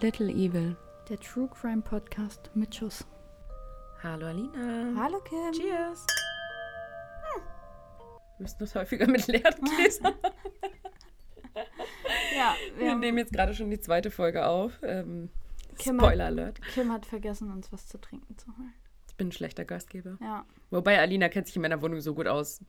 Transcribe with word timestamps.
Little 0.00 0.28
Evil. 0.30 0.76
Der 1.08 1.18
True 1.18 1.48
Crime 1.48 1.82
Podcast 1.82 2.50
mit 2.54 2.74
Schuss. 2.74 3.04
Hallo 4.02 4.26
Alina. 4.26 4.94
Hallo 4.96 5.20
Kim. 5.20 5.52
Cheers. 5.52 6.06
Wir 8.38 8.42
müssen 8.44 8.56
das 8.60 8.74
häufiger 8.74 9.06
mit 9.06 9.26
leeren 9.26 9.54
Gläsern. 9.76 10.14
Ja, 12.34 12.54
Wir 12.76 12.86
wir 12.86 12.94
nehmen 12.96 13.18
jetzt 13.18 13.32
gerade 13.32 13.54
schon 13.54 13.70
die 13.70 13.80
zweite 13.80 14.10
Folge 14.10 14.46
auf. 14.46 14.78
Ähm, 14.82 15.30
Kim 15.78 15.98
Spoiler 15.98 16.24
hat- 16.24 16.30
Alert. 16.32 16.62
Kim 16.74 16.90
hat 16.92 17.04
vergessen, 17.06 17.50
uns 17.52 17.70
was 17.72 17.86
zu 17.86 17.98
trinken 18.00 18.36
zu 18.38 18.46
holen. 18.56 18.72
Ich 19.08 19.16
bin 19.16 19.28
ein 19.28 19.32
schlechter 19.32 19.64
Gastgeber. 19.64 20.16
Ja, 20.20 20.46
Wobei 20.70 20.98
Alina 20.98 21.28
kennt 21.28 21.46
sich 21.48 21.56
in 21.56 21.62
meiner 21.62 21.82
Wohnung 21.82 22.00
so 22.00 22.14
gut 22.14 22.26
aus. 22.26 22.60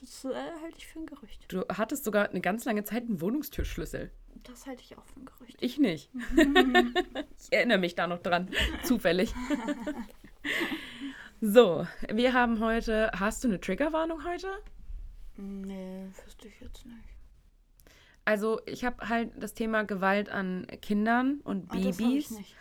das 0.00 0.24
äh, 0.24 0.34
halte 0.62 0.78
ich 0.78 0.86
für 0.88 0.98
ein 1.00 1.06
Gerücht. 1.06 1.44
Du 1.52 1.64
hattest 1.68 2.04
sogar 2.04 2.28
eine 2.30 2.40
ganz 2.40 2.64
lange 2.64 2.82
Zeit 2.82 3.04
einen 3.04 3.20
Wohnungstürschlüssel. 3.20 4.10
Das 4.44 4.66
halte 4.66 4.82
ich 4.82 4.96
auch 4.96 5.04
für 5.04 5.20
ein 5.20 5.24
Gerücht. 5.24 5.56
Ich 5.60 5.78
nicht. 5.78 6.10
ich 7.38 7.52
erinnere 7.52 7.78
mich 7.78 7.94
da 7.94 8.06
noch 8.06 8.18
dran. 8.20 8.50
Zufällig. 8.82 9.32
so, 11.40 11.86
wir 12.12 12.32
haben 12.32 12.60
heute. 12.60 13.10
Hast 13.18 13.42
du 13.44 13.48
eine 13.48 13.60
Triggerwarnung 13.60 14.24
heute? 14.24 14.48
Nee, 15.36 16.06
wüsste 16.24 16.48
ich 16.48 16.60
jetzt 16.60 16.84
nicht. 16.86 16.98
Also, 18.26 18.60
ich 18.66 18.84
habe 18.84 19.08
halt 19.08 19.32
das 19.42 19.54
Thema 19.54 19.84
Gewalt 19.84 20.28
an 20.30 20.66
Kindern 20.80 21.40
und 21.44 21.70
Ah, 21.70 21.74
Babys, 21.76 22.30
nicht. 22.30 22.54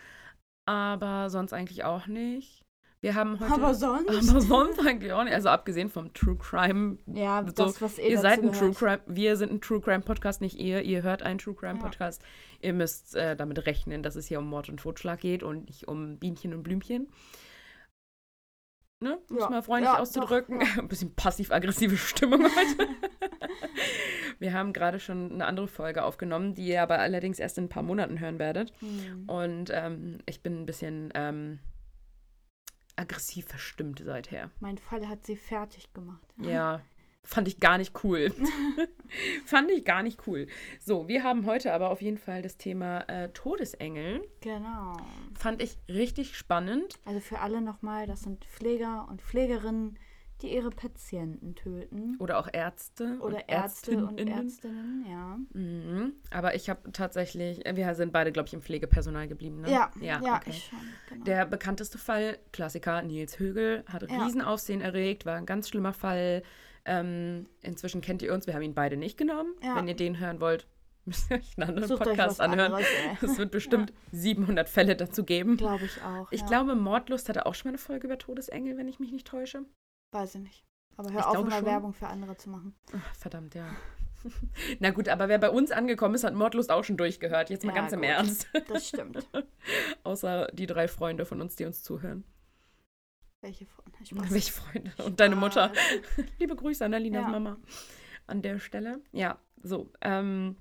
aber 0.66 1.30
sonst 1.30 1.54
eigentlich 1.54 1.84
auch 1.84 2.08
nicht. 2.08 2.63
Wir 3.04 3.16
haben 3.16 3.38
heute. 3.40 3.52
Aber 3.54 3.74
sonst? 3.74 4.30
aber 4.30 4.40
sonst 4.40 4.80
eigentlich 4.80 5.12
auch 5.12 5.26
nicht. 5.26 5.34
Also, 5.34 5.50
abgesehen 5.50 5.90
vom 5.90 6.14
True 6.14 6.38
Crime. 6.38 6.98
ja, 7.08 7.44
So, 7.46 7.52
das, 7.52 7.82
was 7.82 8.00
eh 8.00 8.12
ihr 8.12 8.20
seid 8.20 8.42
ein 8.42 8.54
True. 8.54 8.72
Crime. 8.74 9.02
Wir 9.08 9.36
sind 9.36 9.52
ein 9.52 9.60
True 9.60 9.82
Crime 9.82 10.00
Podcast, 10.00 10.40
nicht 10.40 10.58
ihr. 10.58 10.82
Ihr 10.84 11.04
hört 11.04 11.22
einen 11.22 11.38
True 11.38 11.54
Crime 11.54 11.76
Ja. 11.80 11.82
Podcast. 11.84 12.24
Ihr 12.62 12.72
müsst 12.72 13.14
äh, 13.18 13.36
damit 13.36 13.66
rechnen, 13.66 14.04
dass 14.04 14.16
es 14.16 14.28
hier 14.28 14.40
um 14.40 14.48
Mord 14.50 14.70
und 14.70 14.78
Totschlag 14.78 15.20
geht 15.20 15.44
und 15.44 15.66
nicht 15.66 15.88
um 15.90 16.18
Bienchen 16.18 16.54
und 16.54 16.64
Blümchen. 16.64 17.10
Ne? 19.02 19.20
Um 19.30 19.36
es 19.36 19.44
Ja. 19.44 19.50
mal 19.50 19.62
freundlich 19.64 19.92
Ja, 19.92 20.00
auszudrücken. 20.00 20.62
doch, 20.62 20.78
Ein 20.78 20.88
bisschen 20.88 21.14
passiv-aggressive 21.14 21.98
Stimmung 21.98 22.44
heute. 22.46 22.88
Wir 24.40 24.54
haben 24.54 24.72
gerade 24.72 25.02
schon 25.02 25.30
eine 25.34 25.46
andere 25.46 25.68
Folge 25.68 26.06
aufgenommen, 26.06 26.54
die 26.54 26.68
ihr 26.70 26.82
aber 26.82 27.00
allerdings 27.00 27.40
erst 27.40 27.58
in 27.58 27.66
ein 27.66 27.70
paar 27.70 27.84
Monaten 27.84 28.22
hören 28.22 28.40
werdet. 28.40 28.72
Hm. 28.80 29.28
Und 29.28 29.72
ähm, 29.74 30.20
ich 30.26 30.42
bin 30.42 30.62
ein 30.62 30.66
bisschen 30.66 31.12
ähm, 31.16 31.60
aggressiv 33.04 33.46
verstimmt 33.46 34.02
seither. 34.04 34.50
Mein 34.60 34.78
Fall 34.78 35.08
hat 35.08 35.26
sie 35.26 35.36
fertig 35.36 35.94
gemacht. 35.94 36.26
Ja, 36.38 36.82
fand 37.24 37.48
ich 37.48 37.60
gar 37.60 37.78
nicht 37.78 38.04
cool. 38.04 38.34
fand 39.46 39.70
ich 39.72 39.84
gar 39.86 40.04
nicht 40.04 40.26
cool. 40.28 40.48
So, 40.80 41.08
wir 41.08 41.24
haben 41.24 41.46
heute 41.46 41.74
aber 41.74 41.90
auf 41.90 42.02
jeden 42.02 42.18
Fall 42.18 42.42
das 42.42 42.58
Thema 42.58 43.02
äh, 43.10 43.30
Todesengel. 43.30 44.28
Genau. 44.42 44.98
Fand 45.38 45.62
ich 45.62 45.78
richtig 45.88 46.38
spannend. 46.38 47.00
Also 47.06 47.20
für 47.20 47.40
alle 47.40 47.62
nochmal, 47.62 48.08
das 48.08 48.22
sind 48.22 48.46
Pfleger 48.46 49.08
und 49.10 49.22
Pflegerinnen, 49.22 50.00
die 50.44 50.54
ihre 50.54 50.70
Patienten 50.70 51.56
töten. 51.56 52.18
Oder 52.20 52.38
auch 52.38 52.48
Ärzte. 52.52 53.18
Oder 53.20 53.38
und 53.38 53.44
Ärzte 53.48 54.06
und 54.06 54.20
Ärztinnen. 54.20 55.06
Ja. 55.10 55.38
Mhm. 55.54 56.14
Aber 56.32 56.54
ich 56.56 56.70
habe 56.70 56.92
tatsächlich, 56.92 57.66
äh, 57.66 57.76
wir 57.76 57.96
sind 57.96 58.12
beide, 58.14 58.32
glaube 58.32 58.48
ich, 58.48 58.54
im 58.54 58.62
Pflegepersonal 58.62 59.28
geblieben. 59.28 59.62
Ne? 59.62 59.72
Ja, 59.72 59.92
ja, 60.00 60.22
ja, 60.22 60.36
okay. 60.38 60.50
ich 60.50 60.66
schon. 60.66 60.80
Genau. 61.10 61.24
Der 61.26 61.46
bekannteste 61.46 61.98
Fall, 61.98 62.38
Klassiker, 62.52 63.02
Nils 63.02 63.40
Högel, 63.40 63.84
hat 63.88 64.10
Ja. 64.10 64.24
Riesenaufsehen 64.24 64.82
erregt, 64.82 65.26
war 65.26 65.36
ein 65.36 65.46
ganz 65.46 65.70
schlimmer 65.70 65.94
Fall. 65.94 66.44
Ähm, 66.86 67.48
inzwischen 67.62 68.02
kennt 68.02 68.22
ihr 68.22 68.34
uns, 68.34 68.46
wir 68.46 68.54
haben 68.54 68.62
ihn 68.62 68.74
beide 68.74 68.98
nicht 68.98 69.18
genommen. 69.18 69.54
Ja. 69.64 69.76
Wenn 69.78 69.88
ihr 69.88 69.96
den 69.96 70.20
hören 70.20 70.42
wollt, 70.42 70.68
müsst 71.06 71.32
ihr 71.32 71.38
euch 71.38 71.58
einen 71.58 71.70
anderen 71.70 71.90
Sucht 71.90 72.04
Podcast 72.04 72.42
anhören. 72.42 72.74
anderes. 72.74 72.88
Es 73.22 73.38
wird 73.38 73.52
bestimmt 73.52 73.94
700 74.12 74.68
Fälle 74.68 74.96
dazu 74.96 75.24
geben. 75.24 75.58
Glaube 75.58 75.86
ich 75.86 76.02
auch. 76.02 76.30
Ich 76.32 76.42
ja. 76.42 76.48
glaube, 76.48 76.76
Mordlust 76.76 77.30
hatte 77.30 77.46
auch 77.46 77.56
schon 77.56 77.70
mal 77.70 77.74
eine 77.74 77.78
Folge 77.78 78.08
über 78.08 78.18
Todesengel, 78.18 78.78
wenn 78.78 78.88
ich 78.88 79.00
mich 79.00 79.12
nicht 79.12 79.28
täusche. 79.28 79.66
Weiß 80.14 80.36
ich 80.36 80.42
nicht. 80.42 80.64
Aber 80.96 81.12
hör 81.12 81.20
Ich 81.20 81.26
auf, 81.26 81.36
immer 81.40 81.52
schon. 81.52 81.66
Werbung 81.66 81.94
für 81.94 82.08
andere 82.08 82.38
zu 82.38 82.50
machen. 82.50 82.76
Ach, 82.96 83.16
verdammt, 83.16 83.56
ja. 83.56 83.66
Na 84.80 84.92
gut, 84.92 85.10
aber 85.10 85.28
wer 85.28 85.40
bei 85.40 85.50
uns 85.50 85.72
angekommen 85.72 86.16
ist, 86.16 86.24
hat 86.24 86.34
Mordlust 86.34 86.72
auch 86.72 86.84
schon 86.84 86.98
durchgehört. 86.98 87.50
Jetzt 87.50 87.66
mal 87.66 87.76
Ja, 87.76 87.82
ganz 87.82 87.92
im 87.94 88.00
gut. 88.02 88.10
Ernst. 88.10 88.48
Das 88.68 88.88
stimmt. 88.88 89.28
Außer 90.04 90.48
die 90.54 90.68
drei 90.68 90.88
Freunde 90.88 91.26
von 91.26 91.42
uns, 91.42 91.56
die 91.56 91.66
uns 91.66 91.84
zuhören. 91.84 92.24
Welche 93.42 93.66
Freunde? 93.66 94.06
Spaß. 94.06 94.32
Welche 94.32 94.52
Freunde? 94.54 94.92
Und 95.04 95.20
deine 95.20 95.36
Mutter. 95.36 95.70
Spaß. 95.74 96.26
Liebe 96.40 96.56
Grüße 96.56 96.86
an 96.86 96.94
Alinas 96.94 97.24
Ja. 97.24 97.28
Mama 97.30 97.58
an 98.28 98.42
der 98.42 98.60
Stelle. 98.60 99.02
Ja, 99.12 99.38
so. 99.62 99.92
Ähm, 100.02 100.56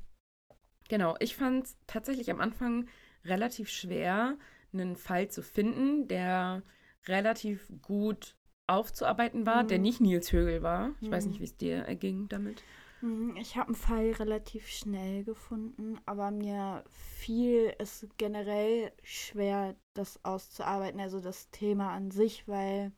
genau, 0.88 1.14
ich 1.20 1.36
fand 1.36 1.66
es 1.66 1.76
tatsächlich 1.86 2.30
am 2.30 2.40
Anfang 2.40 2.88
relativ 3.24 3.68
schwer, 3.70 4.36
einen 4.72 4.96
Fall 4.96 5.28
zu 5.28 5.42
finden, 5.42 6.08
der 6.08 6.62
relativ 7.06 7.70
gut 7.82 8.34
aufzuarbeiten 8.66 9.46
war, 9.46 9.64
der 9.64 9.78
Mhm. 9.78 9.80
nicht 9.80 10.00
Nils 10.00 10.32
Högel 10.32 10.62
war. 10.62 10.92
Ich 11.00 11.10
weiß 11.12 11.26
Mhm. 11.26 11.28
nicht, 11.28 11.40
wie 11.40 11.44
es 11.44 11.56
dir 11.56 11.76
erging 11.84 12.28
damit. 12.28 12.64
Hm, 13.00 13.36
Ich 13.36 13.56
habe 13.56 13.68
einen 13.68 13.74
Fall 13.74 14.12
relativ 14.12 14.68
schnell 14.68 15.24
gefunden, 15.24 15.98
aber 16.06 16.30
mir 16.30 16.84
fiel 16.90 17.74
es 17.78 18.06
generell 18.16 18.92
schwer, 19.02 19.76
das 19.94 20.24
auszuarbeiten, 20.24 21.00
also 21.00 21.20
das 21.20 21.50
Thema 21.50 21.90
an 21.92 22.10
sich, 22.10 22.46
weil 22.48 22.92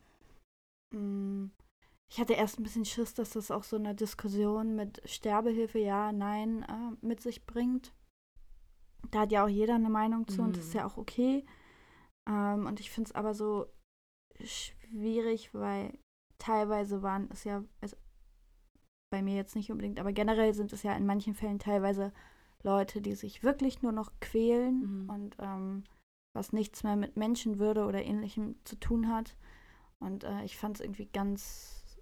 hm, 0.93 1.51
ich 2.11 2.21
hatte 2.21 2.35
erst 2.35 2.59
ein 2.61 2.65
bisschen 2.65 2.85
Schiss, 2.87 3.15
dass 3.15 3.31
das 3.33 3.51
auch 3.53 3.65
so 3.65 3.77
eine 3.77 3.95
Diskussion 3.95 4.77
mit 4.77 5.03
Sterbehilfe, 5.09 5.79
ja, 5.81 6.13
nein, 6.13 6.65
äh, 6.65 7.07
mit 7.07 7.23
sich 7.23 7.47
bringt. 7.47 7.95
Da 9.11 9.21
hat 9.21 9.33
ja 9.33 9.45
auch 9.45 9.49
jeder 9.49 9.75
eine 9.77 9.91
Meinung 9.91 10.27
zu 10.29 10.43
und 10.43 10.57
das 10.57 10.67
ist 10.67 10.75
Mhm. 10.75 10.75
ja 10.75 10.87
auch 10.87 10.97
okay. 10.97 11.45
Ähm, 12.29 12.67
und 12.67 12.81
ich 12.81 12.91
finde 12.91 13.09
es 13.11 13.15
aber 13.17 13.35
so 13.35 13.67
schwierig, 14.45 14.84
weil 15.55 15.97
teilweise 16.39 17.03
waren 17.03 17.29
es 17.31 17.45
ja, 17.45 17.65
also 17.81 17.97
bei 19.11 19.23
mir 19.23 19.37
jetzt 19.37 19.55
nicht 19.55 19.71
unbedingt, 19.71 20.01
aber 20.01 20.13
generell 20.13 20.55
sind 20.55 20.73
es 20.73 20.83
ja 20.83 20.95
in 20.97 21.07
manchen 21.07 21.35
Fällen 21.35 21.59
teilweise 21.59 22.13
Leute, 22.63 23.01
die 23.03 23.15
sich 23.15 23.43
wirklich 23.43 23.83
nur 23.83 23.93
noch 23.93 24.11
quälen 24.21 25.05
Mhm. 25.05 25.11
und 25.11 25.37
ähm, 25.39 25.85
was 26.35 26.53
nichts 26.53 26.83
mehr 26.83 26.97
mit 26.97 27.17
Menschenwürde 27.17 27.85
oder 27.85 28.03
ähnlichem 28.03 28.57
zu 28.65 28.77
tun 28.77 29.09
hat. 29.09 29.37
Und 30.01 30.25
äh, 30.25 30.43
ich 30.45 30.57
fand 30.57 30.77
es 30.77 30.81
irgendwie 30.85 31.07
ganz 31.07 31.97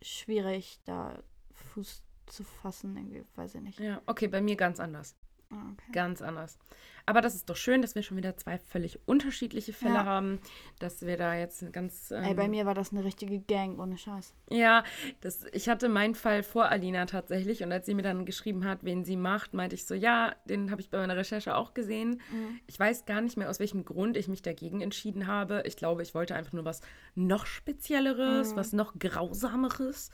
schwierig, 0.00 0.80
da 0.84 1.22
Fuß 1.52 2.02
zu 2.26 2.44
fassen, 2.44 2.96
irgendwie, 2.96 3.24
weiß 3.34 3.56
ich 3.56 3.60
nicht. 3.60 3.80
Ja, 3.80 4.00
okay, 4.06 4.28
bei 4.28 4.40
mir 4.40 4.56
ganz 4.56 4.80
anders. 4.80 5.16
Ah, 5.50 5.70
okay. 5.72 5.92
Ganz 5.92 6.20
anders. 6.22 6.58
Aber 7.06 7.22
das 7.22 7.34
ist 7.34 7.48
doch 7.48 7.56
schön, 7.56 7.80
dass 7.80 7.94
wir 7.94 8.02
schon 8.02 8.18
wieder 8.18 8.36
zwei 8.36 8.58
völlig 8.58 9.00
unterschiedliche 9.08 9.72
Fälle 9.72 9.94
Ja. 9.94 10.04
haben, 10.04 10.40
dass 10.78 11.00
wir 11.06 11.16
da 11.16 11.34
jetzt 11.34 11.72
ganz. 11.72 12.10
Ey, 12.10 12.34
bei 12.34 12.44
ähm, 12.44 12.50
mir 12.50 12.66
war 12.66 12.74
das 12.74 12.92
eine 12.92 13.02
richtige 13.02 13.38
Gang, 13.40 13.78
ohne 13.78 13.96
Scheiß. 13.96 14.34
Ja, 14.50 14.84
das, 15.22 15.46
ich 15.52 15.70
hatte 15.70 15.88
meinen 15.88 16.14
Fall 16.14 16.42
vor 16.42 16.66
Alina 16.66 17.06
tatsächlich 17.06 17.62
und 17.62 17.72
als 17.72 17.86
sie 17.86 17.94
mir 17.94 18.02
dann 18.02 18.26
geschrieben 18.26 18.66
hat, 18.66 18.80
wen 18.84 19.06
sie 19.06 19.16
macht, 19.16 19.54
meinte 19.54 19.74
ich 19.74 19.86
so, 19.86 19.94
ja, 19.94 20.34
den 20.44 20.70
habe 20.70 20.82
ich 20.82 20.90
bei 20.90 20.98
meiner 20.98 21.16
Recherche 21.16 21.56
auch 21.56 21.72
gesehen. 21.72 22.20
Mhm. 22.30 22.60
Ich 22.66 22.78
weiß 22.78 23.06
gar 23.06 23.22
nicht 23.22 23.38
mehr, 23.38 23.48
aus 23.48 23.58
welchem 23.58 23.86
Grund 23.86 24.18
ich 24.18 24.28
mich 24.28 24.42
dagegen 24.42 24.82
entschieden 24.82 25.26
habe. 25.26 25.62
Ich 25.64 25.76
glaube, 25.78 26.02
ich 26.02 26.14
wollte 26.14 26.34
einfach 26.34 26.52
nur 26.52 26.66
was 26.66 26.82
noch 27.14 27.46
Spezielleres, 27.46 28.52
Mhm. 28.52 28.56
was 28.56 28.74
noch 28.74 28.98
Grausameres. 28.98 30.10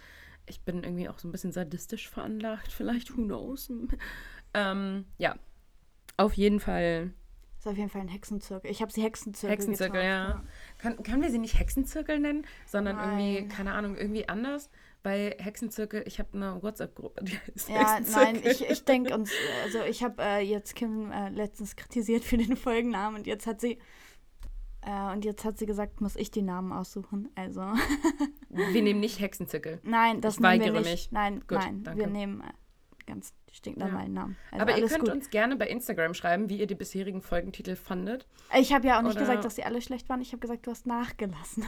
Ich 0.46 0.60
bin 0.60 0.84
irgendwie 0.84 1.08
auch 1.08 1.18
so 1.18 1.26
ein 1.26 1.32
bisschen 1.32 1.52
sadistisch 1.52 2.08
veranlagt, 2.08 2.70
vielleicht, 2.72 3.16
who 3.16 3.22
knows. 3.22 3.68
Ähm, 4.54 5.04
ja, 5.18 5.36
auf 6.16 6.34
jeden 6.34 6.60
Fall 6.60 7.12
Ist 7.58 7.66
auf 7.66 7.76
jeden 7.76 7.88
Fall 7.90 8.02
ein 8.02 8.08
Hexenzirkel. 8.08 8.70
Ich 8.70 8.80
habe 8.82 8.92
sie 8.92 9.02
Hexenzirkel 9.02 9.52
Hexenzirkel, 9.56 10.00
getauft, 10.02 10.44
ja. 10.44 10.44
Kann, 10.78 11.02
können 11.02 11.22
wir 11.22 11.30
sie 11.30 11.38
nicht 11.38 11.58
Hexenzirkel 11.58 12.18
nennen, 12.20 12.46
sondern 12.66 12.98
irgendwie, 12.98 13.40
Nein. 13.40 13.48
keine 13.48 13.72
Ahnung, 13.72 13.96
irgendwie 13.96 14.28
anders? 14.28 14.70
Bei 15.02 15.36
Hexenzirkel, 15.38 16.02
ich 16.06 16.18
habe 16.18 16.30
eine 16.32 16.62
WhatsApp-Gruppe, 16.62 17.24
die 17.24 17.36
heißt 17.38 17.68
Ja, 17.68 18.00
nein, 18.12 18.40
ich, 18.42 18.64
ich 18.68 18.84
denke 18.86 19.14
uns, 19.14 19.30
also 19.64 19.82
ich 19.82 20.02
habe 20.02 20.22
äh, 20.22 20.40
jetzt 20.40 20.74
Kim 20.74 21.10
äh, 21.12 21.28
letztens 21.28 21.76
kritisiert 21.76 22.24
für 22.24 22.38
den 22.38 22.56
Folgennamen 22.56 23.16
und 23.18 23.26
jetzt 23.26 23.46
hat 23.46 23.60
sie 23.60 23.78
äh, 24.86 25.12
und 25.12 25.24
jetzt 25.26 25.44
hat 25.44 25.58
sie 25.58 25.66
gesagt, 25.66 26.00
muss 26.00 26.16
ich 26.16 26.30
die 26.30 26.40
Namen 26.42 26.72
aussuchen. 26.72 27.28
Also 27.34 27.60
Wir 28.50 28.82
nehmen 28.82 29.00
nicht 29.00 29.20
Hexenzirkel. 29.20 29.80
nein, 29.82 30.20
das 30.22 30.34
Ich 30.36 30.40
nehmen 30.40 30.52
wir 30.60 30.66
weigere 30.66 30.80
nicht. 30.80 30.90
mich. 30.90 31.12
Nein, 31.12 31.40
Gut, 31.40 31.58
nein, 31.58 31.82
danke. 31.82 32.00
wir 32.00 32.06
nehmen 32.06 32.40
äh, 32.40 32.44
ganz 33.06 33.32
stinknormalen 33.52 34.12
Namen. 34.12 34.36
Also 34.50 34.62
Aber 34.62 34.76
ihr 34.78 34.86
könnt 34.88 35.00
gut. 35.00 35.10
uns 35.10 35.30
gerne 35.30 35.56
bei 35.56 35.68
Instagram 35.68 36.14
schreiben, 36.14 36.48
wie 36.48 36.58
ihr 36.58 36.66
die 36.66 36.74
bisherigen 36.74 37.22
Folgentitel 37.22 37.76
fandet. 37.76 38.26
ich 38.58 38.72
habe 38.72 38.86
ja 38.88 38.98
auch 38.98 39.02
nicht 39.02 39.12
oder- 39.12 39.20
gesagt, 39.20 39.44
dass 39.44 39.54
sie 39.56 39.62
alle 39.64 39.80
schlecht 39.80 40.08
waren. 40.08 40.20
Ich 40.20 40.32
habe 40.32 40.40
gesagt, 40.40 40.66
du 40.66 40.70
hast 40.70 40.86
nachgelassen. 40.86 41.64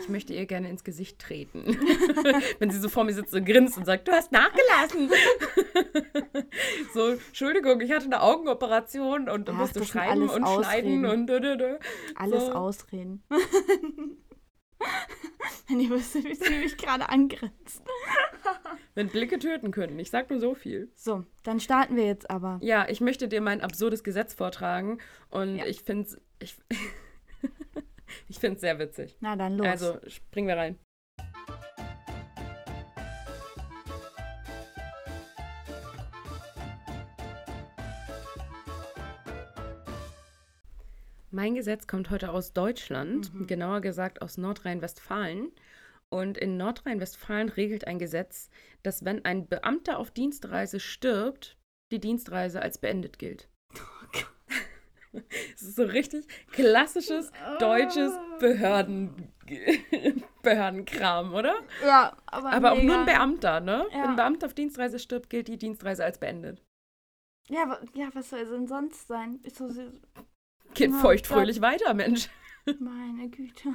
Ich 0.00 0.08
möchte 0.08 0.32
ihr 0.32 0.46
gerne 0.46 0.70
ins 0.70 0.84
Gesicht 0.84 1.18
treten. 1.18 1.64
Wenn 2.58 2.70
sie 2.70 2.78
so 2.78 2.88
vor 2.88 3.04
mir 3.04 3.12
sitzt 3.12 3.34
und 3.34 3.44
grinst 3.44 3.76
und 3.76 3.84
sagt, 3.84 4.08
du 4.08 4.12
hast 4.12 4.32
nachgelassen. 4.32 5.10
so, 6.94 7.08
Entschuldigung, 7.10 7.80
ich 7.80 7.90
hatte 7.92 8.06
eine 8.06 8.22
Augenoperation 8.22 9.28
und 9.28 9.48
Ach, 9.50 9.54
musste 9.54 9.84
schreiben 9.84 10.22
und 10.22 10.30
schneiden 10.30 10.44
Ausreden. 10.44 11.04
und 11.06 11.26
dö, 11.26 11.40
dö, 11.40 11.56
dö. 11.56 11.76
Alles 12.14 12.46
So. 12.46 12.52
Ausreden. 12.52 13.22
Wenn 15.68 15.80
ihr 15.80 15.90
wüsstet, 15.90 16.24
wie 16.24 16.34
sie 16.34 16.58
mich 16.58 16.76
gerade 16.76 17.08
angrinst. 17.08 17.82
Wenn 18.94 19.08
Blicke 19.08 19.38
töten 19.38 19.70
können. 19.70 19.98
Ich 19.98 20.10
sag 20.10 20.30
nur 20.30 20.40
so 20.40 20.54
viel. 20.54 20.90
So, 20.94 21.24
dann 21.44 21.60
starten 21.60 21.96
wir 21.96 22.06
jetzt 22.06 22.30
aber. 22.30 22.58
Ja, 22.62 22.88
ich 22.88 23.00
möchte 23.00 23.28
dir 23.28 23.40
mein 23.40 23.60
absurdes 23.60 24.02
Gesetz 24.02 24.34
vortragen 24.34 24.98
und 25.30 25.56
Ja. 25.56 25.66
ich 25.66 25.82
finde 25.82 26.04
es 26.08 26.20
ich, 26.40 26.56
ich 28.28 28.38
find's 28.38 28.60
sehr 28.60 28.78
witzig. 28.78 29.16
Na 29.20 29.36
dann 29.36 29.56
los. 29.58 29.66
Also 29.66 29.98
springen 30.06 30.48
wir 30.48 30.56
rein. 30.56 30.78
Mein 41.38 41.54
Gesetz 41.54 41.86
kommt 41.86 42.10
heute 42.10 42.32
aus 42.32 42.52
Deutschland, 42.52 43.32
Mhm. 43.32 43.46
genauer 43.46 43.80
gesagt 43.80 44.22
aus 44.22 44.38
Nordrhein-Westfalen. 44.38 45.52
Und 46.08 46.36
in 46.36 46.56
Nordrhein-Westfalen 46.56 47.48
regelt 47.48 47.86
ein 47.86 48.00
Gesetz, 48.00 48.50
dass 48.82 49.04
wenn 49.04 49.24
ein 49.24 49.46
Beamter 49.46 50.00
auf 50.00 50.10
Dienstreise 50.10 50.80
stirbt, 50.80 51.56
die 51.92 52.00
Dienstreise 52.00 52.60
als 52.60 52.78
beendet 52.78 53.20
gilt. 53.20 53.48
Es 55.54 55.62
ist 55.62 55.76
so 55.76 55.84
richtig 55.84 56.26
klassisches 56.50 57.30
deutsches 57.60 58.12
Behörden 58.40 59.32
Behördenkram, 60.42 61.34
oder? 61.34 61.54
ja, 61.86 62.16
aber, 62.26 62.52
Aber 62.52 62.72
auch 62.72 62.82
nur 62.82 62.98
ein 62.98 63.06
Beamter, 63.06 63.60
ne? 63.60 63.86
Ja. 63.92 64.02
Wenn 64.02 64.10
ein 64.10 64.16
Beamter 64.16 64.46
auf 64.46 64.54
Dienstreise 64.54 64.98
stirbt, 64.98 65.30
gilt 65.30 65.46
die 65.48 65.56
Dienstreise 65.56 66.04
als 66.04 66.18
beendet. 66.18 66.62
Ja, 67.48 67.78
ja, 67.94 68.08
was 68.12 68.28
soll 68.30 68.44
denn 68.44 68.66
sonst 68.66 69.06
sein? 69.08 69.40
So, 69.50 69.68
so- 69.68 69.90
Geht 70.78 70.90
Ja, 70.92 70.98
feuchtfröhlich 70.98 71.60
weiter, 71.60 71.92
Mensch. 71.94 72.28
meine 72.78 73.28
Güte. 73.28 73.68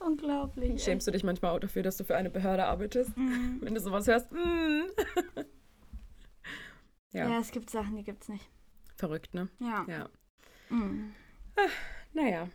Unglaublich. 0.00 0.82
Schämst 0.82 1.06
du 1.06 1.10
dich 1.10 1.24
manchmal 1.24 1.52
auch 1.52 1.60
dafür, 1.60 1.82
dass 1.82 1.96
du 1.96 2.04
für 2.04 2.16
eine 2.16 2.30
Behörde 2.30 2.64
arbeitest? 2.64 3.16
Mhm. 3.16 3.58
Wenn 3.60 3.74
du 3.74 3.80
sowas 3.80 4.06
hörst? 4.06 4.30
Mm. 4.32 4.82
Ja. 7.12 7.28
ja, 7.28 7.40
es 7.40 7.50
gibt 7.50 7.70
Sachen, 7.70 7.96
die 7.96 8.04
gibt's 8.04 8.28
nicht. 8.28 8.48
verrückt, 8.96 9.34
ne? 9.34 9.48
Ja. 9.58 9.84
Ja. 9.88 10.08
Mhm. 10.68 11.12
Naja, 12.12 12.46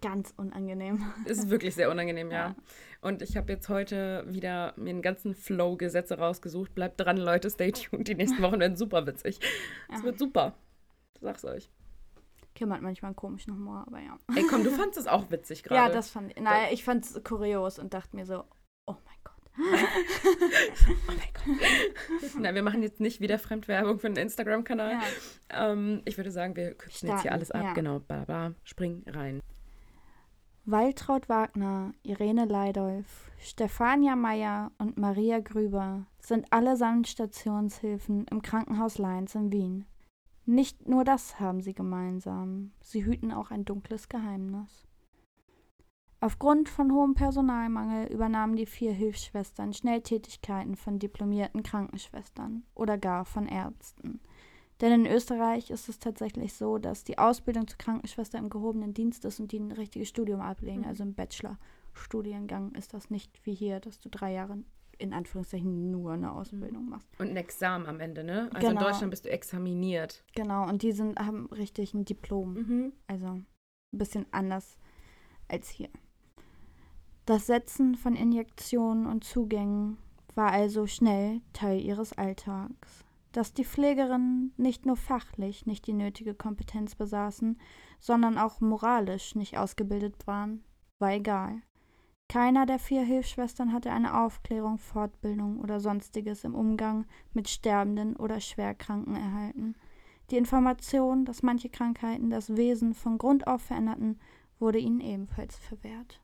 Ganz 0.00 0.32
unangenehm. 0.38 1.04
es 1.26 1.36
ist 1.36 1.50
wirklich 1.50 1.74
sehr 1.74 1.90
unangenehm, 1.90 2.30
ja. 2.30 2.38
Ja. 2.48 2.56
Und 3.02 3.20
ich 3.20 3.36
habe 3.36 3.52
jetzt 3.52 3.68
heute 3.68 4.24
wieder 4.26 4.72
mir 4.76 4.88
einen 4.90 5.02
ganzen 5.02 5.34
Flow 5.34 5.76
Gesetze 5.76 6.16
rausgesucht. 6.16 6.74
Bleibt 6.74 6.98
dran, 6.98 7.18
Leute, 7.18 7.50
stay 7.50 7.70
tuned. 7.70 8.08
Die 8.08 8.14
nächsten 8.14 8.40
Wochen 8.40 8.58
werden 8.60 8.78
super 8.78 9.06
witzig. 9.06 9.40
Es 9.92 10.02
wird 10.02 10.18
super. 10.18 10.54
Ich 11.16 11.20
sag's 11.20 11.44
euch. 11.44 11.68
Kim 12.58 12.72
hat 12.72 12.82
manchmal 12.82 13.10
einen 13.10 13.16
komischen 13.16 13.54
Humor, 13.54 13.84
aber 13.86 14.00
ja. 14.00 14.18
Ey, 14.34 14.44
komm, 14.50 14.64
du 14.64 14.70
fandest 14.76 14.98
es 14.98 15.06
auch 15.06 15.30
witzig 15.30 15.62
gerade. 15.62 15.80
Ja, 15.80 15.88
das 15.88 16.10
fand 16.10 16.32
ich. 16.32 16.42
Naja, 16.42 16.72
ich 16.72 16.82
fand's 16.82 17.20
kurios 17.22 17.78
und 17.78 17.94
dachte 17.94 18.16
mir 18.16 18.26
so, 18.26 18.42
oh 18.86 18.96
mein 19.04 19.16
Gott. 19.22 19.34
Oh 20.88 20.94
mein 21.06 21.18
Gott. 21.58 22.30
Na, 22.40 22.54
wir 22.54 22.62
machen 22.64 22.82
jetzt 22.82 22.98
nicht 22.98 23.20
wieder 23.20 23.38
Fremdwerbung 23.38 24.00
für 24.00 24.08
den 24.10 24.16
Instagram-Kanal. 24.16 24.92
Ja. 24.92 25.70
Ähm, 25.70 26.02
ich 26.04 26.16
würde 26.16 26.32
sagen, 26.32 26.56
wir 26.56 26.74
kürzen 26.74 27.08
jetzt 27.08 27.22
hier 27.22 27.32
alles 27.32 27.52
ab. 27.52 27.62
ja. 27.62 27.72
Genau, 27.74 28.00
bla 28.00 28.24
bla, 28.24 28.54
spring 28.64 29.04
rein. 29.06 29.40
Waltraud 30.64 31.28
Wagner, 31.28 31.92
Irene 32.02 32.44
Leidolf, 32.44 33.30
Stefania 33.38 34.16
Meyer 34.16 34.72
und 34.78 34.98
Maria 34.98 35.38
Grüber 35.40 36.06
sind 36.18 36.52
allesamt 36.52 37.06
Stationshilfen 37.08 38.26
im 38.30 38.42
Krankenhaus 38.42 38.98
Leins 38.98 39.34
in 39.34 39.52
Wien. 39.52 39.86
Nicht 40.50 40.88
nur 40.88 41.04
das 41.04 41.40
haben 41.40 41.60
sie 41.60 41.74
gemeinsam, 41.74 42.72
sie 42.80 43.04
hüten 43.04 43.32
auch 43.32 43.50
ein 43.50 43.66
dunkles 43.66 44.08
Geheimnis. 44.08 44.88
Aufgrund 46.20 46.70
von 46.70 46.90
hohem 46.90 47.12
Personalmangel 47.12 48.10
übernahmen 48.10 48.56
die 48.56 48.64
vier 48.64 48.92
Hilfsschwestern 48.94 49.74
schnell 49.74 50.00
Tätigkeiten 50.00 50.74
von 50.74 50.98
diplomierten 50.98 51.62
Krankenschwestern 51.62 52.62
oder 52.74 52.96
gar 52.96 53.26
von 53.26 53.46
Ärzten. 53.46 54.20
Denn 54.80 55.04
in 55.04 55.12
Österreich 55.12 55.68
ist 55.68 55.90
es 55.90 55.98
tatsächlich 55.98 56.54
so, 56.54 56.78
dass 56.78 57.04
die 57.04 57.18
Ausbildung 57.18 57.68
zur 57.68 57.76
Krankenschwester 57.76 58.38
im 58.38 58.48
gehobenen 58.48 58.94
Dienst 58.94 59.26
ist 59.26 59.40
und 59.40 59.52
die 59.52 59.58
ein 59.58 59.72
richtiges 59.72 60.08
Studium 60.08 60.40
ablegen. 60.40 60.80
Mhm. 60.80 60.88
Also 60.88 61.02
im 61.02 61.12
Bachelor-Studiengang 61.12 62.72
ist 62.72 62.94
das 62.94 63.10
nicht 63.10 63.44
wie 63.44 63.54
hier, 63.54 63.80
dass 63.80 64.00
du 64.00 64.08
drei 64.08 64.32
Jahre 64.32 64.56
in 64.98 65.12
Anführungszeichen 65.12 65.90
nur 65.90 66.12
eine 66.12 66.32
Ausbildung 66.32 66.88
machst. 66.88 67.08
Und 67.18 67.28
ein 67.30 67.36
Examen 67.36 67.86
am 67.86 68.00
Ende, 68.00 68.24
ne? 68.24 68.50
Also 68.52 68.66
in 68.68 68.74
Genau. 68.74 68.86
Deutschland 68.86 69.10
bist 69.10 69.24
du 69.24 69.30
examiniert. 69.30 70.24
Genau, 70.34 70.68
und 70.68 70.82
die 70.82 70.92
sind, 70.92 71.18
haben 71.18 71.46
richtig 71.46 71.94
ein 71.94 72.04
Diplom. 72.04 72.54
Mhm. 72.54 72.92
Also 73.06 73.26
ein 73.26 73.46
bisschen 73.92 74.26
anders 74.32 74.76
als 75.48 75.68
hier. 75.68 75.88
Das 77.26 77.46
Setzen 77.46 77.94
von 77.94 78.14
Injektionen 78.14 79.06
und 79.06 79.22
Zugängen 79.24 79.98
war 80.34 80.50
also 80.50 80.86
schnell 80.86 81.40
Teil 81.52 81.80
ihres 81.80 82.12
Alltags. 82.12 83.04
Dass 83.32 83.52
die 83.52 83.64
Pflegerinnen 83.64 84.52
nicht 84.56 84.86
nur 84.86 84.96
fachlich 84.96 85.66
nicht 85.66 85.86
die 85.86 85.92
nötige 85.92 86.34
Kompetenz 86.34 86.94
besaßen, 86.94 87.60
sondern 88.00 88.38
auch 88.38 88.60
moralisch 88.60 89.34
nicht 89.34 89.58
ausgebildet 89.58 90.26
waren, 90.26 90.64
war 90.98 91.12
egal. 91.12 91.62
Keiner 92.28 92.66
der 92.66 92.78
vier 92.78 93.02
Hilfsschwestern 93.04 93.72
hatte 93.72 93.90
eine 93.90 94.20
Aufklärung, 94.20 94.76
Fortbildung 94.76 95.60
oder 95.60 95.80
sonstiges 95.80 96.44
im 96.44 96.54
Umgang 96.54 97.06
mit 97.32 97.48
Sterbenden 97.48 98.16
oder 98.16 98.38
Schwerkranken 98.38 99.16
erhalten. 99.16 99.74
Die 100.30 100.36
Information, 100.36 101.24
dass 101.24 101.42
manche 101.42 101.70
Krankheiten 101.70 102.28
das 102.28 102.54
Wesen 102.54 102.92
von 102.92 103.16
Grund 103.16 103.46
auf 103.46 103.62
veränderten, 103.62 104.20
wurde 104.58 104.78
ihnen 104.78 105.00
ebenfalls 105.00 105.56
verwehrt. 105.56 106.20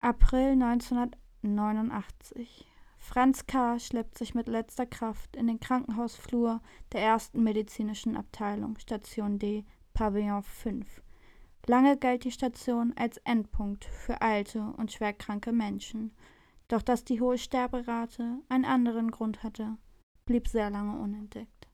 April 0.00 0.60
1989. 0.60 2.66
Franz 2.98 3.46
K. 3.46 3.78
schleppt 3.78 4.18
sich 4.18 4.34
mit 4.34 4.48
letzter 4.48 4.86
Kraft 4.86 5.36
in 5.36 5.46
den 5.46 5.60
Krankenhausflur 5.60 6.60
der 6.92 7.02
ersten 7.02 7.44
medizinischen 7.44 8.16
Abteilung, 8.16 8.76
Station 8.78 9.38
D, 9.38 9.64
Pavillon 9.92 10.42
5. 10.42 11.03
Lange 11.66 11.96
galt 11.96 12.24
die 12.24 12.30
Station 12.30 12.92
als 12.96 13.16
Endpunkt 13.18 13.86
für 13.86 14.20
alte 14.20 14.74
und 14.76 14.92
schwerkranke 14.92 15.50
Menschen. 15.50 16.14
Doch 16.68 16.82
dass 16.82 17.04
die 17.04 17.20
hohe 17.20 17.38
Sterberate 17.38 18.38
einen 18.48 18.64
anderen 18.64 19.10
Grund 19.10 19.42
hatte, 19.42 19.76
blieb 20.26 20.48
sehr 20.48 20.70
lange 20.70 20.98
unentdeckt. 20.98 21.68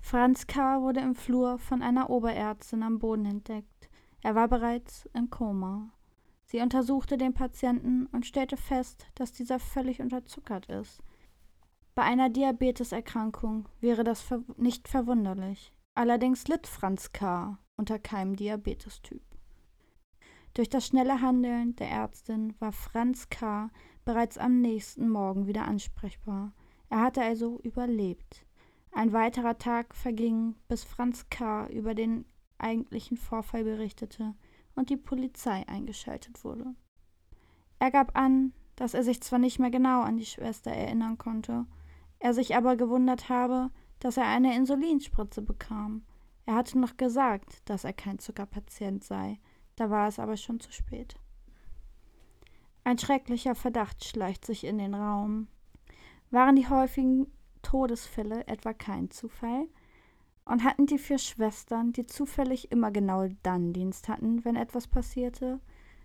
Franz 0.00 0.46
K. 0.46 0.82
wurde 0.82 1.00
im 1.00 1.14
Flur 1.14 1.58
von 1.58 1.82
einer 1.82 2.10
Oberärztin 2.10 2.82
am 2.82 2.98
Boden 2.98 3.24
entdeckt. 3.24 3.88
Er 4.22 4.34
war 4.34 4.48
bereits 4.48 5.08
im 5.14 5.30
Koma. 5.30 5.92
Sie 6.44 6.60
untersuchte 6.60 7.16
den 7.16 7.34
Patienten 7.34 8.06
und 8.06 8.26
stellte 8.26 8.56
fest, 8.56 9.06
dass 9.14 9.32
dieser 9.32 9.58
völlig 9.58 10.00
unterzuckert 10.00 10.66
ist. 10.66 11.02
Bei 11.94 12.02
einer 12.02 12.30
Diabeteserkrankung 12.30 13.68
wäre 13.80 14.04
das 14.04 14.28
nicht 14.56 14.88
verwunderlich. 14.88 15.72
Allerdings 15.94 16.48
litt 16.48 16.66
Franz 16.66 17.12
K. 17.12 17.58
unter 17.76 17.98
keinem 17.98 18.34
Diabetestyp. 18.34 19.22
Durch 20.54 20.70
das 20.70 20.86
schnelle 20.86 21.20
Handeln 21.20 21.76
der 21.76 21.90
Ärztin 21.90 22.54
war 22.60 22.72
Franz 22.72 23.28
K. 23.28 23.70
bereits 24.04 24.38
am 24.38 24.60
nächsten 24.60 25.08
Morgen 25.08 25.46
wieder 25.46 25.66
ansprechbar. 25.66 26.52
Er 26.88 27.00
hatte 27.00 27.22
also 27.22 27.60
überlebt. 27.60 28.46
Ein 28.90 29.12
weiterer 29.12 29.58
Tag 29.58 29.94
verging, 29.94 30.54
bis 30.68 30.84
Franz 30.84 31.28
K. 31.30 31.66
über 31.68 31.94
den 31.94 32.24
eigentlichen 32.58 33.16
Vorfall 33.16 33.64
berichtete 33.64 34.34
und 34.74 34.88
die 34.88 34.96
Polizei 34.96 35.66
eingeschaltet 35.68 36.42
wurde. 36.44 36.74
Er 37.78 37.90
gab 37.90 38.16
an, 38.16 38.52
dass 38.76 38.94
er 38.94 39.02
sich 39.02 39.20
zwar 39.22 39.38
nicht 39.38 39.58
mehr 39.58 39.70
genau 39.70 40.02
an 40.02 40.16
die 40.16 40.26
Schwester 40.26 40.70
erinnern 40.70 41.18
konnte, 41.18 41.66
er 42.18 42.32
sich 42.32 42.54
aber 42.54 42.76
gewundert 42.76 43.28
habe, 43.28 43.70
dass 44.02 44.16
er 44.16 44.26
eine 44.26 44.56
Insulinspritze 44.56 45.42
bekam. 45.42 46.02
Er 46.44 46.56
hatte 46.56 46.76
noch 46.76 46.96
gesagt, 46.96 47.68
dass 47.70 47.84
er 47.84 47.92
kein 47.92 48.18
Zuckerpatient 48.18 49.04
sei, 49.04 49.38
da 49.76 49.90
war 49.90 50.08
es 50.08 50.18
aber 50.18 50.36
schon 50.36 50.58
zu 50.58 50.72
spät. 50.72 51.14
Ein 52.82 52.98
schrecklicher 52.98 53.54
Verdacht 53.54 54.04
schleicht 54.04 54.44
sich 54.44 54.64
in 54.64 54.78
den 54.78 54.94
Raum. 54.94 55.46
Waren 56.32 56.56
die 56.56 56.68
häufigen 56.68 57.28
Todesfälle 57.62 58.44
etwa 58.48 58.72
kein 58.72 59.08
Zufall? 59.10 59.68
Und 60.44 60.64
hatten 60.64 60.86
die 60.86 60.98
vier 60.98 61.18
Schwestern, 61.18 61.92
die 61.92 62.04
zufällig 62.04 62.72
immer 62.72 62.90
genau 62.90 63.28
dann 63.44 63.72
Dienst 63.72 64.08
hatten, 64.08 64.44
wenn 64.44 64.56
etwas 64.56 64.88
passierte, 64.88 65.60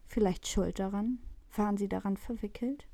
vielleicht 0.06 0.48
Schuld 0.48 0.78
daran? 0.78 1.18
Waren 1.56 1.78
sie 1.78 1.90
daran 1.90 2.16
verwickelt? 2.16 2.88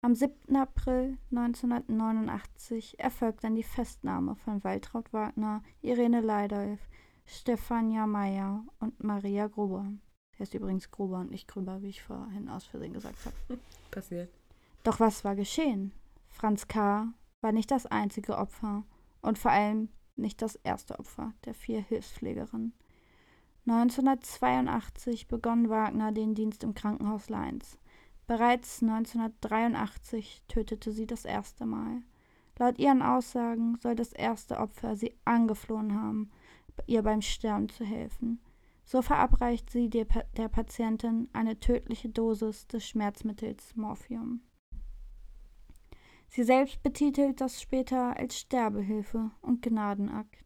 Am 0.00 0.14
7. 0.14 0.54
April 0.54 1.18
1989 1.32 3.00
erfolgt 3.00 3.42
dann 3.42 3.56
die 3.56 3.64
Festnahme 3.64 4.36
von 4.36 4.62
Waltraud 4.62 5.12
Wagner, 5.12 5.62
Irene 5.82 6.20
Leidolf, 6.20 6.78
Stefania 7.26 8.06
Meyer 8.06 8.64
und 8.78 9.02
Maria 9.02 9.48
Gruber. 9.48 9.90
Sie 10.32 10.44
heißt 10.44 10.54
übrigens 10.54 10.92
Gruber 10.92 11.18
und 11.18 11.32
nicht 11.32 11.48
Grüber, 11.48 11.82
wie 11.82 11.88
ich 11.88 12.02
vorhin 12.02 12.48
aus 12.48 12.64
Versehen 12.64 12.92
gesagt 12.92 13.18
habe. 13.26 13.58
Passiert. 13.90 14.30
Doch 14.84 15.00
was 15.00 15.24
war 15.24 15.34
geschehen? 15.34 15.90
Franz 16.28 16.68
K. 16.68 17.12
war 17.40 17.52
nicht 17.52 17.72
das 17.72 17.86
einzige 17.86 18.38
Opfer 18.38 18.84
und 19.20 19.36
vor 19.36 19.50
allem 19.50 19.88
nicht 20.14 20.42
das 20.42 20.54
erste 20.54 20.96
Opfer 21.00 21.32
der 21.44 21.54
vier 21.54 21.80
Hilfspflegerinnen. 21.80 22.72
1982 23.66 25.26
begann 25.26 25.68
Wagner 25.68 26.12
den 26.12 26.36
Dienst 26.36 26.62
im 26.62 26.74
Krankenhaus 26.74 27.28
Leins. 27.28 27.78
Bereits 28.28 28.82
1983 28.82 30.42
tötete 30.48 30.92
sie 30.92 31.06
das 31.06 31.24
erste 31.24 31.64
Mal. 31.64 32.02
Laut 32.58 32.78
ihren 32.78 33.00
Aussagen 33.00 33.78
soll 33.80 33.94
das 33.94 34.12
erste 34.12 34.58
Opfer 34.58 34.96
sie 34.96 35.14
angeflohen 35.24 35.94
haben, 35.94 36.30
ihr 36.86 37.02
beim 37.02 37.22
Sterben 37.22 37.70
zu 37.70 37.86
helfen. 37.86 38.38
So 38.84 39.00
verabreicht 39.00 39.70
sie 39.70 39.88
der, 39.88 40.04
der 40.36 40.48
Patientin 40.48 41.30
eine 41.32 41.58
tödliche 41.58 42.10
Dosis 42.10 42.66
des 42.66 42.86
Schmerzmittels 42.86 43.74
Morphium. 43.76 44.42
Sie 46.28 46.42
selbst 46.44 46.82
betitelt 46.82 47.40
das 47.40 47.62
später 47.62 48.14
als 48.18 48.38
Sterbehilfe 48.38 49.30
und 49.40 49.62
Gnadenakt. 49.62 50.44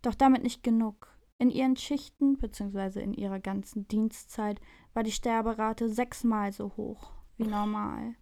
Doch 0.00 0.14
damit 0.14 0.44
nicht 0.44 0.62
genug. 0.62 1.13
In 1.44 1.50
ihren 1.50 1.76
Schichten 1.76 2.38
bzw. 2.38 3.02
in 3.02 3.12
ihrer 3.12 3.38
ganzen 3.38 3.86
Dienstzeit 3.86 4.62
war 4.94 5.02
die 5.02 5.12
Sterberate 5.12 5.90
sechsmal 5.90 6.54
so 6.54 6.72
hoch 6.78 7.12
wie 7.36 7.44
normal. 7.44 8.14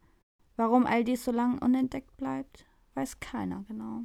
Warum 0.56 0.86
all 0.86 1.04
dies 1.04 1.24
so 1.24 1.30
lang 1.30 1.62
unentdeckt 1.62 2.16
bleibt, 2.16 2.66
weiß 2.94 3.20
keiner 3.20 3.62
genau. 3.68 4.00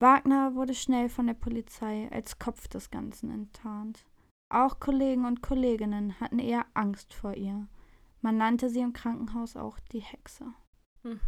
Wagner 0.00 0.56
wurde 0.56 0.74
schnell 0.74 1.08
von 1.08 1.28
der 1.28 1.34
Polizei 1.34 2.10
als 2.10 2.40
Kopf 2.40 2.66
des 2.66 2.90
Ganzen 2.90 3.30
enttarnt. 3.30 4.04
Auch 4.48 4.80
Kollegen 4.80 5.24
und 5.24 5.40
Kolleginnen 5.40 6.18
hatten 6.18 6.40
eher 6.40 6.66
Angst 6.74 7.14
vor 7.14 7.34
ihr. 7.34 7.68
Man 8.22 8.38
nannte 8.38 8.68
sie 8.68 8.80
im 8.80 8.92
Krankenhaus 8.92 9.54
auch 9.54 9.78
die 9.92 10.00
Hexe. 10.00 10.46
Hm. 11.04 11.20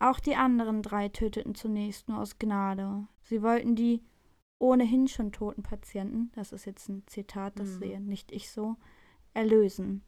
Auch 0.00 0.20
die 0.20 0.36
anderen 0.36 0.82
drei 0.82 1.08
töteten 1.08 1.54
zunächst 1.54 2.10
nur 2.10 2.18
aus 2.18 2.38
Gnade. 2.38 3.08
Sie 3.22 3.40
wollten 3.42 3.74
die 3.74 4.02
ohnehin 4.58 5.08
schon 5.08 5.32
toten 5.32 5.62
Patienten, 5.62 6.30
das 6.34 6.52
ist 6.52 6.64
jetzt 6.64 6.88
ein 6.88 7.02
Zitat, 7.06 7.58
das 7.58 7.68
hm. 7.68 7.78
sehe 7.78 8.00
nicht 8.00 8.32
ich 8.32 8.50
so, 8.50 8.76
erlösen. 9.34 10.02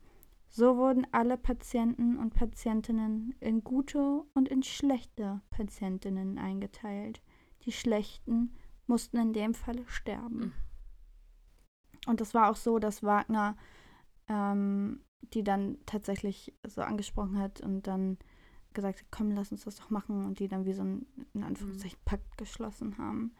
So 0.48 0.78
wurden 0.78 1.06
alle 1.12 1.36
Patienten 1.36 2.16
und 2.16 2.32
Patientinnen 2.32 3.34
in 3.40 3.62
gute 3.62 4.24
und 4.32 4.48
in 4.48 4.62
schlechte 4.62 5.42
Patientinnen 5.50 6.38
eingeteilt. 6.38 7.20
Die 7.64 7.72
Schlechten 7.72 8.54
mussten 8.86 9.18
in 9.18 9.34
dem 9.34 9.52
Falle 9.52 9.86
sterben. 9.86 10.40
Hm. 10.40 10.52
Und 12.06 12.20
es 12.22 12.32
war 12.32 12.50
auch 12.50 12.56
so, 12.56 12.78
dass 12.78 13.02
Wagner 13.02 13.56
ähm, 14.28 15.00
die 15.34 15.42
dann 15.42 15.78
tatsächlich 15.86 16.54
so 16.66 16.82
angesprochen 16.82 17.38
hat 17.38 17.60
und 17.60 17.86
dann 17.86 18.18
gesagt 18.72 19.00
hat, 19.00 19.06
komm, 19.10 19.30
lass 19.32 19.50
uns 19.50 19.64
das 19.64 19.76
doch 19.76 19.90
machen 19.90 20.26
und 20.26 20.38
die 20.38 20.48
dann 20.48 20.64
wie 20.64 20.72
so 20.72 20.82
ein, 20.82 21.06
in 21.34 21.42
Anführungszeichen, 21.42 21.98
mhm. 21.98 22.04
Pakt 22.04 22.38
geschlossen 22.38 22.98
haben. 22.98 23.34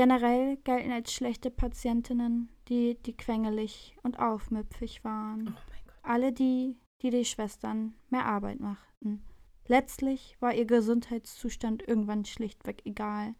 Generell 0.00 0.56
galten 0.64 0.92
als 0.92 1.12
schlechte 1.12 1.50
Patientinnen 1.50 2.48
die, 2.68 2.96
die 3.02 3.14
quengelig 3.14 3.94
und 4.02 4.18
aufmüpfig 4.18 5.04
waren. 5.04 5.54
Oh 5.54 5.90
Alle 6.00 6.32
die, 6.32 6.78
die 7.02 7.10
die 7.10 7.26
Schwestern 7.26 7.92
mehr 8.08 8.24
Arbeit 8.24 8.60
machten. 8.60 9.22
Letztlich 9.66 10.38
war 10.40 10.54
ihr 10.54 10.64
Gesundheitszustand 10.64 11.86
irgendwann 11.86 12.24
schlichtweg 12.24 12.80
egal. 12.86 13.34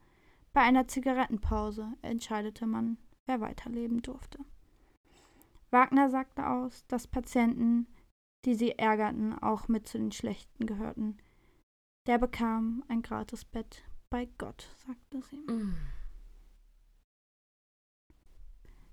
Bei 0.53 0.61
einer 0.61 0.87
Zigarettenpause 0.87 1.95
entscheidete 2.03 2.67
man, 2.67 2.99
wer 3.25 3.41
weiterleben 3.41 4.03
durfte. 4.03 4.41
Wagner 5.71 6.11
sagte 6.11 6.47
aus, 6.47 6.85
dass 6.89 7.07
Patienten, 7.07 7.87
die 8.45 8.55
sie 8.55 8.73
ärgerten, 8.73 9.33
auch 9.39 9.69
mit 9.69 9.89
zu 9.89 9.97
den 9.97 10.13
Schlechten 10.13 10.67
gehörten. 10.67 11.17
Der 12.07 12.19
bekam 12.19 12.85
ein 12.89 13.01
gratis 13.01 13.47
Bett 13.47 13.83
bei 14.11 14.29
Gott, 14.37 14.69
sagte 14.85 15.23
sie. 15.23 15.51
Mm. 15.51 15.75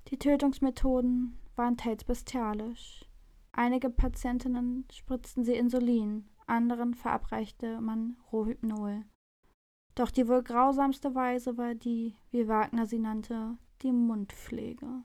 Die 0.10 0.18
Tötungsmethoden 0.18 1.38
waren 1.58 1.76
teils 1.76 2.06
bestialisch. 2.06 3.06
Einige 3.52 3.90
Patientinnen 3.90 4.86
spritzten 4.92 5.44
sie 5.44 5.56
Insulin, 5.56 6.30
anderen 6.46 6.94
verabreichte 6.94 7.82
man 7.82 8.16
Rohypnol. 8.32 9.04
Doch 9.96 10.12
die 10.12 10.28
wohl 10.30 10.44
grausamste 10.44 11.14
Weise 11.14 11.58
war 11.58 11.76
die, 11.76 12.16
wie 12.32 12.48
Wagner 12.48 12.86
sie 12.86 13.00
nannte, 13.00 13.58
die 13.82 13.92
Mundpflege. 13.92 15.04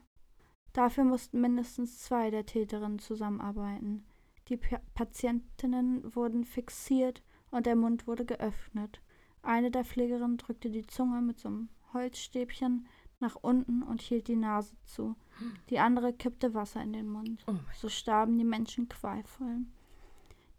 Dafür 0.73 1.04
mussten 1.04 1.40
mindestens 1.40 1.99
zwei 1.99 2.30
der 2.30 2.47
Täterinnen 2.47 3.00
zusammenarbeiten. 3.00 4.06
Die 4.49 4.56
pa 4.56 4.80
Patientinnen 4.94 6.14
wurden 6.14 6.44
fixiert 6.44 7.23
und 7.50 7.66
der 7.66 7.76
Mund 7.76 8.06
wurde 8.06 8.25
geöffnet. 8.25 9.02
Eine 9.42 9.71
der 9.71 9.85
Pflegerinnen 9.85 10.37
drückte 10.37 10.71
die 10.71 10.87
Zunge 10.87 11.21
mit 11.23 11.40
so 11.40 11.49
einem 11.49 11.68
Holzstäbchen 11.92 12.87
nach 13.23 13.37
unten 13.41 13.83
und 13.83 14.02
hielt 14.02 14.29
die 14.29 14.37
Nase 14.37 14.76
zu. 14.85 15.17
Die 15.71 15.79
andere 15.79 16.12
kippte 16.12 16.52
Wasser 16.52 16.83
in 16.83 16.93
den 16.93 17.09
Mund. 17.09 17.43
Oh 17.47 17.55
so 17.75 17.88
starben 17.88 18.38
die 18.38 18.45
Menschen 18.45 18.88
qualvoll. 18.88 19.61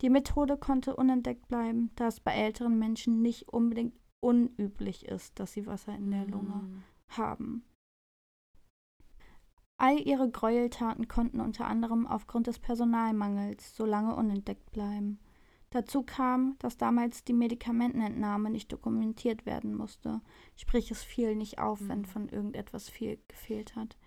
Die 0.01 0.09
Methode 0.09 0.57
konnte 0.57 0.95
unentdeckt 0.95 1.47
bleiben, 1.47 1.91
da 1.95 2.07
es 2.07 2.19
bei 2.19 2.33
älteren 2.33 2.77
Menschen 2.77 3.21
nicht 3.21 3.47
unbedingt 3.49 3.93
unüblich 4.19 5.05
ist, 5.05 5.39
dass 5.39 5.53
sie 5.53 5.67
Wasser 5.67 5.95
in 5.95 6.11
der 6.11 6.25
Lunge 6.25 6.55
mm. 6.55 6.83
haben. 7.09 7.63
All 9.77 9.99
ihre 9.99 10.29
Gräueltaten 10.29 11.07
konnten 11.07 11.41
unter 11.41 11.67
anderem 11.67 12.07
aufgrund 12.07 12.47
des 12.47 12.59
Personalmangels 12.59 13.75
so 13.75 13.85
lange 13.85 14.15
unentdeckt 14.15 14.71
bleiben. 14.71 15.19
Dazu 15.73 16.03
kam, 16.03 16.55
dass 16.59 16.77
damals 16.77 17.23
die 17.23 17.33
Medikamentenentnahme 17.33 18.51
nicht 18.51 18.71
dokumentiert 18.71 19.47
werden 19.47 19.73
musste, 19.73 20.21
sprich 20.55 20.91
es 20.91 21.01
fiel 21.01 21.35
nicht 21.35 21.57
auf, 21.57 21.79
wenn 21.87 22.01
mhm. 22.01 22.05
von 22.05 22.29
irgendetwas 22.29 22.91
viel 22.91 23.17
gefehlt 23.27 23.75
hat. 23.75 23.97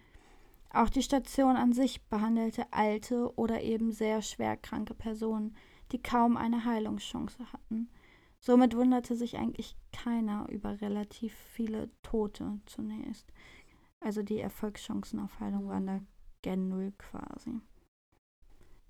Auch 0.71 0.89
die 0.89 1.03
Station 1.03 1.57
an 1.57 1.73
sich 1.73 2.05
behandelte 2.05 2.73
alte 2.73 3.35
oder 3.35 3.63
eben 3.63 3.91
sehr 3.91 4.23
schwer 4.23 4.57
kranke 4.57 4.95
Personen, 4.95 5.57
die 5.91 6.01
kaum 6.01 6.37
eine 6.37 6.65
Heilungschance 6.65 7.53
hatten. 7.53 7.91
Somit 8.39 8.77
wunderte 8.77 9.17
sich 9.17 9.37
eigentlich 9.37 9.77
keiner 9.93 10.49
über 10.49 10.81
relativ 10.81 11.35
viele 11.35 11.91
Tote 12.05 12.61
zunächst. 12.67 13.33
Also 13.99 14.23
die 14.23 14.39
Erfolgschancen 14.39 15.19
auf 15.19 15.41
Heilung 15.41 15.67
waren 15.67 15.87
da 15.89 16.01
gen 16.43 16.69
Null 16.69 16.93
quasi. 16.97 17.61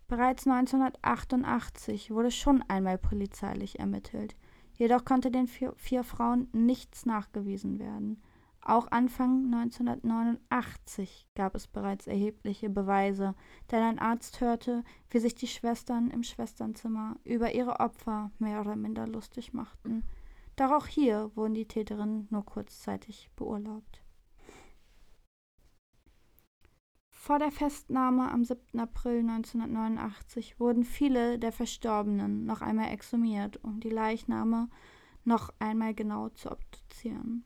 Bereits 0.09 0.47
1988 0.47 2.13
wurde 2.13 2.31
schon 2.31 2.63
einmal 2.69 2.97
polizeilich 2.97 3.81
ermittelt, 3.81 4.37
jedoch 4.75 5.05
konnte 5.05 5.33
den 5.33 5.49
vier, 5.49 5.73
vier 5.77 6.05
Frauen 6.05 6.49
nichts 6.53 7.07
nachgewiesen 7.07 7.81
werden. 7.81 8.23
Auch 8.61 8.89
Anfang 8.91 9.53
1989 9.53 11.27
gab 11.35 11.55
es 11.55 11.67
bereits 11.67 12.07
erhebliche 12.07 12.69
Beweise, 12.69 13.35
denn 13.71 13.83
ein 13.83 13.99
Arzt 13.99 14.41
hörte, 14.41 14.85
wie 15.11 15.19
sich 15.19 15.35
die 15.35 15.47
Schwestern 15.47 16.11
im 16.11 16.23
Schwesternzimmer 16.23 17.17
über 17.25 17.55
ihre 17.55 17.81
Opfer 17.81 18.31
mehr 18.39 18.61
oder 18.61 18.77
minder 18.77 19.07
lustig 19.07 19.53
machten. 19.53 20.05
Doch 20.57 20.71
auch 20.71 20.87
hier 20.87 21.31
wurden 21.35 21.55
die 21.55 21.69
Täterinnen 21.69 22.29
nur 22.31 22.45
kurzzeitig 22.45 23.31
beurlaubt. 23.37 24.03
Vor 27.27 27.41
der 27.41 27.51
Festnahme 27.51 28.31
am 28.31 28.45
7. 28.45 28.79
April 28.79 29.19
1989 29.19 30.61
wurden 30.61 30.85
viele 30.85 31.41
der 31.41 31.51
Verstorbenen 31.51 32.45
noch 32.45 32.61
einmal 32.61 32.93
exhumiert, 32.93 33.59
um 33.65 33.81
die 33.81 33.91
Leichname 33.91 34.69
noch 35.25 35.53
einmal 35.59 35.93
genau 35.93 36.29
zu 36.29 36.53
obduzieren. 36.53 37.45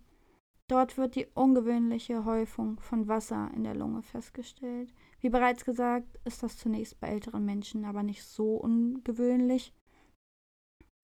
Dort 0.68 0.98
wird 0.98 1.14
die 1.14 1.28
ungewöhnliche 1.32 2.26
Häufung 2.26 2.78
von 2.80 3.08
Wasser 3.08 3.50
in 3.56 3.64
der 3.64 3.74
Lunge 3.74 4.02
festgestellt. 4.02 4.92
Wie 5.20 5.30
bereits 5.30 5.64
gesagt, 5.64 6.18
ist 6.26 6.42
das 6.42 6.58
zunächst 6.58 7.00
bei 7.00 7.08
älteren 7.08 7.46
Menschen 7.46 7.86
aber 7.86 8.02
nicht 8.02 8.22
so 8.22 8.56
ungewöhnlich. 8.56 9.72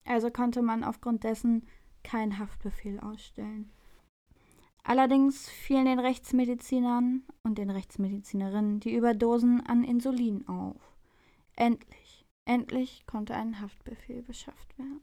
Also 0.05 0.29
konnte 0.29 0.61
man 0.61 0.83
aufgrund 0.83 1.23
dessen 1.23 1.65
keinen 2.03 2.37
Haftbefehl 2.37 2.99
ausstellen. 2.99 3.71
Allerdings 4.87 5.49
fielen 5.49 5.83
den 5.83 5.99
Rechtsmedizinern 5.99 7.23
und 7.43 7.57
den 7.57 7.69
Rechtsmedizinerinnen 7.69 8.79
die 8.79 8.95
Überdosen 8.95 9.59
an 9.67 9.83
Insulin 9.83 10.47
auf. 10.47 10.95
Endlich, 11.57 12.25
endlich 12.45 13.05
konnte 13.05 13.35
ein 13.35 13.59
Haftbefehl 13.59 14.21
beschafft 14.21 14.77
werden. 14.77 15.01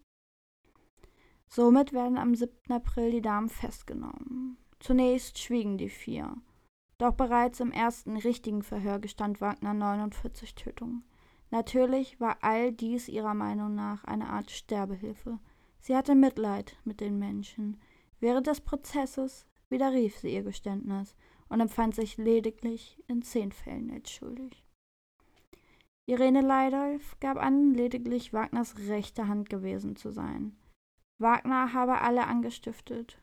Somit 1.48 1.92
werden 1.92 2.16
am 2.16 2.34
7. 2.34 2.72
April 2.72 3.10
die 3.10 3.20
Damen 3.20 3.50
festgenommen. 3.50 4.56
Zunächst 4.80 5.38
schwiegen 5.38 5.76
die 5.76 5.90
vier. 5.90 6.34
Doch 6.96 7.12
bereits 7.12 7.60
im 7.60 7.70
ersten 7.70 8.16
richtigen 8.16 8.62
Verhör 8.62 8.98
gestand 8.98 9.42
Wagner 9.42 9.74
49 9.74 10.54
Tötungen. 10.54 11.04
Natürlich 11.50 12.18
war 12.18 12.38
all 12.40 12.72
dies 12.72 13.10
ihrer 13.10 13.34
Meinung 13.34 13.74
nach 13.74 14.04
eine 14.04 14.30
Art 14.30 14.50
Sterbehilfe. 14.50 15.40
Sie 15.80 15.94
hatte 15.94 16.14
Mitleid 16.14 16.74
mit 16.84 17.02
den 17.02 17.18
Menschen. 17.18 17.78
Während 18.18 18.46
des 18.46 18.62
Prozesses 18.62 19.46
widerrief 19.74 20.16
sie 20.16 20.32
ihr 20.32 20.44
Geständnis 20.44 21.16
und 21.48 21.60
empfand 21.60 21.96
sich 21.96 22.16
lediglich 22.16 23.02
in 23.08 23.22
zehn 23.22 23.50
Fällen 23.50 23.90
als 23.90 24.10
schuldig. 24.12 24.64
Irene 26.06 26.42
Leidolf 26.42 27.18
gab 27.18 27.38
an, 27.38 27.74
lediglich 27.74 28.32
Wagners 28.32 28.76
rechte 28.88 29.26
Hand 29.26 29.50
gewesen 29.50 29.96
zu 29.96 30.10
sein. 30.10 30.56
Wagner 31.18 31.72
habe 31.72 32.00
alle 32.02 32.26
angestiftet 32.26 33.20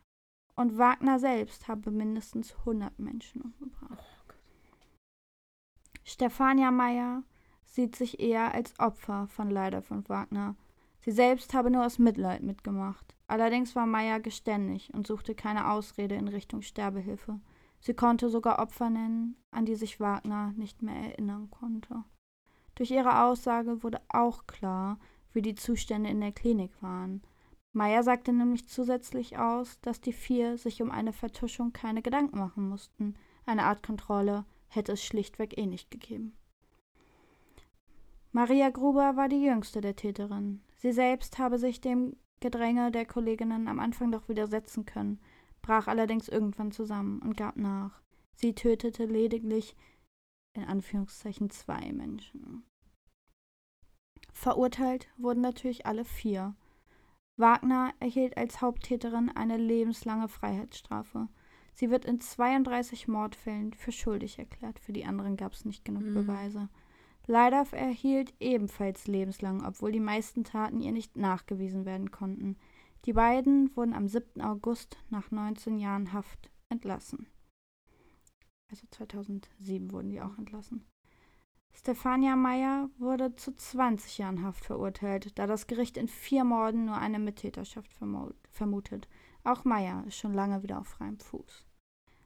Und 0.56 0.78
Wagner 0.78 1.20
selbst 1.20 1.70
habe 1.70 1.90
mindestens 1.90 2.54
100 2.60 3.00
Menschen 3.00 3.42
umgebracht. 3.42 4.06
Stefania 6.04 6.72
Meyer 6.72 7.24
sieht 7.64 7.96
sich 7.96 8.20
eher 8.20 8.54
als 8.54 8.78
Opfer 8.78 9.28
von 9.28 9.50
Leider 9.50 9.82
von 9.82 10.08
Wagner. 10.10 10.56
Sie 11.00 11.12
selbst 11.12 11.54
habe 11.54 11.72
nur 11.72 11.86
aus 11.86 11.98
Mitleid 11.98 12.44
mitgemacht. 12.44 13.16
Allerdings 13.32 13.78
war 13.78 13.86
Meyer 13.86 14.20
geständig 14.20 14.94
und 14.94 15.08
suchte 15.08 15.36
keine 15.36 15.72
Ausrede 15.72 16.16
in 16.16 16.28
Richtung 16.28 16.62
Sterbehilfe. 16.62 17.40
Sie 17.80 17.94
konnte 17.94 18.30
sogar 18.30 18.60
Opfer 18.60 18.90
nennen, 18.90 19.38
an 19.52 19.64
die 19.64 19.76
sich 19.76 20.02
Wagner 20.02 20.52
nicht 20.58 20.82
mehr 20.82 20.98
erinnern 20.98 21.50
konnte. 21.50 22.04
Durch 22.76 22.92
ihre 22.92 23.24
Aussage 23.24 23.84
wurde 23.84 24.02
auch 24.10 24.48
klar, 24.48 25.00
wie 25.32 25.42
die 25.42 25.56
Zustände 25.56 26.10
in 26.10 26.20
der 26.20 26.34
Klinik 26.34 26.74
waren. 26.82 27.22
Meyer 27.72 28.04
sagte 28.04 28.34
nämlich 28.34 28.68
zusätzlich 28.68 29.38
aus, 29.38 29.80
dass 29.80 30.02
die 30.02 30.12
vier 30.12 30.58
sich 30.58 30.82
um 30.82 30.92
eine 30.92 31.14
Vertuschung 31.14 31.72
keine 31.72 32.02
Gedanken 32.02 32.38
machen 32.38 32.68
mussten. 32.68 33.16
Eine 33.46 33.64
Art 33.64 33.82
Kontrolle 33.82 34.44
hätte 34.68 34.92
es 34.92 35.06
schlichtweg 35.06 35.58
eh 35.58 35.68
nicht 35.68 35.90
gegeben. 35.90 36.36
Maria 38.34 38.72
Gruber 38.72 39.16
war 39.16 39.30
die 39.30 39.42
jüngste 39.42 39.80
der 39.80 39.96
Täterinnen. 39.96 40.66
Sie 40.76 40.92
selbst 40.92 41.40
habe 41.40 41.58
sich 41.58 41.80
dem 41.80 42.18
Gedränge 42.42 42.92
der 42.92 43.06
Kolleginnen 43.06 43.68
am 43.70 43.80
Anfang 43.80 44.12
doch 44.12 44.28
widersetzen 44.28 44.86
können, 44.86 45.20
brach 45.62 45.88
allerdings 45.88 46.28
irgendwann 46.28 46.72
zusammen 46.72 47.22
und 47.22 47.38
gab 47.38 47.56
nach. 47.56 48.02
Sie 48.34 48.54
tötete 48.54 49.06
lediglich 49.06 49.76
in 50.54 50.66
Anführungszeichen 50.66 51.50
zwei 51.50 51.94
Menschen. 51.94 52.64
Verurteilt 54.34 55.08
wurden 55.18 55.42
natürlich 55.42 55.86
alle 55.86 56.04
vier. 56.04 56.56
Wagner 57.38 57.94
erhielt 58.00 58.38
als 58.38 58.62
Haupttäterin 58.62 59.30
eine 59.30 59.58
lebenslange 59.58 60.28
Freiheitsstrafe. 60.28 61.28
Sie 61.74 61.90
wird 61.90 62.06
in 62.06 62.20
32 62.20 63.08
Mordfällen 63.08 63.74
für 63.74 63.92
schuldig 63.92 64.40
erklärt. 64.40 64.80
Für 64.80 64.94
die 64.94 65.06
anderen 65.06 65.38
gab 65.38 65.54
es 65.54 65.66
nicht 65.66 65.86
genug 65.86 66.04
mhm. 66.04 66.14
Beweise. 66.14 66.70
Leider 67.32 67.66
erhielt 67.72 68.34
ebenfalls 68.42 69.08
lebenslang, 69.08 69.64
obwohl 69.66 69.94
die 69.94 70.02
meisten 70.02 70.44
Taten 70.44 70.82
ihr 70.82 70.92
nicht 70.92 71.16
nachgewiesen 71.16 71.86
werden 71.86 72.12
konnten. 72.12 72.58
Die 73.06 73.14
beiden 73.14 73.74
wurden 73.74 73.94
am 73.94 74.10
7. 74.10 74.42
August 74.42 74.98
nach 75.10 75.32
19 75.32 75.78
Jahren 75.78 76.12
Haft 76.12 76.52
entlassen. 76.68 77.28
Also 78.70 78.86
2007 78.92 79.94
wurden 79.94 80.10
die 80.10 80.20
auch 80.20 80.38
entlassen. 80.38 80.86
Stefania 81.74 82.36
Meyer 82.36 82.90
wurde 82.98 83.34
zu 83.38 83.56
20 83.56 84.18
Jahren 84.18 84.44
Haft 84.44 84.66
verurteilt, 84.66 85.40
da 85.40 85.48
das 85.48 85.68
Gericht 85.68 85.96
in 85.96 86.10
vier 86.10 86.44
Morden 86.44 86.84
nur 86.84 86.98
eine 86.98 87.20
Mittäterschaft 87.20 87.94
vermutet. 88.50 89.08
Auch 89.46 89.64
Meyer 89.64 90.04
ist 90.06 90.18
schon 90.18 90.34
lange 90.34 90.64
wieder 90.64 90.82
auf 90.82 90.88
freiem 90.88 91.18
Fuß. 91.18 91.66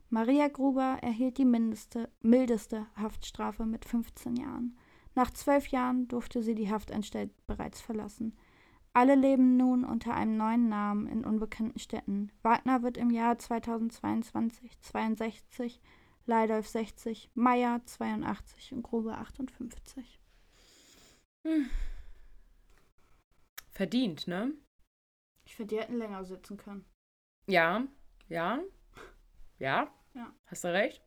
Maria 0.09 0.47
Gruber 0.47 0.97
erhielt 1.03 1.38
die 1.38 1.45
mindeste, 1.45 2.09
mildeste 2.24 2.88
Haftstrafe 2.95 3.67
mit 3.67 3.85
15 3.85 4.35
Jahren. 4.38 4.75
Nach 5.15 5.31
zwölf 5.31 5.67
Jahren 5.67 6.07
durfte 6.07 6.43
sie 6.43 6.55
die 6.55 6.69
Haftanstalt 6.69 7.31
bereits 7.48 7.81
verlassen. 7.81 8.38
Alle 8.93 9.15
leben 9.15 9.57
nun 9.57 9.84
unter 9.84 10.13
einem 10.13 10.38
neuen 10.38 10.69
Namen 10.69 11.07
in 11.07 11.25
unbekannten 11.25 11.79
Städten. 11.79 12.31
Wagner 12.43 12.81
wird 12.84 12.98
im 12.98 13.10
Jahr 13.10 13.38
2022 13.38 14.79
62, 14.79 15.81
Leidolf 16.25 16.67
60, 16.67 17.29
Meyer 17.34 17.81
82 17.86 18.74
und 18.74 18.84
Gruber 18.84 19.17
58. 19.17 20.19
Hm. 21.45 21.69
Verdient, 23.72 24.27
ne? 24.27 24.53
Ich 25.45 25.55
finde, 25.55 25.75
die 25.75 25.81
hätten 25.81 25.98
länger 25.98 26.24
sitzen 26.24 26.57
können. 26.57 26.86
Ja, 27.48 27.86
ja, 28.29 28.60
ja, 29.60 29.93
ja. 30.13 30.34
Hast 30.45 30.63
du 30.63 30.72
recht. 30.72 31.04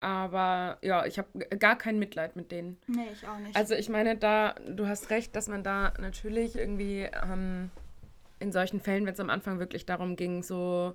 Aber 0.00 0.78
ja, 0.82 1.04
ich 1.04 1.18
habe 1.18 1.28
gar 1.58 1.76
kein 1.76 1.98
Mitleid 1.98 2.34
mit 2.34 2.50
denen. 2.50 2.78
Nee, 2.86 3.08
ich 3.12 3.26
auch 3.28 3.38
nicht. 3.38 3.54
Also 3.54 3.74
ich 3.74 3.90
meine, 3.90 4.16
da, 4.16 4.54
du 4.66 4.88
hast 4.88 5.10
recht, 5.10 5.36
dass 5.36 5.48
man 5.48 5.62
da 5.62 5.92
natürlich 5.98 6.56
irgendwie 6.56 7.08
ähm, 7.22 7.70
in 8.38 8.50
solchen 8.50 8.80
Fällen, 8.80 9.04
wenn 9.04 9.12
es 9.12 9.20
am 9.20 9.28
Anfang 9.28 9.58
wirklich 9.58 9.84
darum 9.84 10.16
ging, 10.16 10.42
so 10.42 10.94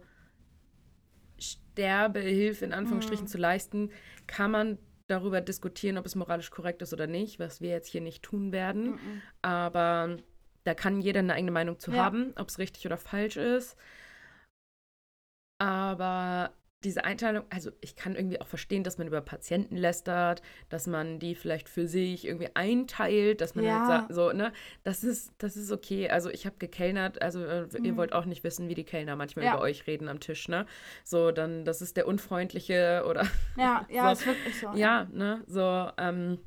Sterbehilfe 1.38 2.66
in 2.66 2.74
Anführungsstrichen 2.74 3.26
mhm. 3.26 3.30
zu 3.30 3.38
leisten, 3.38 3.92
kann 4.26 4.50
man 4.50 4.80
darüber 5.08 5.40
diskutieren, 5.40 6.00
ob 6.00 6.06
es 6.08 6.16
moralisch 6.16 6.50
korrekt 6.50 6.82
ist 6.82 6.92
oder 6.92 7.06
nicht, 7.06 7.40
was 7.40 7.62
wir 7.62 7.70
jetzt 7.70 7.90
hier 7.90 8.02
nicht 8.02 8.24
tun 8.24 8.52
werden. 8.52 8.94
Mhm. 8.94 9.22
Aber 9.44 10.18
da 10.64 10.74
kann 10.74 11.00
jeder 11.00 11.20
eine 11.20 11.34
eigene 11.34 11.52
Meinung 11.52 11.78
zu 11.78 11.92
ja. 11.92 12.04
haben, 12.04 12.34
ob 12.38 12.50
es 12.50 12.58
richtig 12.58 12.88
oder 12.88 12.98
falsch 12.98 13.38
ist. 13.38 13.78
Aber 15.60 16.52
diese 16.86 17.04
Einteilung, 17.04 17.44
also 17.50 17.72
ich 17.82 17.96
kann 17.96 18.16
irgendwie 18.16 18.40
auch 18.40 18.48
verstehen, 18.48 18.84
dass 18.84 18.98
man 18.98 19.08
über 19.08 19.20
Patienten 19.20 19.76
lästert, 19.76 20.42
dass 20.70 20.86
man 20.86 21.20
die 21.20 21.34
vielleicht 21.36 21.68
für 21.68 21.88
sich 21.88 22.26
irgendwie 22.26 22.50
einteilt, 22.54 23.42
dass 23.42 23.56
man 23.56 23.66
halt 23.66 23.74
ja. 23.74 23.80
halt 23.88 24.02
sagt, 24.02 24.14
so, 24.14 24.32
ne, 24.32 24.54
das 24.84 25.04
ist, 25.04 25.34
das 25.40 25.58
ist 25.58 25.72
okay. 25.72 26.10
Also 26.10 26.30
ich 26.30 26.46
habe 26.46 26.56
gekellnert, 26.60 27.22
also 27.22 27.44
äh, 27.44 27.68
mhm. 27.78 27.86
ihr 27.86 27.98
wollt 27.98 28.14
auch 28.14 28.26
nicht 28.26 28.44
wissen, 28.44 28.70
wie 28.70 28.76
die 28.76 28.84
Kellner 28.84 29.16
manchmal 29.16 29.46
ja. 29.46 29.56
über 29.56 29.64
euch 29.64 29.88
reden 29.88 30.08
am 30.08 30.20
Tisch, 30.20 30.48
ne? 30.48 30.68
So, 31.04 31.32
dann, 31.32 31.66
das 31.66 31.82
ist 31.82 31.98
der 31.98 32.08
Unfreundliche 32.08 33.04
oder. 33.10 33.26
Ja, 33.58 33.86
ja, 33.90 34.06
so. 34.16 34.22
ist 34.22 34.28
wirklich 34.28 34.60
so. 34.60 34.70
Ja, 34.76 35.08
ne, 35.12 35.44
so, 35.48 35.90
ähm, 35.98 36.38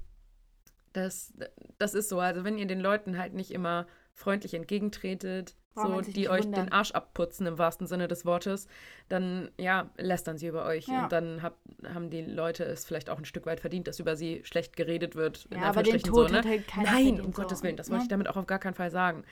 das, 0.93 1.35
das 1.79 1.95
ist 1.95 2.09
so. 2.09 2.21
Also 2.21 2.45
wenn 2.45 2.59
ihr 2.59 2.67
den 2.67 2.81
Leuten 2.81 3.19
halt 3.19 3.35
nicht 3.35 3.51
immer 3.51 3.87
freundlich 4.19 4.55
entgegentretet, 4.55 5.55
so, 5.75 6.01
die 6.01 6.29
euch 6.29 6.45
wundern. 6.45 6.67
den 6.67 6.73
Arsch 6.73 6.91
abputzen 6.91 7.47
im 7.47 7.57
wahrsten 7.57 7.87
Sinne 7.87 8.09
des 8.09 8.25
Wortes, 8.25 8.67
dann 9.09 9.51
ja, 9.59 9.91
lästern 9.97 10.37
sie 10.37 10.49
über 10.49 10.67
euch. 10.67 10.89
Ja. 10.89 11.05
Und 11.05 11.13
dann 11.13 11.41
hab, 11.41 11.57
haben 11.85 12.11
die 12.11 12.23
Leute 12.23 12.65
es 12.65 12.85
vielleicht 12.85 13.11
auch 13.11 13.19
ein 13.19 13.25
Stück 13.25 13.47
weit 13.47 13.61
verdient, 13.61 13.87
dass 13.87 14.01
über 14.01 14.17
sie 14.17 14.43
schlecht 14.45 14.77
geredet 14.77 15.15
wird. 15.15 15.49
Ja, 15.53 15.63
aber 15.63 15.85
den 15.85 16.01
Tod 16.01 16.31
so, 16.31 16.35
ne? 16.35 16.43
halt 16.45 16.65
Nein, 16.83 17.21
um 17.21 17.33
so. 17.33 17.43
Gottes 17.43 17.63
Willen, 17.63 17.77
das 17.77 17.91
wollte 17.91 18.03
ich 18.03 18.09
ne? 18.09 18.15
damit 18.15 18.29
auch 18.29 18.37
auf 18.37 18.47
gar 18.47 18.59
keinen 18.59 18.75
Fall 18.75 18.91
sagen. 18.91 19.23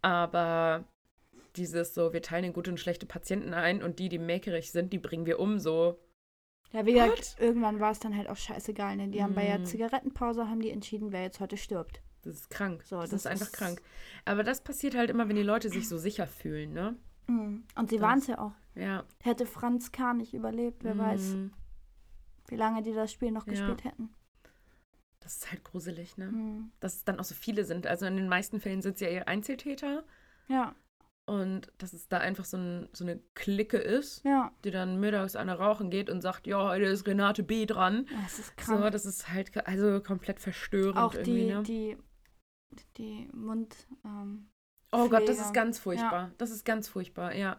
Aber 0.00 0.84
dieses 1.56 1.92
so, 1.92 2.12
wir 2.12 2.22
teilen 2.22 2.52
gute 2.52 2.70
und 2.70 2.78
schlechte 2.78 3.06
Patienten 3.06 3.52
ein 3.52 3.82
und 3.82 3.98
die, 3.98 4.08
die 4.08 4.18
mäkerig 4.18 4.70
sind, 4.70 4.92
die 4.92 4.98
bringen 4.98 5.26
wir 5.26 5.40
um, 5.40 5.58
so. 5.58 5.98
Ja, 6.72 6.86
wie 6.86 6.92
gesagt, 6.92 7.36
irgendwann 7.40 7.80
war 7.80 7.90
es 7.90 7.98
dann 7.98 8.16
halt 8.16 8.28
auch 8.28 8.36
scheißegal, 8.36 8.94
ne? 8.94 9.08
Die 9.08 9.18
mm. 9.18 9.22
haben 9.22 9.34
bei 9.34 9.44
der 9.44 9.58
mhm. 9.58 9.64
Zigarettenpause 9.64 10.48
haben 10.48 10.60
die 10.60 10.70
entschieden, 10.70 11.10
wer 11.10 11.22
jetzt 11.22 11.40
heute 11.40 11.56
stirbt. 11.56 12.00
Das 12.22 12.34
ist 12.34 12.50
krank. 12.50 12.82
So, 12.84 13.00
das, 13.00 13.10
das 13.10 13.20
ist 13.20 13.26
einfach 13.26 13.52
krank. 13.52 13.80
Aber 14.24 14.42
das 14.42 14.62
passiert 14.62 14.94
halt 14.94 15.10
immer, 15.10 15.28
wenn 15.28 15.36
die 15.36 15.42
Leute 15.42 15.70
sich 15.70 15.88
so 15.88 15.98
sicher 15.98 16.26
fühlen, 16.26 16.72
ne? 16.72 16.96
Mhm. 17.26 17.64
Und 17.76 17.90
sie 17.90 18.00
waren 18.00 18.18
es 18.18 18.26
ja 18.26 18.38
auch. 18.38 18.52
Ja. 18.74 19.04
Hätte 19.22 19.46
Franz 19.46 19.92
K. 19.92 20.14
nicht 20.14 20.34
überlebt, 20.34 20.84
wer 20.84 20.94
mm. 20.94 20.98
weiß, 20.98 21.36
wie 22.48 22.56
lange 22.56 22.82
die 22.82 22.92
das 22.92 23.12
Spiel 23.12 23.30
noch 23.30 23.46
ja. 23.46 23.52
gespielt 23.52 23.84
hätten. 23.84 24.10
Das 25.20 25.36
ist 25.36 25.50
halt 25.50 25.64
gruselig, 25.64 26.16
ne? 26.16 26.26
Mm. 26.26 26.72
Dass 26.80 26.96
es 26.96 27.04
dann 27.04 27.20
auch 27.20 27.24
so 27.24 27.34
viele 27.34 27.64
sind. 27.64 27.86
Also 27.86 28.06
in 28.06 28.16
den 28.16 28.28
meisten 28.28 28.60
Fällen 28.60 28.82
sind 28.82 28.94
es 28.94 29.00
ja 29.00 29.08
eher 29.08 29.28
Einzeltäter. 29.28 30.04
Ja. 30.48 30.74
Und 31.26 31.70
dass 31.78 31.92
es 31.92 32.08
da 32.08 32.18
einfach 32.18 32.44
so, 32.44 32.56
ein, 32.56 32.88
so 32.92 33.04
eine 33.04 33.20
Clique 33.34 33.76
ist, 33.76 34.24
ja. 34.24 34.50
die 34.64 34.70
dann 34.70 34.98
mittags 34.98 35.36
eine 35.36 35.58
rauchen 35.58 35.90
geht 35.90 36.10
und 36.10 36.22
sagt, 36.22 36.46
ja, 36.46 36.68
heute 36.68 36.86
ist 36.86 37.06
Renate 37.06 37.42
B. 37.42 37.66
dran. 37.66 38.06
Das 38.22 38.38
ist 38.38 38.56
krank. 38.56 38.82
So, 38.82 38.90
das 38.90 39.06
ist 39.06 39.28
halt 39.28 39.66
also 39.66 40.00
komplett 40.00 40.40
verstörend. 40.40 40.96
Auch 40.96 41.14
die, 41.14 41.46
ne? 41.46 41.62
die 41.62 41.96
die 42.96 43.28
Mund. 43.32 43.74
Ähm, 44.04 44.48
oh 44.92 45.08
Gott, 45.08 45.28
das 45.28 45.38
ist 45.38 45.52
ganz 45.52 45.78
furchtbar. 45.78 46.28
Ja. 46.28 46.30
Das 46.38 46.50
ist 46.50 46.64
ganz 46.64 46.88
furchtbar, 46.88 47.34
ja. 47.34 47.58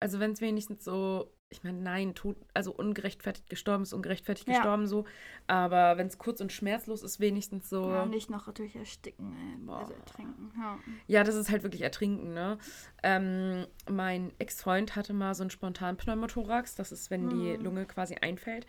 Also 0.00 0.18
wenn 0.18 0.32
es 0.32 0.40
wenigstens 0.40 0.84
so, 0.84 1.30
ich 1.50 1.62
meine, 1.62 1.78
nein, 1.78 2.14
tot, 2.14 2.36
also 2.54 2.72
ungerechtfertigt 2.72 3.50
gestorben 3.50 3.82
ist, 3.82 3.92
ungerechtfertigt 3.92 4.48
ja. 4.48 4.54
gestorben 4.54 4.86
so. 4.86 5.04
Aber 5.46 5.98
wenn 5.98 6.06
es 6.06 6.16
kurz 6.16 6.40
und 6.40 6.52
schmerzlos 6.52 7.02
ist, 7.02 7.20
wenigstens 7.20 7.68
so. 7.68 7.90
Ja, 7.90 8.06
nicht 8.06 8.30
noch 8.30 8.46
natürlich 8.46 8.76
ersticken, 8.76 9.36
ey. 9.36 9.74
also 9.74 9.92
ertrinken. 9.92 10.52
Ja. 10.56 10.78
ja, 11.06 11.24
das 11.24 11.34
ist 11.34 11.50
halt 11.50 11.62
wirklich 11.62 11.82
ertrinken, 11.82 12.32
ne? 12.32 12.56
Ähm, 13.02 13.66
mein 13.90 14.32
Ex-Freund 14.38 14.96
hatte 14.96 15.12
mal 15.12 15.34
so 15.34 15.42
einen 15.42 15.50
spontanen 15.50 15.96
Pneumothorax, 15.96 16.76
das 16.76 16.92
ist, 16.92 17.10
wenn 17.10 17.26
mhm. 17.26 17.30
die 17.30 17.56
Lunge 17.56 17.84
quasi 17.84 18.14
einfällt. 18.14 18.66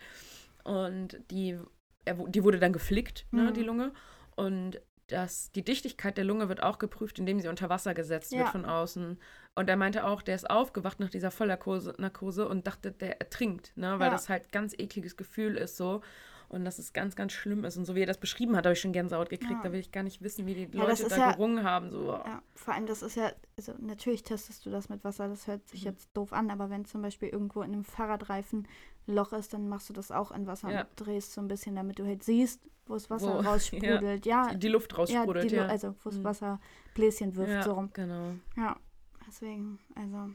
Und 0.64 1.18
die, 1.30 1.58
er, 2.04 2.14
die 2.14 2.44
wurde 2.44 2.58
dann 2.58 2.72
geflickt, 2.72 3.26
ne, 3.30 3.44
mhm. 3.44 3.54
die 3.54 3.62
Lunge. 3.62 3.92
Und 4.36 4.80
dass 5.12 5.52
die 5.52 5.64
Dichtigkeit 5.64 6.16
der 6.16 6.24
Lunge 6.24 6.48
wird 6.48 6.62
auch 6.62 6.78
geprüft, 6.78 7.18
indem 7.18 7.40
sie 7.40 7.48
unter 7.48 7.68
Wasser 7.68 7.94
gesetzt 7.94 8.32
ja. 8.32 8.40
wird 8.40 8.48
von 8.48 8.64
außen. 8.64 9.18
Und 9.54 9.68
er 9.68 9.76
meinte 9.76 10.04
auch, 10.06 10.22
der 10.22 10.34
ist 10.34 10.48
aufgewacht 10.48 11.00
nach 11.00 11.10
dieser 11.10 11.30
Vollnarkose 11.30 11.94
Narkose 11.98 12.48
und 12.48 12.66
dachte, 12.66 12.92
der 12.92 13.20
ertrinkt, 13.20 13.76
ne? 13.76 13.98
weil 13.98 14.06
ja. 14.06 14.10
das 14.10 14.28
halt 14.28 14.50
ganz 14.52 14.74
ekliges 14.78 15.16
Gefühl 15.16 15.56
ist 15.56 15.76
so 15.76 16.00
und 16.52 16.66
dass 16.66 16.78
es 16.78 16.92
ganz, 16.92 17.16
ganz 17.16 17.32
schlimm 17.32 17.64
ist. 17.64 17.78
Und 17.78 17.86
so 17.86 17.94
wie 17.94 18.02
er 18.02 18.06
das 18.06 18.18
beschrieben 18.18 18.56
hat, 18.56 18.66
habe 18.66 18.74
ich 18.74 18.80
schon 18.80 18.92
Gänsehaut 18.92 19.30
gekriegt. 19.30 19.50
Ja. 19.50 19.62
Da 19.62 19.72
will 19.72 19.80
ich 19.80 19.90
gar 19.90 20.02
nicht 20.02 20.22
wissen, 20.22 20.46
wie 20.46 20.54
die 20.54 20.66
Leute 20.66 21.08
da 21.08 21.32
gerungen 21.32 21.64
haben. 21.64 21.90
So. 21.90 22.12
Ja, 22.12 22.42
vor 22.54 22.74
allem, 22.74 22.86
das 22.86 23.02
ist 23.02 23.16
ja, 23.16 23.32
also 23.56 23.72
natürlich 23.80 24.22
testest 24.22 24.64
du 24.66 24.70
das 24.70 24.90
mit 24.90 25.02
Wasser, 25.02 25.28
das 25.28 25.46
hört 25.46 25.66
sich 25.66 25.82
mhm. 25.82 25.90
jetzt 25.90 26.10
doof 26.14 26.32
an, 26.32 26.50
aber 26.50 26.68
wenn 26.68 26.84
zum 26.84 27.00
Beispiel 27.00 27.30
irgendwo 27.30 27.62
in 27.62 27.72
einem 27.72 27.84
Fahrradreifen 27.84 28.68
ein 29.06 29.14
Loch 29.14 29.32
ist, 29.32 29.52
dann 29.52 29.68
machst 29.68 29.88
du 29.88 29.92
das 29.92 30.10
auch 30.10 30.30
in 30.30 30.46
Wasser 30.46 30.68
und 30.68 30.86
drehst 30.96 31.32
so 31.32 31.40
ein 31.40 31.48
bisschen, 31.48 31.74
damit 31.74 31.98
du 31.98 32.06
halt 32.06 32.22
siehst, 32.22 32.60
wo 32.86 32.94
das 32.94 33.10
Wasser 33.10 33.34
wo, 33.34 33.40
raussprudelt. 33.48 34.26
Ja, 34.26 34.54
die 34.54 34.68
Luft 34.68 34.96
raussprudelt, 34.96 35.50
ja. 35.50 35.64
Die, 35.64 35.70
also, 35.70 35.94
wo 36.02 36.10
das 36.10 36.18
mhm. 36.18 36.24
Wasser 36.24 36.60
Bläschen 36.94 37.34
wirft, 37.36 37.64
so 37.64 37.72
rum. 37.72 37.90
genau. 37.92 38.32
Ja, 38.56 38.76
deswegen, 39.26 39.78
also 39.94 40.30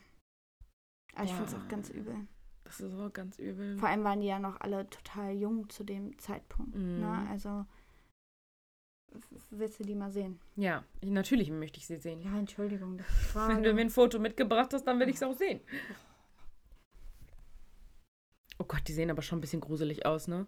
Aber 1.15 1.23
ich 1.23 1.32
finde 1.32 1.45
es 1.45 1.56
auch 1.56 1.67
ganz 1.67 1.89
übel. 1.89 2.15
Das 2.63 2.82
ist 2.82 2.93
auch 2.99 3.13
ganz 3.13 3.39
übel. 3.39 3.77
Vor 3.77 3.88
allem 3.88 4.03
waren 4.03 4.19
die 4.19 4.27
ja 4.27 4.39
noch 4.39 4.60
alle 4.60 4.89
total 4.89 5.32
jung 5.32 5.69
zu 5.69 5.86
dem 5.86 6.17
Zeitpunkt. 6.19 6.75
Mhm. 6.75 6.99
Ne? 6.99 7.27
Also 7.32 7.65
willst 9.51 9.80
du 9.80 9.84
die 9.84 9.95
mal 9.95 10.12
sehen? 10.12 10.39
Ja, 10.56 10.84
ich, 11.01 11.10
natürlich 11.10 11.49
möchte 11.49 11.80
ich 11.80 11.88
sie 11.88 11.97
sehen. 11.97 12.21
Ja, 12.21 12.38
Entschuldigung. 12.38 12.97
Das 12.97 13.08
ist 13.08 13.36
Wenn 13.47 13.63
du 13.63 13.73
mir 13.73 13.82
ein 13.82 13.89
Foto 13.89 14.19
mitgebracht 14.19 14.73
hast, 14.73 14.84
dann 14.84 14.99
will 14.99 15.10
ich 15.10 15.15
es 15.15 15.23
auch 15.23 15.34
sehen. 15.34 15.62
Oh 18.60 18.65
Gott, 18.65 18.88
die 18.88 18.93
sehen 18.93 19.12
aber 19.12 19.22
schon 19.22 19.38
ein 19.38 19.41
bisschen 19.41 19.62
gruselig 19.62 20.06
aus, 20.06 20.28
ne? 20.28 20.48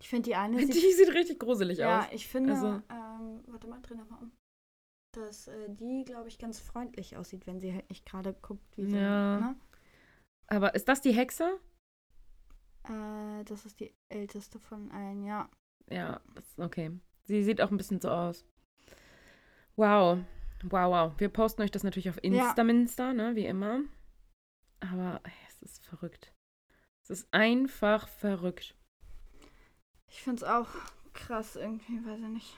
ich 0.00 0.08
finde 0.08 0.30
die 0.30 0.34
eine 0.34 0.56
Die 0.66 0.72
sieht, 0.72 0.96
sieht 0.96 1.14
richtig 1.14 1.38
gruselig 1.38 1.78
ja, 1.78 2.00
aus. 2.00 2.06
ich 2.12 2.26
finde, 2.26 2.54
Also- 2.54 2.82
ähm, 2.88 3.42
warte 3.46 3.68
mal, 3.68 3.80
dreh 3.82 3.94
nochmal 3.94 4.22
um. 4.22 4.32
Dass 5.12 5.48
äh, 5.48 5.68
die, 5.68 6.04
glaube 6.04 6.28
ich, 6.28 6.38
ganz 6.38 6.60
freundlich 6.60 7.16
aussieht, 7.16 7.46
wenn 7.46 7.60
sie 7.60 7.74
halt 7.74 7.88
nicht 7.90 8.06
gerade 8.06 8.32
guckt, 8.32 8.76
wie 8.76 8.86
so. 8.86 8.96
Ja. 8.96 9.40
Ne? 9.40 9.56
Aber 10.46 10.74
ist 10.74 10.88
das 10.88 11.00
die 11.00 11.12
Hexe? 11.12 11.58
Äh, 12.84 13.44
das 13.44 13.66
ist 13.66 13.80
die 13.80 13.92
älteste 14.08 14.58
von 14.60 14.90
allen, 14.92 15.24
ja. 15.24 15.50
Ja, 15.90 16.20
okay. 16.56 16.92
Sie 17.24 17.42
sieht 17.42 17.60
auch 17.60 17.70
ein 17.72 17.76
bisschen 17.76 18.00
so 18.00 18.08
aus. 18.08 18.44
Wow. 19.76 20.18
Wow, 20.62 20.90
wow. 20.92 21.12
Wir 21.18 21.28
posten 21.28 21.62
euch 21.62 21.70
das 21.72 21.82
natürlich 21.84 22.08
auf 22.10 22.22
Instaminster, 22.22 23.12
ne, 23.12 23.34
wie 23.34 23.46
immer. 23.46 23.80
Aber 24.80 25.20
ey, 25.24 25.32
es 25.48 25.62
ist 25.62 25.84
verrückt. 25.86 26.32
Es 27.10 27.22
ist 27.22 27.28
einfach 27.34 28.06
verrückt. 28.06 28.76
Ich 30.06 30.22
finde 30.22 30.44
es 30.44 30.48
auch 30.48 30.68
krass 31.12 31.56
irgendwie, 31.56 32.04
weiß 32.06 32.20
ich 32.20 32.28
nicht. 32.28 32.56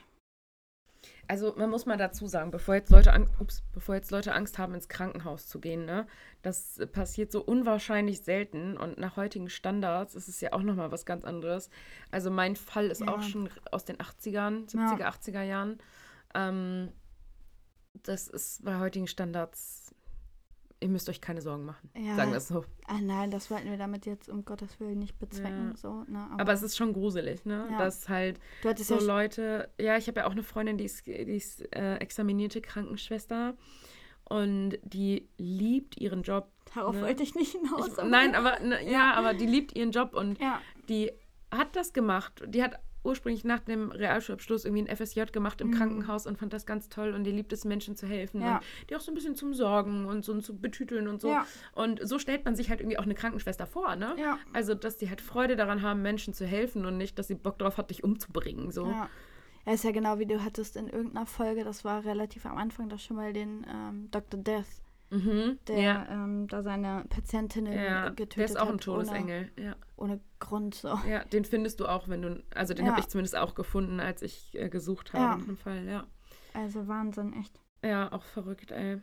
Also 1.27 1.55
man 1.57 1.71
muss 1.71 1.87
mal 1.87 1.97
dazu 1.97 2.27
sagen, 2.27 2.51
bevor 2.51 2.75
jetzt 2.75 2.91
Leute, 2.91 3.27
ups, 3.39 3.63
bevor 3.73 3.95
jetzt 3.95 4.11
Leute 4.11 4.33
Angst 4.35 4.59
haben, 4.59 4.75
ins 4.75 4.87
Krankenhaus 4.89 5.47
zu 5.47 5.59
gehen, 5.59 5.85
ne, 5.85 6.05
das 6.43 6.79
passiert 6.91 7.31
so 7.31 7.41
unwahrscheinlich 7.43 8.21
selten 8.21 8.77
und 8.77 8.99
nach 8.99 9.17
heutigen 9.17 9.49
Standards 9.49 10.13
ist 10.13 10.27
es 10.27 10.39
ja 10.39 10.53
auch 10.53 10.61
nochmal 10.61 10.91
was 10.91 11.05
ganz 11.07 11.23
anderes. 11.25 11.71
Also 12.11 12.29
mein 12.29 12.55
Fall 12.55 12.87
ist 12.91 13.01
Ja. 13.01 13.07
auch 13.07 13.23
schon 13.23 13.49
aus 13.71 13.85
den 13.85 13.97
80ern, 13.97 14.67
70er, 14.69 15.07
80er 15.07 15.41
Jahren. 15.41 15.79
Ähm, 16.35 16.91
das 18.03 18.27
ist 18.27 18.63
bei 18.63 18.77
heutigen 18.79 19.07
Standards, 19.07 19.82
ihr 20.83 20.89
müsst 20.89 21.09
euch 21.09 21.21
keine 21.21 21.41
Sorgen 21.41 21.65
machen, 21.65 21.89
Ja. 21.97 22.15
sagen 22.15 22.31
wir 22.31 22.37
es 22.37 22.47
so. 22.47 22.63
Ah, 22.87 22.99
nein, 23.01 23.31
das 23.31 23.49
wollten 23.49 23.69
wir 23.71 23.77
damit 23.77 24.05
jetzt 24.05 24.29
um 24.29 24.45
Gottes 24.45 24.79
Willen 24.79 24.99
nicht 24.99 25.17
bezwecken. 25.17 25.69
Ja. 25.71 25.77
So, 25.77 26.03
ne? 26.07 26.27
Aber 26.37 26.53
es 26.53 26.61
ist 26.61 26.77
schon 26.77 26.93
gruselig, 26.93 27.45
ne, 27.45 27.67
Ja. 27.71 27.77
dass 27.79 28.09
halt 28.09 28.39
so 28.75 28.99
Leute, 28.99 29.69
ja, 29.79 29.97
ich 29.97 30.07
habe 30.07 30.19
ja 30.19 30.27
auch 30.27 30.31
eine 30.33 30.43
Freundin, 30.43 30.77
die 30.77 30.83
ist, 30.85 31.07
die 31.07 31.11
ist 31.13 31.61
äh, 31.75 31.95
examinierte 31.95 32.61
Krankenschwester 32.61 33.55
und 34.25 34.77
die 34.83 35.27
liebt 35.37 35.97
ihren 35.97 36.21
Job. 36.23 36.49
darauf 36.75 36.95
ne? 36.95 37.01
wollte 37.03 37.23
ich 37.23 37.33
nicht 37.35 37.53
hinaus. 37.53 37.87
Ich, 37.87 38.03
nein, 38.03 38.35
aber 38.35 38.59
ne, 38.59 38.79
ja, 38.91 39.13
aber 39.13 39.33
die 39.33 39.45
liebt 39.45 39.75
ihren 39.75 39.91
Job 39.91 40.13
und 40.13 40.37
die 40.89 41.11
hat 41.51 41.75
das 41.75 41.93
gemacht. 41.93 42.43
Die 42.47 42.61
hat 42.63 42.79
ursprünglich 43.03 43.43
nach 43.43 43.59
dem 43.59 43.91
Realschulabschluss 43.91 44.65
irgendwie 44.65 44.83
ein 44.89 44.95
FSJ 44.95 45.23
gemacht 45.31 45.61
im 45.61 45.67
Mhm. 45.69 45.73
Krankenhaus 45.73 46.25
und 46.27 46.37
fand 46.37 46.53
das 46.53 46.65
ganz 46.65 46.89
toll 46.89 47.13
und 47.13 47.23
die 47.25 47.31
liebt 47.31 47.51
es, 47.53 47.65
Menschen 47.65 47.95
zu 47.95 48.07
helfen 48.07 48.41
Ja. 48.41 48.55
und 48.57 48.63
die 48.89 48.95
auch 48.95 49.01
so 49.01 49.11
ein 49.11 49.15
bisschen 49.15 49.35
zum 49.35 49.53
Sorgen 49.53 50.05
und 50.05 50.23
so 50.25 50.31
und 50.31 50.41
zu 50.43 50.55
betüteln 50.57 51.07
und 51.07 51.21
so. 51.21 51.29
ja, 51.29 51.45
Und 51.73 51.99
so 52.07 52.19
stellt 52.19 52.45
man 52.45 52.55
sich 52.55 52.69
halt 52.69 52.79
irgendwie 52.81 52.97
auch 52.97 53.03
eine 53.03 53.15
Krankenschwester 53.15 53.67
vor, 53.67 53.95
ne? 53.95 54.15
ja. 54.17 54.37
Also, 54.53 54.73
dass 54.73 54.97
die 54.97 55.09
halt 55.09 55.21
Freude 55.21 55.55
daran 55.55 55.81
haben, 55.81 56.01
Menschen 56.01 56.33
zu 56.33 56.45
helfen 56.45 56.85
und 56.85 56.97
nicht, 56.97 57.17
dass 57.19 57.27
sie 57.27 57.35
Bock 57.35 57.59
drauf 57.59 57.77
hat, 57.77 57.89
dich 57.89 58.03
umzubringen. 58.03 58.71
So. 58.71 58.87
Ja. 58.87 59.09
Ja, 59.65 59.73
ist 59.73 59.85
ja 59.85 59.91
genau 59.91 60.19
wie 60.19 60.25
du 60.25 60.43
hattest 60.43 60.75
in 60.75 60.89
irgendeiner 60.89 61.25
Folge, 61.25 61.63
das 61.63 61.85
war 61.85 62.03
relativ 62.03 62.45
am 62.45 62.57
Anfang, 62.57 62.89
da 62.89 62.97
schon 62.97 63.15
mal 63.15 63.31
den 63.31 63.65
ähm, 63.69 64.09
Dr. 64.11 64.37
Death, 64.41 64.65
Mhm. 65.13 65.59
der 65.67 65.79
ja. 65.79 66.07
ähm, 66.09 66.47
da 66.47 66.63
seine 66.63 67.05
Patientinnen 67.09 67.71
Ja, 67.73 68.09
getötet 68.09 68.37
der 68.37 68.45
ist 68.45 68.59
auch 68.59 68.67
ein 68.67 68.73
hat, 68.75 68.81
Todesengel. 68.81 69.51
Ja. 69.57 69.75
Ohne, 69.95 70.13
ohne 70.13 70.19
Grund 70.39 70.75
so. 70.75 70.99
ja, 71.07 71.23
den 71.25 71.45
findest 71.45 71.79
du 71.79 71.85
auch, 71.87 72.07
wenn 72.07 72.21
du. 72.21 72.43
Also 72.55 72.73
den 72.73 72.85
Ja. 72.85 72.91
habe 72.91 73.01
ich 73.01 73.07
zumindest 73.07 73.37
auch 73.37 73.53
gefunden, 73.55 73.99
als 73.99 74.21
ich 74.21 74.53
äh, 74.59 74.69
gesucht 74.69 75.13
habe 75.13 75.39
Ja. 75.39 75.45
dem 75.45 75.57
Fall. 75.57 75.85
Ja. 75.87 76.05
Also 76.53 76.87
Wahnsinn, 76.87 77.33
echt. 77.39 77.59
ja, 77.83 78.11
auch 78.11 78.23
verrückt, 78.23 78.71
ey. 78.71 79.01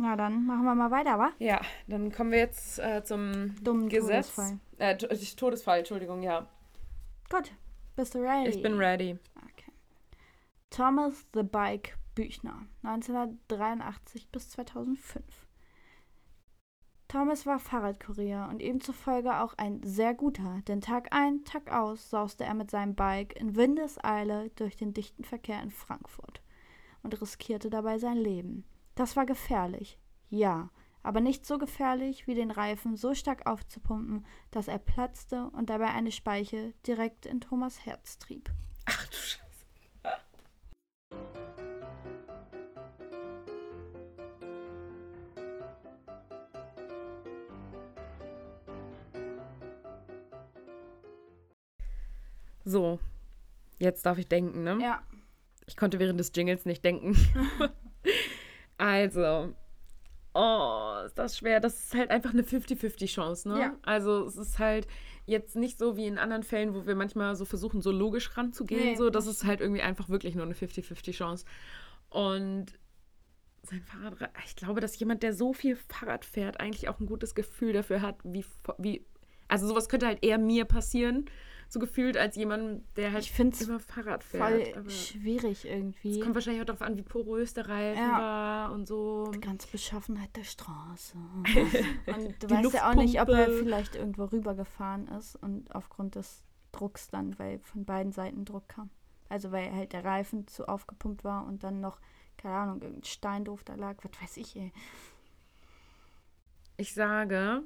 Ja, 0.00 0.14
dann 0.16 0.46
machen 0.46 0.64
wir 0.64 0.74
mal 0.76 0.90
weiter, 0.92 1.18
wa? 1.18 1.30
Ja, 1.40 1.60
dann 1.88 2.12
kommen 2.12 2.30
wir 2.30 2.38
jetzt 2.38 2.78
äh, 2.78 3.02
zum 3.04 3.56
Dummen 3.64 3.88
Gesetz. 3.88 4.34
Todesfall. 4.34 4.60
Äh, 4.78 4.96
To- 4.96 5.08
Todesfall, 5.36 5.78
Entschuldigung, 5.80 6.22
ja. 6.22 6.46
Gut, 7.30 7.52
bist 7.96 8.14
du 8.14 8.20
ready? 8.20 8.48
Ich 8.50 8.62
bin 8.62 8.78
ready. 8.78 9.18
Okay. 9.36 9.72
Thomas 10.70 11.26
the 11.34 11.42
Bike 11.42 11.96
Büchner, 12.18 12.66
1983 12.82 14.28
bis 14.32 14.50
2005. 14.50 15.22
Thomas 17.06 17.46
war 17.46 17.60
Fahrradkurier 17.60 18.48
und 18.50 18.60
ihm 18.60 18.80
zufolge 18.80 19.38
auch 19.38 19.54
ein 19.56 19.80
sehr 19.84 20.14
guter, 20.14 20.60
denn 20.66 20.80
Tag 20.80 21.14
ein, 21.14 21.44
Tag 21.44 21.70
aus 21.70 22.10
sauste 22.10 22.42
er 22.42 22.54
mit 22.54 22.72
seinem 22.72 22.96
Bike 22.96 23.36
in 23.36 23.54
Windeseile 23.54 24.50
durch 24.56 24.76
den 24.76 24.92
dichten 24.94 25.22
Verkehr 25.22 25.62
in 25.62 25.70
Frankfurt 25.70 26.42
und 27.04 27.20
riskierte 27.22 27.70
dabei 27.70 28.00
sein 28.00 28.16
Leben. 28.16 28.64
Das 28.96 29.14
war 29.14 29.24
gefährlich, 29.24 29.96
ja, 30.28 30.70
aber 31.04 31.20
nicht 31.20 31.46
so 31.46 31.56
gefährlich, 31.56 32.26
wie 32.26 32.34
den 32.34 32.50
Reifen 32.50 32.96
so 32.96 33.14
stark 33.14 33.46
aufzupumpen, 33.46 34.26
dass 34.50 34.66
er 34.66 34.80
platzte 34.80 35.50
und 35.50 35.70
dabei 35.70 35.90
eine 35.92 36.10
Speiche 36.10 36.74
direkt 36.84 37.26
in 37.26 37.40
Thomas 37.40 37.86
Herz 37.86 38.18
trieb. 38.18 38.50
Ach 38.86 39.06
du 39.06 39.16
Scheiße. 39.16 39.47
So, 52.68 53.00
jetzt 53.78 54.04
darf 54.04 54.18
ich 54.18 54.28
denken, 54.28 54.62
ne? 54.62 54.78
Ja, 54.82 55.02
Ich 55.66 55.74
konnte 55.74 55.98
während 55.98 56.20
des 56.20 56.32
Jingles 56.34 56.66
nicht 56.66 56.84
denken. 56.84 57.16
also, 58.76 59.54
oh, 60.34 61.02
ist 61.06 61.16
das 61.18 61.38
schwer. 61.38 61.60
Das 61.60 61.78
ist 61.78 61.94
halt 61.94 62.10
einfach 62.10 62.34
eine 62.34 62.42
50-50-Chance, 62.42 63.48
ne? 63.48 63.58
Ja. 63.58 63.76
Also, 63.82 64.26
es 64.26 64.36
ist 64.36 64.58
halt 64.58 64.86
jetzt 65.24 65.56
nicht 65.56 65.78
so 65.78 65.96
wie 65.96 66.06
in 66.06 66.18
anderen 66.18 66.42
Fällen, 66.42 66.74
wo 66.74 66.86
wir 66.86 66.94
manchmal 66.94 67.36
so 67.36 67.46
versuchen, 67.46 67.80
so 67.80 67.90
logisch 67.90 68.36
ranzugehen. 68.36 68.84
Nee, 68.84 68.96
so, 68.96 69.08
das 69.08 69.26
ist 69.26 69.44
halt 69.46 69.62
irgendwie 69.62 69.82
einfach 69.82 70.10
wirklich 70.10 70.34
nur 70.34 70.44
eine 70.44 70.54
50-50-Chance. 70.54 71.46
Und 72.10 72.78
sein 73.62 73.82
Fahrrad, 73.82 74.30
ich 74.44 74.56
glaube, 74.56 74.82
dass 74.82 74.98
jemand, 74.98 75.22
der 75.22 75.32
so 75.32 75.54
viel 75.54 75.76
Fahrrad 75.76 76.26
fährt, 76.26 76.60
eigentlich 76.60 76.90
auch 76.90 77.00
ein 77.00 77.06
gutes 77.06 77.34
Gefühl 77.34 77.72
dafür 77.72 78.02
hat, 78.02 78.16
wie, 78.24 78.44
wie 78.76 79.06
also 79.48 79.66
sowas 79.66 79.88
könnte 79.88 80.06
halt 80.06 80.22
eher 80.22 80.36
mir 80.36 80.66
passieren, 80.66 81.30
so 81.68 81.78
gefühlt, 81.78 82.16
als 82.16 82.34
jemand, 82.36 82.82
der 82.96 83.12
halt 83.12 83.24
Ich 83.24 83.32
find's 83.32 83.60
immer 83.60 83.78
Fahrrad 83.78 84.24
fährt. 84.24 84.68
voll 84.74 84.90
schwierig 84.90 85.66
irgendwie. 85.66 86.18
es 86.18 86.22
kommt 86.24 86.34
wahrscheinlich 86.34 86.62
auch 86.62 86.66
darauf 86.66 86.80
an, 86.82 86.96
wie 86.96 87.02
porös 87.02 87.52
der 87.54 87.68
Reifen 87.68 88.02
Ja. 88.02 88.18
war 88.18 88.72
und 88.72 88.86
so. 88.86 89.30
Die 89.34 89.40
ganze 89.40 89.68
Beschaffenheit 89.68 90.34
der 90.36 90.44
Straße. 90.44 91.16
Und 92.06 92.42
du 92.42 92.50
weißt 92.50 92.72
ja 92.72 92.90
auch 92.90 92.94
nicht, 92.94 93.20
ob 93.20 93.28
er 93.28 93.50
vielleicht 93.50 93.96
irgendwo 93.96 94.24
rübergefahren 94.24 95.08
ist 95.08 95.36
und 95.36 95.74
aufgrund 95.74 96.14
des 96.14 96.42
Drucks 96.72 97.08
dann, 97.08 97.38
weil 97.38 97.58
von 97.60 97.84
beiden 97.84 98.12
Seiten 98.12 98.44
Druck 98.44 98.68
kam. 98.68 98.88
Also 99.28 99.52
weil 99.52 99.70
halt 99.72 99.92
der 99.92 100.04
Reifen 100.04 100.46
zu 100.46 100.66
aufgepumpt 100.68 101.22
war 101.22 101.46
und 101.46 101.62
dann 101.64 101.80
noch, 101.80 102.00
keine 102.38 102.54
Ahnung, 102.54 102.80
irgendein 102.80 103.04
Stein 103.04 103.44
doof 103.44 103.62
da 103.64 103.74
lag, 103.74 103.96
was 104.02 104.22
weiß 104.22 104.36
ich, 104.38 104.56
ey. 104.56 104.72
Ich 106.76 106.94
sage, 106.94 107.62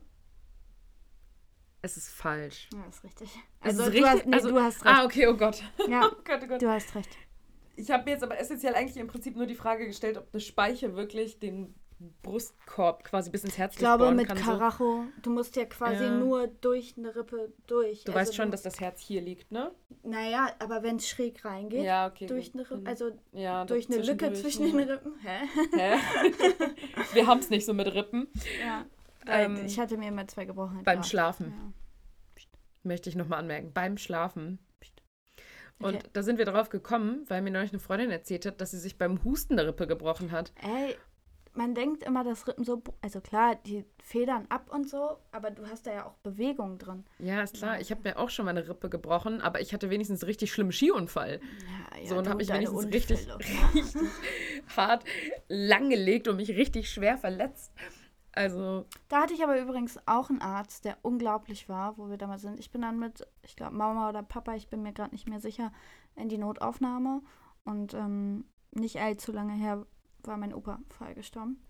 es 1.82 1.96
ist 1.96 2.08
falsch. 2.08 2.68
Ja, 2.72 2.84
ist 2.88 3.04
richtig. 3.04 3.28
Es 3.60 3.66
Also, 3.78 3.82
ist 3.82 3.88
du, 3.88 3.92
richtig- 3.92 4.10
hast, 4.10 4.26
nee, 4.26 4.34
also- 4.34 4.48
du 4.50 4.60
hast 4.60 4.84
recht. 4.84 4.94
Ah, 4.94 5.04
okay, 5.04 5.26
oh 5.26 5.36
Gott. 5.36 5.62
Ja, 5.88 6.06
Oh 6.10 6.16
Gott, 6.24 6.40
oh 6.42 6.46
Gott. 6.46 6.62
du 6.62 6.68
hast 6.68 6.94
recht. 6.94 7.10
Ich 7.76 7.90
habe 7.90 8.04
mir 8.04 8.10
jetzt 8.12 8.22
aber 8.22 8.38
essentiell 8.38 8.74
eigentlich 8.74 8.96
im 8.98 9.06
Prinzip 9.08 9.34
nur 9.36 9.46
die 9.46 9.54
Frage 9.54 9.86
gestellt, 9.86 10.16
ob 10.18 10.28
eine 10.32 10.40
Speiche 10.40 10.94
wirklich 10.94 11.38
den 11.38 11.74
Brustkorb 12.22 13.04
quasi 13.04 13.30
bis 13.30 13.44
ins 13.44 13.56
Herz 13.58 13.74
Ich 13.74 13.78
glaube, 13.78 14.10
mit 14.10 14.26
kann. 14.26 14.36
So. 14.36 14.44
Karacho, 14.44 15.04
du 15.22 15.30
musst 15.30 15.54
ja 15.56 15.64
quasi 15.66 16.04
Ja. 16.04 16.10
nur 16.18 16.48
durch 16.48 16.94
eine 16.98 17.14
Rippe 17.14 17.52
durch. 17.68 18.02
Du 18.04 18.10
Also 18.12 18.20
weißt 18.20 18.34
schon, 18.34 18.50
dass 18.50 18.62
das 18.62 18.80
Herz 18.80 19.00
hier 19.00 19.20
liegt, 19.20 19.52
ne? 19.52 19.70
Naja, 20.02 20.48
aber 20.58 20.82
wenn 20.82 20.96
es 20.96 21.08
schräg 21.08 21.44
reingeht, 21.44 21.84
Ja, 21.84 22.08
okay. 22.08 22.26
durch 22.26 22.52
eine 22.54 22.68
Rippe, 22.68 22.88
also 22.88 23.12
ja, 23.32 23.64
durch 23.64 23.88
eine 23.88 24.02
Lücke 24.02 24.32
zwischen 24.32 24.64
den? 24.64 24.80
Rippen. 24.80 25.12
Hä? 25.22 25.46
Hä? 25.76 25.98
Wir 27.14 27.26
haben 27.28 27.38
es 27.40 27.50
nicht 27.50 27.64
so 27.66 27.72
mit 27.72 27.86
Rippen. 27.94 28.26
Ja. 28.60 28.84
Ähm, 29.26 29.64
ich 29.64 29.78
hatte 29.78 29.96
mir 29.96 30.08
immer 30.08 30.26
zwei 30.28 30.44
gebrochen. 30.44 30.82
beim 30.84 30.98
ja. 30.98 31.04
Schlafen. 31.04 31.52
Ja. 31.56 32.42
Möchte 32.84 33.08
ich 33.08 33.16
nochmal 33.16 33.38
anmerken. 33.40 33.72
Beim 33.72 33.96
Schlafen. 33.96 34.58
Und 35.78 35.96
Okay. 35.96 36.08
da 36.12 36.22
sind 36.22 36.38
wir 36.38 36.44
drauf 36.44 36.68
gekommen, 36.68 37.24
weil 37.28 37.42
mir 37.42 37.50
neulich 37.50 37.72
eine 37.72 37.80
Freundin 37.80 38.10
erzählt 38.10 38.46
hat, 38.46 38.60
dass 38.60 38.70
sie 38.70 38.78
sich 38.78 38.98
beim 38.98 39.22
Husten 39.24 39.58
eine 39.58 39.68
Rippe 39.68 39.86
gebrochen 39.88 40.30
hat. 40.30 40.52
Ey, 40.62 40.94
man 41.54 41.74
denkt 41.74 42.04
immer, 42.04 42.22
dass 42.24 42.46
Rippen 42.46 42.64
so, 42.64 42.82
also 43.00 43.20
klar, 43.20 43.56
die 43.66 43.84
federn 44.02 44.46
ab 44.48 44.70
und 44.72 44.88
so, 44.88 45.18
aber 45.32 45.50
du 45.50 45.66
hast 45.66 45.86
da 45.86 45.92
ja 45.92 46.06
auch 46.06 46.14
Bewegung 46.22 46.78
drin. 46.78 47.04
Ja, 47.18 47.42
ist 47.42 47.56
klar. 47.56 47.80
Ich 47.80 47.90
habe 47.90 48.02
mir 48.04 48.16
auch 48.18 48.30
schon 48.30 48.44
mal 48.44 48.52
eine 48.52 48.68
Rippe 48.68 48.88
gebrochen, 48.90 49.40
aber 49.40 49.60
ich 49.60 49.72
hatte 49.74 49.90
wenigstens 49.90 50.22
einen 50.22 50.28
richtig 50.28 50.52
schlimmen 50.52 50.72
Skiunfall. 50.72 51.40
Ja, 51.40 51.98
ja, 52.00 52.08
So, 52.08 52.16
und 52.18 52.26
du 52.26 52.30
hab 52.30 52.38
mich 52.38 52.48
wenigstens 52.48 52.84
richtig-. 52.86 53.26
Richtig 53.74 53.96
hart 54.76 55.04
langgelegt 55.48 56.28
und 56.28 56.36
mich 56.36 56.50
richtig 56.50 56.90
schwer 56.90 57.18
verletzt. 57.18 57.72
Also. 58.32 58.86
Da 59.08 59.22
hatte 59.22 59.34
ich 59.34 59.44
aber 59.44 59.60
übrigens 59.60 59.98
auch 60.06 60.30
einen 60.30 60.40
Arzt, 60.40 60.84
der 60.84 60.96
unglaublich 61.02 61.68
war, 61.68 61.98
wo 61.98 62.08
wir 62.08 62.16
damals 62.16 62.42
sind. 62.42 62.58
Ich 62.58 62.70
bin 62.70 62.80
dann 62.80 62.98
mit, 62.98 63.26
ich 63.42 63.56
glaube, 63.56 63.76
Mama 63.76 64.08
oder 64.08 64.22
Papa, 64.22 64.54
ich 64.54 64.68
bin 64.68 64.82
mir 64.82 64.92
gerade 64.92 65.12
nicht 65.12 65.28
mehr 65.28 65.40
sicher, 65.40 65.70
in 66.16 66.28
die 66.28 66.38
Notaufnahme. 66.38 67.22
Und 67.64 67.94
ähm, 67.94 68.44
nicht 68.72 68.98
allzu 69.00 69.32
lange 69.32 69.52
her 69.52 69.86
war 70.22 70.36
mein 70.36 70.54
Opa 70.54 70.80
vorher 70.88 71.14
gestorben. 71.14 71.62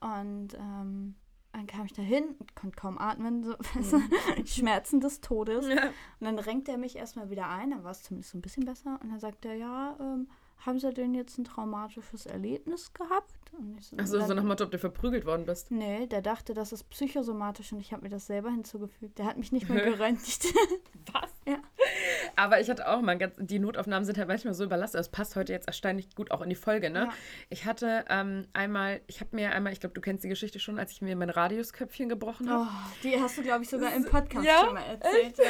Und 0.00 0.54
ähm, 0.54 1.16
dann 1.58 1.66
kam 1.66 1.84
ich 1.84 1.92
da 1.92 2.02
hin, 2.02 2.36
konnte 2.54 2.76
kaum 2.76 2.98
atmen, 2.98 3.44
so, 3.44 3.56
mhm. 3.98 4.46
Schmerzen 4.46 5.00
des 5.00 5.20
Todes. 5.20 5.66
Ja. 5.68 5.88
Und 6.20 6.26
dann 6.26 6.38
renkt 6.38 6.68
er 6.68 6.78
mich 6.78 6.96
erstmal 6.96 7.30
wieder 7.30 7.48
ein, 7.48 7.70
dann 7.70 7.84
war 7.84 7.90
es 7.90 8.02
zumindest 8.02 8.32
so 8.32 8.38
ein 8.38 8.42
bisschen 8.42 8.64
besser. 8.64 8.98
Und 9.02 9.10
dann 9.10 9.20
sagt 9.20 9.44
er, 9.44 9.54
ja, 9.54 9.96
ähm, 10.00 10.28
haben 10.58 10.78
Sie 10.78 10.92
denn 10.92 11.14
jetzt 11.14 11.38
ein 11.38 11.44
traumatisches 11.44 12.26
Erlebnis 12.26 12.92
gehabt? 12.92 13.32
So, 13.80 13.96
Achso, 13.96 14.20
so 14.20 14.34
nach 14.34 14.42
Motto, 14.42 14.64
ob 14.64 14.70
du 14.70 14.78
verprügelt 14.78 15.24
worden 15.24 15.46
bist. 15.46 15.70
Nee, 15.70 16.06
der 16.06 16.20
dachte, 16.20 16.54
das 16.54 16.72
ist 16.72 16.84
psychosomatisch 16.90 17.72
und 17.72 17.80
ich 17.80 17.92
habe 17.92 18.02
mir 18.02 18.08
das 18.08 18.26
selber 18.26 18.50
hinzugefügt. 18.50 19.18
Der 19.18 19.26
hat 19.26 19.36
mich 19.36 19.52
nicht 19.52 19.68
mehr 19.68 19.84
geröntgt. 19.90 20.52
Was? 21.12 21.30
Ja. 21.46 21.58
Aber 22.38 22.60
ich 22.60 22.70
hatte 22.70 22.86
auch 22.86 23.00
mal 23.00 23.18
ganz, 23.18 23.34
die 23.36 23.58
Notaufnahmen 23.58 24.04
sind 24.04 24.16
halt 24.16 24.28
manchmal 24.28 24.54
so 24.54 24.62
überlastet. 24.62 25.00
Das 25.00 25.08
passt 25.08 25.34
heute 25.34 25.52
jetzt 25.52 25.66
erstaunlich 25.66 26.14
gut 26.14 26.30
auch 26.30 26.40
in 26.40 26.48
die 26.48 26.54
Folge, 26.54 26.88
ne? 26.88 27.06
Ja. 27.06 27.12
Ich 27.48 27.64
hatte 27.64 28.04
ähm, 28.08 28.46
einmal, 28.52 29.00
ich 29.08 29.18
habe 29.20 29.34
mir 29.34 29.50
einmal, 29.50 29.72
ich 29.72 29.80
glaube, 29.80 29.94
du 29.94 30.00
kennst 30.00 30.22
die 30.22 30.28
Geschichte 30.28 30.60
schon, 30.60 30.78
als 30.78 30.92
ich 30.92 31.02
mir 31.02 31.16
mein 31.16 31.30
Radiusköpfchen 31.30 32.08
gebrochen 32.08 32.48
habe. 32.48 32.68
Oh, 32.70 32.90
die 33.02 33.20
hast 33.20 33.38
du, 33.38 33.42
glaube 33.42 33.64
ich, 33.64 33.68
sogar 33.68 33.92
im 33.92 34.04
Podcast 34.04 34.46
ja? 34.46 34.60
schon 34.60 34.74
mal 34.74 34.84
erzählt. 34.84 35.36
Ja. 35.36 35.44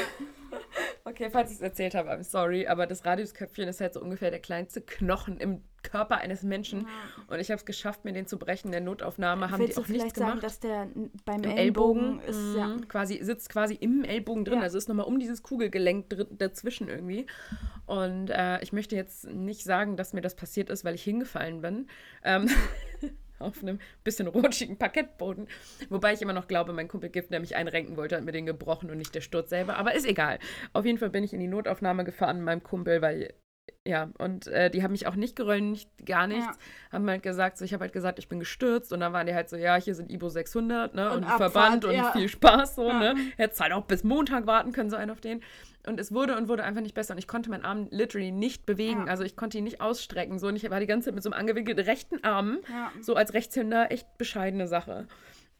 Okay, 1.08 1.30
falls 1.30 1.50
ich 1.50 1.56
es 1.56 1.62
erzählt 1.62 1.94
habe, 1.94 2.10
I'm 2.10 2.22
sorry, 2.22 2.66
aber 2.66 2.86
das 2.86 3.06
Radiusköpfchen 3.06 3.66
ist 3.66 3.80
halt 3.80 3.94
so 3.94 4.00
ungefähr 4.00 4.30
der 4.30 4.40
kleinste 4.40 4.82
Knochen 4.82 5.38
im 5.38 5.62
Körper 5.82 6.18
eines 6.18 6.42
Menschen. 6.42 6.82
Ja. 6.82 6.86
Und 7.28 7.40
ich 7.40 7.50
habe 7.50 7.58
es 7.58 7.64
geschafft, 7.64 8.04
mir 8.04 8.12
den 8.12 8.26
zu 8.26 8.38
brechen. 8.38 8.68
In 8.68 8.72
der 8.72 8.80
Notaufnahme 8.82 9.50
haben 9.50 9.60
Willst 9.60 9.78
die 9.78 9.82
auch 9.82 9.88
nichts 9.88 10.12
gemacht. 10.12 10.30
Sagen, 10.30 10.40
dass 10.40 10.60
der 10.60 10.88
beim 11.24 11.44
Ellbogen, 11.44 12.20
Ellbogen 12.20 12.20
ist, 12.20 12.56
ja. 12.56 12.76
quasi, 12.88 13.22
sitzt 13.22 13.48
quasi 13.48 13.74
im 13.74 14.04
Ellbogen 14.04 14.44
drin. 14.44 14.58
Ja. 14.58 14.64
Also 14.64 14.76
ist 14.76 14.88
nochmal 14.88 15.06
um 15.06 15.18
dieses 15.18 15.42
Kugelgelenk 15.42 16.06
dazwischen 16.36 16.88
irgendwie. 16.88 17.26
Und 17.86 18.28
äh, 18.28 18.60
ich 18.60 18.72
möchte 18.72 18.96
jetzt 18.96 19.24
nicht 19.30 19.64
sagen, 19.64 19.96
dass 19.96 20.12
mir 20.12 20.20
das 20.20 20.34
passiert 20.34 20.68
ist, 20.68 20.84
weil 20.84 20.94
ich 20.94 21.02
hingefallen 21.04 21.62
bin. 21.62 21.86
Ähm, 22.22 22.50
auf 23.38 23.62
einem 23.62 23.78
bisschen 24.04 24.28
rutschigen 24.28 24.76
Parkettboden. 24.78 25.48
Wobei 25.88 26.12
ich 26.12 26.22
immer 26.22 26.32
noch 26.32 26.48
glaube, 26.48 26.72
mein 26.72 26.88
Kumpel 26.88 27.10
Gift, 27.10 27.32
der 27.32 27.40
mich 27.40 27.56
einrenken 27.56 27.96
wollte, 27.96 28.16
hat 28.16 28.24
mir 28.24 28.32
den 28.32 28.46
gebrochen 28.46 28.90
und 28.90 28.98
nicht 28.98 29.14
der 29.14 29.20
Sturz 29.20 29.50
selber. 29.50 29.76
Aber 29.76 29.94
ist 29.94 30.06
egal. 30.06 30.38
Auf 30.72 30.84
jeden 30.84 30.98
Fall 30.98 31.10
bin 31.10 31.24
ich 31.24 31.32
in 31.32 31.40
die 31.40 31.48
Notaufnahme 31.48 32.04
gefahren 32.04 32.38
mit 32.38 32.46
meinem 32.46 32.62
Kumpel, 32.62 33.02
weil 33.02 33.34
ja, 33.86 34.10
und 34.18 34.46
äh, 34.48 34.70
die 34.70 34.82
haben 34.82 34.92
mich 34.92 35.06
auch 35.06 35.14
nicht 35.14 35.34
geröntgt, 35.34 35.88
gar 36.04 36.26
nichts. 36.26 36.44
Ja. 36.44 36.92
Haben 36.92 37.08
halt 37.08 37.22
gesagt, 37.22 37.56
so, 37.56 37.64
ich 37.64 37.72
habe 37.72 37.82
halt 37.82 37.92
gesagt, 37.92 38.18
ich 38.18 38.28
bin 38.28 38.38
gestürzt. 38.38 38.92
Und 38.92 39.00
dann 39.00 39.12
waren 39.12 39.26
die 39.26 39.34
halt 39.34 39.48
so, 39.48 39.56
ja, 39.56 39.76
hier 39.76 39.94
sind 39.94 40.10
Ibo 40.10 40.28
600, 40.28 40.94
ne? 40.94 41.10
Und, 41.10 41.24
und 41.24 41.30
Verband 41.36 41.84
und 41.84 41.94
ja. 41.94 42.12
viel 42.12 42.28
Spaß, 42.28 42.74
so, 42.74 42.88
ja. 42.88 42.98
ne? 42.98 43.16
Hättest 43.36 43.60
halt 43.60 43.72
auch 43.72 43.84
bis 43.84 44.04
Montag 44.04 44.46
warten 44.46 44.72
können, 44.72 44.90
so 44.90 44.96
einen 44.96 45.10
auf 45.10 45.20
den. 45.20 45.42
Und 45.88 45.98
es 45.98 46.12
wurde 46.12 46.36
und 46.36 46.48
wurde 46.48 46.64
einfach 46.64 46.82
nicht 46.82 46.94
besser. 46.94 47.14
Und 47.14 47.18
ich 47.18 47.26
konnte 47.26 47.50
meinen 47.50 47.64
Arm 47.64 47.88
literally 47.90 48.30
nicht 48.30 48.66
bewegen. 48.66 49.06
Ja. 49.06 49.12
Also 49.12 49.24
ich 49.24 49.36
konnte 49.36 49.58
ihn 49.58 49.64
nicht 49.64 49.80
ausstrecken. 49.80 50.38
So, 50.38 50.48
und 50.48 50.56
ich 50.56 50.68
war 50.70 50.80
die 50.80 50.86
ganze 50.86 51.06
Zeit 51.06 51.14
mit 51.14 51.24
so 51.24 51.30
einem 51.30 51.40
angewickelten 51.40 51.84
rechten 51.84 52.22
Arm, 52.24 52.58
so 53.00 53.14
als 53.14 53.34
Rechtshänder, 53.34 53.90
echt 53.90 54.18
bescheidene 54.18 54.68
Sache. 54.68 55.06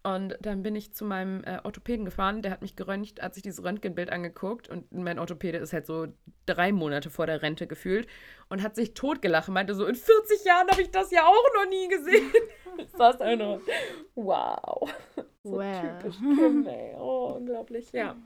Und 0.05 0.39
dann 0.41 0.63
bin 0.63 0.77
ich 0.77 0.95
zu 0.95 1.05
meinem 1.05 1.43
äh, 1.45 1.59
Orthopäden 1.65 2.05
gefahren, 2.05 2.41
der 2.41 2.53
hat 2.53 2.63
mich 2.63 2.77
geröntgt, 2.77 3.21
hat 3.21 3.35
sich 3.35 3.43
dieses 3.43 3.65
Röntgenbild 3.65 4.11
angeguckt 4.11 4.69
und 4.69 4.91
mein 4.93 5.19
Orthopäde 5.19 5.59
ist 5.59 5.73
halt 5.73 5.87
so 5.87 6.07
drei 6.47 6.71
Monate 6.71 7.11
vor 7.11 7.27
der 7.27 7.43
Rente 7.43 7.67
gefühlt 7.67 8.07
und 8.49 8.63
hat 8.63 8.77
sich 8.77 8.95
totgelacht, 8.95 9.49
meinte 9.49 9.75
so, 9.75 9.85
in 9.87 9.97
40 9.97 10.45
Jahren 10.45 10.69
habe 10.69 10.83
ich 10.83 10.91
das 10.91 11.11
ja 11.11 11.27
auch 11.27 11.55
noch 11.55 11.69
nie 11.69 11.89
gesehen. 11.89 12.31
ich 12.79 12.91
saß 12.91 13.19
da 13.19 13.35
nur, 13.35 13.61
wow. 14.15 14.89
So 15.43 15.53
wow. 15.53 16.01
typisch 16.01 16.17
Kim, 16.19 16.67
ey. 16.67 16.95
Oh, 16.97 17.35
unglaublich, 17.37 17.91
ja. 17.93 18.17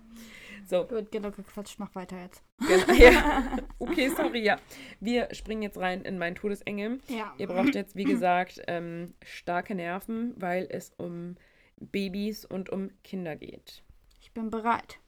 So. 0.68 0.88
Wird 0.90 1.12
genug 1.12 1.36
gequatscht, 1.36 1.78
mach 1.78 1.94
weiter 1.94 2.20
jetzt. 2.20 2.42
Genau, 2.58 2.92
ja. 2.92 3.58
Okay, 3.78 4.08
sorry, 4.08 4.42
ja. 4.42 4.58
Wir 5.00 5.28
springen 5.32 5.62
jetzt 5.62 5.78
rein 5.78 6.02
in 6.02 6.18
meinen 6.18 6.34
Todesengel. 6.36 7.00
Ja. 7.08 7.34
Ihr 7.38 7.48
braucht 7.48 7.74
jetzt, 7.74 7.96
wie 7.96 8.04
gesagt, 8.04 8.60
ähm, 8.68 9.14
starke 9.24 9.74
Nerven, 9.74 10.34
weil 10.36 10.66
es 10.70 10.92
um 10.96 11.36
Babys 11.78 12.44
und 12.44 12.70
um 12.70 12.90
Kinder 13.02 13.36
geht. 13.36 13.82
Ich 14.20 14.32
bin 14.32 14.50
bereit. 14.50 14.98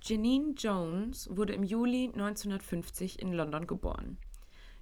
Janine 0.00 0.54
Jones 0.56 1.28
wurde 1.30 1.52
im 1.52 1.64
Juli 1.64 2.06
1950 2.06 3.20
in 3.20 3.32
London 3.32 3.66
geboren. 3.66 4.18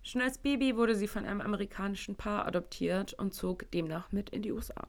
Schon 0.03 0.21
als 0.21 0.39
Baby 0.39 0.77
wurde 0.77 0.95
sie 0.95 1.09
von 1.09 1.25
einem 1.25 1.41
amerikanischen 1.41 2.15
Paar 2.15 2.47
adoptiert 2.47 3.15
und 3.15 3.35
zog 3.35 3.69
demnach 3.73 4.13
mit 4.13 4.31
in 4.31 4.43
die 4.43 4.53
USA. 4.53 4.87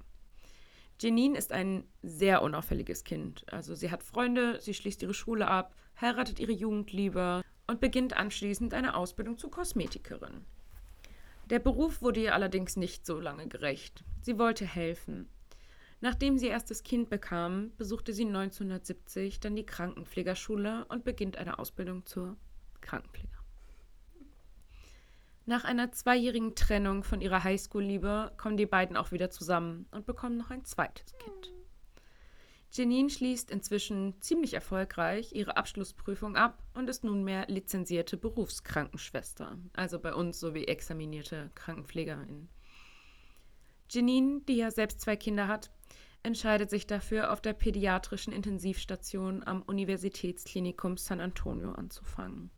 Janine 0.99 1.37
ist 1.37 1.51
ein 1.51 1.83
sehr 2.01 2.41
unauffälliges 2.41 3.03
Kind. 3.03 3.45
Also 3.51 3.75
sie 3.75 3.91
hat 3.91 4.03
Freunde, 4.03 4.59
sie 4.61 4.73
schließt 4.73 5.01
ihre 5.03 5.13
Schule 5.13 5.47
ab, 5.47 5.75
heiratet 6.01 6.39
ihre 6.39 6.51
Jugendliebe 6.51 7.43
und 7.67 7.79
beginnt 7.79 8.15
anschließend 8.15 8.73
eine 8.73 8.95
Ausbildung 8.95 9.37
zur 9.37 9.51
Kosmetikerin. 9.51 10.45
Der 11.49 11.59
Beruf 11.59 12.01
wurde 12.01 12.21
ihr 12.21 12.33
allerdings 12.33 12.75
nicht 12.75 13.05
so 13.05 13.19
lange 13.19 13.47
gerecht. 13.47 14.03
Sie 14.21 14.37
wollte 14.37 14.65
helfen, 14.65 15.29
Nachdem 15.99 16.37
sie 16.37 16.47
erst 16.47 16.69
das 16.69 16.83
Kind 16.83 17.09
bekam, 17.09 17.71
besuchte 17.77 18.13
sie 18.13 18.25
1970 18.25 19.39
dann 19.39 19.55
die 19.55 19.65
Krankenpflegerschule 19.65 20.85
und 20.89 21.03
beginnt 21.03 21.37
eine 21.37 21.57
Ausbildung 21.57 22.05
zur 22.05 22.37
Krankenpfleger. 22.81 23.36
Nach 25.49 25.63
einer 25.63 25.93
zweijährigen 25.93 26.55
Trennung 26.55 27.05
von 27.05 27.21
ihrer 27.21 27.41
Highschool-Liebe 27.45 28.33
kommen 28.35 28.57
die 28.57 28.65
beiden 28.65 28.97
auch 28.97 29.13
wieder 29.13 29.29
zusammen 29.29 29.87
und 29.91 30.05
bekommen 30.05 30.35
noch 30.35 30.49
ein 30.49 30.65
zweites 30.65 31.17
Kind. 31.19 31.53
Janine 32.69 33.09
schließt 33.09 33.49
inzwischen 33.49 34.21
ziemlich 34.21 34.55
erfolgreich 34.55 35.31
ihre 35.31 35.55
Abschlussprüfung 35.55 36.35
ab 36.35 36.61
und 36.73 36.89
ist 36.89 37.05
nunmehr 37.05 37.45
lizenzierte 37.47 38.17
Berufskrankenschwester, 38.17 39.57
also 39.71 39.99
bei 39.99 40.13
uns 40.13 40.37
sowie 40.37 40.65
examinierte 40.65 41.49
Krankenpflegerin. 41.55 42.49
Janine, 43.89 44.41
die 44.49 44.57
ja 44.57 44.69
selbst 44.69 44.99
zwei 44.99 45.15
Kinder 45.15 45.47
hat, 45.47 45.71
entscheidet 46.23 46.69
sich 46.69 46.87
dafür, 46.87 47.31
auf 47.31 47.39
der 47.39 47.53
pädiatrischen 47.53 48.33
Intensivstation 48.33 49.43
am 49.45 49.61
Universitätsklinikum 49.61 50.97
San 50.97 51.21
Antonio 51.21 51.71
anzufangen. 51.71 52.51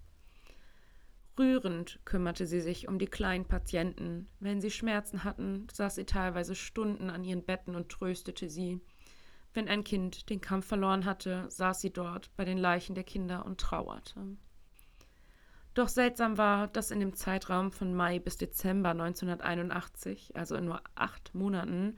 Rührend 1.39 2.01
kümmerte 2.03 2.45
sie 2.45 2.59
sich 2.59 2.89
um 2.89 2.99
die 2.99 3.07
kleinen 3.07 3.45
Patienten. 3.45 4.27
Wenn 4.41 4.59
sie 4.59 4.69
Schmerzen 4.69 5.23
hatten, 5.23 5.67
saß 5.71 5.95
sie 5.95 6.03
teilweise 6.03 6.53
Stunden 6.53 7.09
an 7.09 7.23
ihren 7.23 7.45
Betten 7.45 7.75
und 7.75 7.87
tröstete 7.87 8.49
sie. 8.49 8.81
Wenn 9.53 9.69
ein 9.69 9.85
Kind 9.85 10.29
den 10.29 10.41
Kampf 10.41 10.67
verloren 10.67 11.05
hatte, 11.05 11.45
saß 11.49 11.79
sie 11.79 11.93
dort 11.93 12.35
bei 12.35 12.43
den 12.43 12.57
Leichen 12.57 12.93
der 12.93 13.05
Kinder 13.05 13.45
und 13.45 13.61
trauerte. 13.61 14.35
Doch 15.75 15.87
seltsam 15.87 16.37
war, 16.37 16.67
dass 16.67 16.91
in 16.91 16.99
dem 16.99 17.15
Zeitraum 17.15 17.71
von 17.71 17.93
Mai 17.93 18.19
bis 18.19 18.35
Dezember 18.35 18.89
1981, 18.89 20.35
also 20.35 20.55
in 20.55 20.65
nur 20.65 20.81
acht 20.95 21.33
Monaten, 21.33 21.97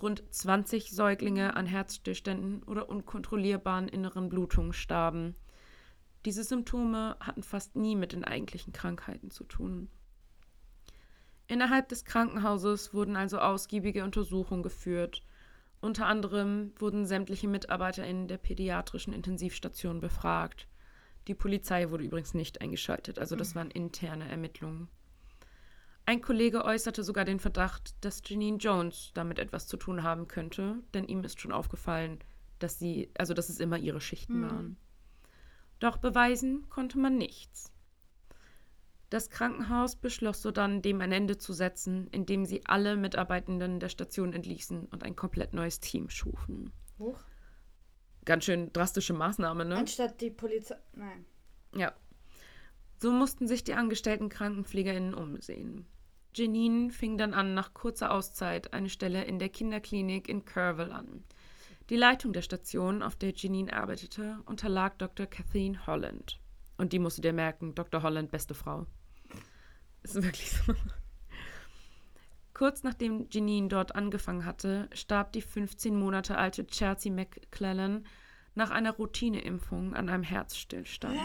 rund 0.00 0.24
20 0.34 0.90
Säuglinge 0.90 1.54
an 1.54 1.66
Herzstillständen 1.66 2.64
oder 2.64 2.88
unkontrollierbaren 2.88 3.86
inneren 3.86 4.28
Blutungen 4.28 4.72
starben. 4.72 5.36
Diese 6.24 6.44
Symptome 6.44 7.16
hatten 7.20 7.42
fast 7.42 7.76
nie 7.76 7.96
mit 7.96 8.12
den 8.12 8.24
eigentlichen 8.24 8.72
Krankheiten 8.72 9.30
zu 9.30 9.44
tun. 9.44 9.88
Innerhalb 11.48 11.88
des 11.88 12.04
Krankenhauses 12.04 12.94
wurden 12.94 13.16
also 13.16 13.38
ausgiebige 13.38 14.04
Untersuchungen 14.04 14.62
geführt. 14.62 15.22
Unter 15.80 16.06
anderem 16.06 16.72
wurden 16.78 17.04
sämtliche 17.06 17.48
MitarbeiterInnen 17.48 18.28
der 18.28 18.38
pädiatrischen 18.38 19.12
Intensivstation 19.12 20.00
befragt. 20.00 20.68
Die 21.26 21.34
Polizei 21.34 21.90
wurde 21.90 22.04
übrigens 22.04 22.34
nicht 22.34 22.60
eingeschaltet, 22.60 23.18
also 23.18 23.36
das 23.36 23.54
mhm. 23.54 23.58
waren 23.58 23.70
interne 23.70 24.28
Ermittlungen. 24.28 24.88
Ein 26.04 26.20
Kollege 26.20 26.64
äußerte 26.64 27.04
sogar 27.04 27.24
den 27.24 27.38
Verdacht, 27.38 27.94
dass 28.04 28.22
Janine 28.24 28.58
Jones 28.58 29.12
damit 29.14 29.38
etwas 29.38 29.68
zu 29.68 29.76
tun 29.76 30.02
haben 30.02 30.26
könnte, 30.26 30.82
denn 30.94 31.04
ihm 31.04 31.22
ist 31.22 31.40
schon 31.40 31.52
aufgefallen, 31.52 32.18
dass 32.58 32.78
sie, 32.78 33.10
also 33.16 33.34
dass 33.34 33.48
es 33.48 33.60
immer 33.60 33.78
ihre 33.78 34.00
Schichten 34.00 34.40
mhm. 34.40 34.50
waren. 34.50 34.76
Doch 35.82 35.96
beweisen 35.96 36.68
konnte 36.70 36.96
man 36.96 37.18
nichts. 37.18 37.72
Das 39.10 39.30
Krankenhaus 39.30 39.96
beschloss 39.96 40.40
sodann, 40.40 40.80
dem 40.80 41.00
ein 41.00 41.10
Ende 41.10 41.38
zu 41.38 41.52
setzen, 41.52 42.06
indem 42.12 42.44
sie 42.44 42.64
alle 42.66 42.96
Mitarbeitenden 42.96 43.80
der 43.80 43.88
Station 43.88 44.32
entließen 44.32 44.86
und 44.86 45.02
ein 45.02 45.16
komplett 45.16 45.54
neues 45.54 45.80
Team 45.80 46.08
schufen. 46.08 46.72
Huch. 47.00 47.18
Ganz 48.24 48.44
schön 48.44 48.72
drastische 48.72 49.12
Maßnahme, 49.12 49.64
ne? 49.64 49.74
Anstatt 49.74 50.20
die 50.20 50.30
Polizei. 50.30 50.76
Nein. 50.92 51.26
Ja. 51.74 51.92
So 52.98 53.10
mussten 53.10 53.48
sich 53.48 53.64
die 53.64 53.74
angestellten 53.74 54.28
KrankenpflegerInnen 54.28 55.14
umsehen. 55.14 55.84
Janine 56.32 56.90
fing 56.90 57.18
dann 57.18 57.34
an, 57.34 57.54
nach 57.54 57.74
kurzer 57.74 58.12
Auszeit 58.12 58.72
eine 58.72 58.88
Stelle 58.88 59.24
in 59.24 59.40
der 59.40 59.48
Kinderklinik 59.48 60.28
in 60.28 60.44
Kerrville 60.44 60.94
an. 60.94 61.24
Die 61.92 61.98
Leitung 61.98 62.32
der 62.32 62.40
Station, 62.40 63.02
auf 63.02 63.16
der 63.16 63.34
Janine 63.36 63.70
arbeitete, 63.70 64.38
unterlag 64.46 64.98
Dr. 64.98 65.26
Kathleen 65.26 65.86
Holland. 65.86 66.40
Und 66.78 66.94
die 66.94 66.98
musst 66.98 67.18
du 67.18 67.20
dir 67.20 67.34
merken, 67.34 67.74
Dr. 67.74 68.02
Holland, 68.02 68.30
beste 68.30 68.54
Frau. 68.54 68.86
Ist 70.02 70.14
wirklich 70.14 70.52
so. 70.52 70.74
Kurz 72.54 72.82
nachdem 72.82 73.26
Janine 73.30 73.68
dort 73.68 73.94
angefangen 73.94 74.46
hatte, 74.46 74.88
starb 74.94 75.32
die 75.32 75.42
15 75.42 75.94
Monate 75.94 76.38
alte 76.38 76.66
Chelsea 76.66 77.12
McClellan 77.12 78.06
nach 78.54 78.70
einer 78.70 78.92
Routineimpfung 78.92 79.92
an 79.92 80.08
einem 80.08 80.22
Herzstillstand. 80.22 81.20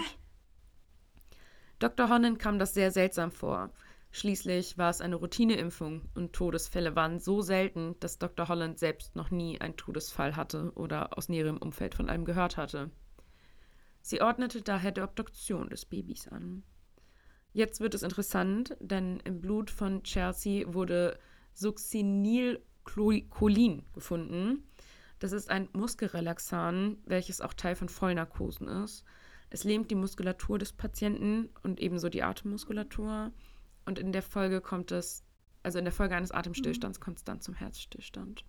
Dr. 1.80 2.10
Holland 2.10 2.40
kam 2.40 2.60
das 2.60 2.74
sehr 2.74 2.92
seltsam 2.92 3.32
vor. 3.32 3.72
Schließlich 4.12 4.78
war 4.78 4.90
es 4.90 5.02
eine 5.02 5.18
Routineimpfung 5.18 6.04
und 6.16 6.32
Todesfälle 6.34 6.96
waren 6.96 7.20
so 7.20 7.42
selten, 7.42 7.96
dass 8.00 8.18
Dr. 8.18 8.48
Holland 8.48 8.80
selbst 8.80 9.16
noch 9.16 9.30
nie 9.32 9.62
einen 9.62 9.78
Todesfall 9.78 10.36
hatte 10.36 10.72
oder 10.76 11.18
aus 11.18 11.30
näherem 11.30 11.58
Umfeld 11.58 11.96
von 11.96 12.10
einem 12.10 12.26
gehört 12.26 12.58
hatte. 12.58 12.90
Sie 14.02 14.22
ordnete 14.22 14.62
daher 14.62 14.92
die 14.92 15.02
Obduktion 15.02 15.70
des 15.70 15.86
Babys 15.86 16.28
an. 16.30 16.64
Jetzt 17.54 17.80
wird 17.82 17.94
es 17.94 18.04
interessant, 18.04 18.76
denn 18.80 19.20
im 19.26 19.42
Blut 19.42 19.70
von 19.70 20.04
Chelsea 20.04 20.74
wurde 20.74 21.20
Succinylcholin 21.54 23.84
gefunden. 23.94 24.64
Das 25.20 25.32
ist 25.32 25.50
ein 25.50 25.70
Muskelrelaxan, 25.74 26.98
welches 27.06 27.42
auch 27.42 27.54
Teil 27.54 27.76
von 27.76 27.90
Vollnarkosen 27.90 28.68
ist. 28.68 29.04
Es 29.50 29.64
lähmt 29.64 29.90
die 29.90 29.96
Muskulatur 29.96 30.60
des 30.60 30.74
Patienten 30.74 31.50
und 31.64 31.80
ebenso 31.80 32.10
die 32.10 32.22
Atemmuskulatur. 32.22 33.32
Und 33.88 34.00
in 34.00 34.12
der 34.12 34.22
Folge 34.22 34.60
kommt 34.60 34.92
es, 34.92 35.24
also 35.64 35.80
in 35.80 35.86
der 35.86 35.94
Folge 35.94 36.14
eines 36.14 36.32
Atemstillstands, 36.32 37.00
kommt 37.00 37.20
es 37.20 37.24
dann 37.24 37.40
zum 37.40 37.54
Herzstillstand. 37.54 38.44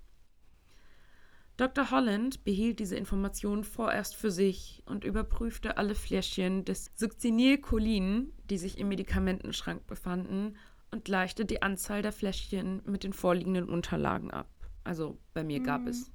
Dr. 1.57 1.93
Holland 1.93 2.43
behielt 2.43 2.81
diese 2.81 2.97
Informationen 2.97 3.63
vorerst 3.63 4.17
für 4.17 4.33
sich 4.33 4.83
und 4.85 5.05
überprüfte 5.05 5.77
alle 5.77 5.95
Fläschchen 5.95 6.65
des 6.65 6.91
Succinylcholin, 6.97 8.33
die 8.51 8.59
sich 8.59 8.79
im 8.79 8.89
Medikamentenschrank 8.89 9.87
befanden, 9.87 10.57
und 10.91 11.05
gleichte 11.05 11.45
die 11.45 11.63
Anzahl 11.63 12.03
der 12.03 12.13
Fläschchen 12.13 12.83
mit 12.85 13.05
den 13.05 13.13
vorliegenden 13.13 13.69
Unterlagen 13.69 14.33
ab. 14.33 14.51
Also 14.83 15.21
bei 15.35 15.45
mir 15.45 15.61
gab 15.61 15.83
mhm. 15.83 15.89
es 15.89 16.11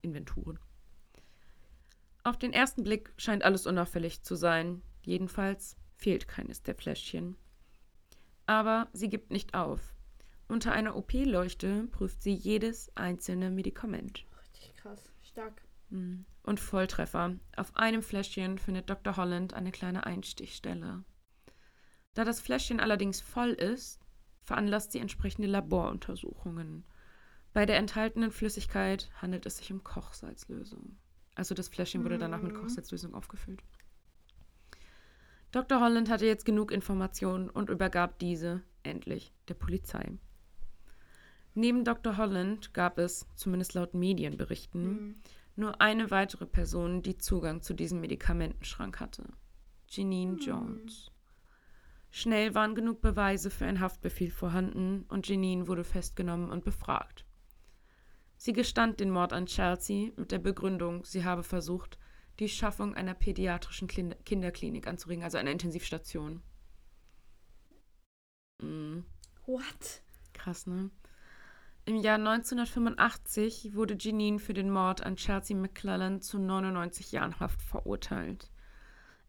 Inventuren. 0.00 0.60
Auf 2.22 2.38
den 2.38 2.52
ersten 2.52 2.84
Blick 2.84 3.12
scheint 3.16 3.42
alles 3.42 3.66
unauffällig 3.66 4.22
zu 4.22 4.36
sein. 4.36 4.82
Jedenfalls 5.02 5.76
fehlt 5.96 6.28
keines 6.28 6.62
der 6.62 6.76
Fläschchen. 6.76 7.36
Aber 8.48 8.88
sie 8.94 9.10
gibt 9.10 9.30
nicht 9.30 9.52
auf. 9.52 9.94
Unter 10.48 10.72
einer 10.72 10.96
OP-Leuchte 10.96 11.86
prüft 11.92 12.22
sie 12.22 12.32
jedes 12.32 12.90
einzelne 12.96 13.50
Medikament. 13.50 14.24
Richtig 14.40 14.74
krass, 14.74 15.12
stark. 15.20 15.60
Hm. 15.90 16.24
Und 16.44 16.58
Volltreffer. 16.58 17.36
Auf 17.56 17.76
einem 17.76 18.02
Fläschchen 18.02 18.58
findet 18.58 18.88
Dr. 18.88 19.18
Holland 19.18 19.52
eine 19.52 19.70
kleine 19.70 20.06
Einstichstelle. 20.06 21.04
Da 22.14 22.24
das 22.24 22.40
Fläschchen 22.40 22.80
allerdings 22.80 23.20
voll 23.20 23.50
ist, 23.50 24.00
veranlasst 24.40 24.92
sie 24.92 25.00
entsprechende 25.00 25.46
Laboruntersuchungen. 25.46 26.86
Bei 27.52 27.66
der 27.66 27.76
enthaltenen 27.76 28.30
Flüssigkeit 28.30 29.10
handelt 29.20 29.44
es 29.44 29.58
sich 29.58 29.70
um 29.70 29.84
Kochsalzlösung. 29.84 30.96
Also 31.34 31.54
das 31.54 31.68
Fläschchen 31.68 32.02
wurde 32.02 32.16
danach 32.16 32.40
mit 32.40 32.54
mhm. 32.54 32.60
Kochsalzlösung 32.60 33.12
aufgefüllt. 33.12 33.62
Dr. 35.50 35.80
Holland 35.80 36.10
hatte 36.10 36.26
jetzt 36.26 36.44
genug 36.44 36.70
Informationen 36.70 37.48
und 37.48 37.70
übergab 37.70 38.18
diese 38.18 38.62
endlich 38.82 39.32
der 39.48 39.54
Polizei. 39.54 40.18
Neben 41.54 41.84
Dr. 41.84 42.16
Holland 42.16 42.74
gab 42.74 42.98
es, 42.98 43.26
zumindest 43.34 43.74
laut 43.74 43.94
Medienberichten, 43.94 44.82
mhm. 44.82 45.14
nur 45.56 45.80
eine 45.80 46.10
weitere 46.10 46.46
Person, 46.46 47.02
die 47.02 47.18
Zugang 47.18 47.62
zu 47.62 47.74
diesem 47.74 48.00
Medikamentenschrank 48.00 49.00
hatte. 49.00 49.24
Janine 49.88 50.32
mhm. 50.32 50.38
Jones. 50.38 51.10
Schnell 52.10 52.54
waren 52.54 52.74
genug 52.74 53.00
Beweise 53.00 53.50
für 53.50 53.66
einen 53.66 53.80
Haftbefehl 53.80 54.30
vorhanden 54.30 55.04
und 55.08 55.28
Janine 55.28 55.66
wurde 55.66 55.84
festgenommen 55.84 56.50
und 56.50 56.64
befragt. 56.64 57.24
Sie 58.36 58.52
gestand 58.52 59.00
den 59.00 59.10
Mord 59.10 59.32
an 59.32 59.46
Chelsea 59.46 60.10
mit 60.16 60.30
der 60.30 60.38
Begründung, 60.38 61.04
sie 61.04 61.24
habe 61.24 61.42
versucht, 61.42 61.98
die 62.38 62.48
Schaffung 62.48 62.94
einer 62.94 63.14
pädiatrischen 63.14 63.88
Kinderklinik 63.88 64.86
anzuregen, 64.86 65.24
also 65.24 65.38
einer 65.38 65.50
Intensivstation. 65.50 66.42
Mhm. 68.62 69.04
What? 69.46 70.02
Krass, 70.32 70.66
ne? 70.66 70.90
Im 71.84 71.96
Jahr 71.96 72.18
1985 72.18 73.74
wurde 73.74 73.96
Janine 73.98 74.38
für 74.38 74.52
den 74.52 74.70
Mord 74.70 75.02
an 75.02 75.16
Chelsea 75.16 75.56
McClellan 75.56 76.20
zu 76.20 76.38
99 76.38 77.12
Jahren 77.12 77.40
Haft 77.40 77.62
verurteilt. 77.62 78.50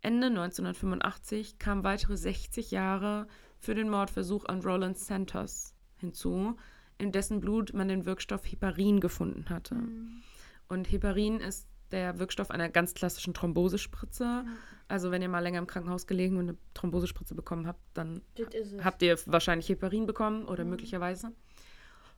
Ende 0.01 0.27
1985 0.27 1.57
kamen 1.57 1.85
weitere 1.85 2.17
60 2.17 2.71
Jahre 2.71 3.27
für 3.59 3.75
den 3.75 3.89
Mordversuch 3.89 4.45
an 4.45 4.61
Roland 4.61 4.97
Santos 4.97 5.73
hinzu, 5.95 6.57
in 6.97 7.13
dessen 7.13 7.39
Blut 7.39 7.73
man 7.73 7.87
den 7.87 8.05
Wirkstoff 8.05 8.45
Heparin 8.45 8.99
gefunden 8.99 9.47
hatte. 9.47 9.75
Mhm. 9.75 10.21
Und 10.67 10.91
Heparin 10.91 11.39
ist 11.39 11.68
der 11.91 12.19
Wirkstoff 12.19 12.51
einer 12.51 12.69
ganz 12.69 12.93
klassischen 12.93 13.33
Thrombosespritze. 13.33 14.43
Mhm. 14.45 14.57
Also 14.87 15.11
wenn 15.11 15.21
ihr 15.21 15.29
mal 15.29 15.39
länger 15.39 15.59
im 15.59 15.67
Krankenhaus 15.67 16.07
gelegen 16.07 16.37
und 16.37 16.49
eine 16.49 16.57
Thrombosespritze 16.73 17.35
bekommen 17.35 17.67
habt, 17.67 17.81
dann 17.93 18.21
habt 18.83 19.01
ihr 19.01 19.17
wahrscheinlich 19.25 19.69
Heparin 19.69 20.05
bekommen 20.05 20.45
oder 20.45 20.63
mhm. 20.63 20.71
möglicherweise. 20.71 21.31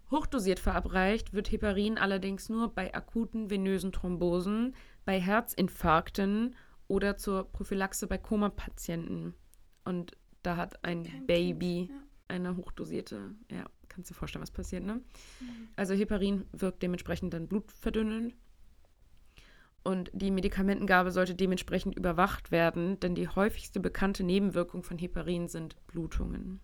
Hochdosiert 0.09 0.59
verabreicht 0.59 1.33
wird 1.33 1.51
Heparin 1.51 1.97
allerdings 1.97 2.49
nur 2.49 2.73
bei 2.73 2.93
akuten 2.93 3.49
venösen 3.49 3.91
Thrombosen, 3.91 4.75
bei 5.05 5.19
Herzinfarkten 5.19 6.55
oder 6.87 7.15
zur 7.15 7.49
Prophylaxe 7.51 8.07
bei 8.07 8.17
Koma-Patienten. 8.17 9.33
Und 9.85 10.17
da 10.43 10.57
hat 10.57 10.83
ein 10.83 11.03
Kein 11.03 11.25
Baby 11.27 11.87
kind, 11.87 11.89
ja. 11.89 12.05
eine 12.27 12.57
hochdosierte 12.57 13.33
ja, 13.49 13.65
kannst 13.91 14.09
du 14.09 14.13
dir 14.13 14.17
vorstellen, 14.19 14.41
was 14.41 14.51
passiert, 14.51 14.83
ne? 14.83 14.95
Mhm. 15.39 15.69
Also 15.75 15.93
Heparin 15.93 16.45
wirkt 16.51 16.81
dementsprechend 16.81 17.33
dann 17.33 17.47
blutverdünnend. 17.47 18.35
Und 19.83 20.11
die 20.13 20.29
Medikamentengabe 20.29 21.11
sollte 21.11 21.33
dementsprechend 21.33 21.95
überwacht 21.95 22.51
werden, 22.51 22.99
denn 22.99 23.15
die 23.15 23.27
häufigste 23.27 23.79
bekannte 23.79 24.23
Nebenwirkung 24.23 24.83
von 24.83 24.97
Heparin 24.97 25.47
sind 25.47 25.75
Blutungen. 25.87 26.59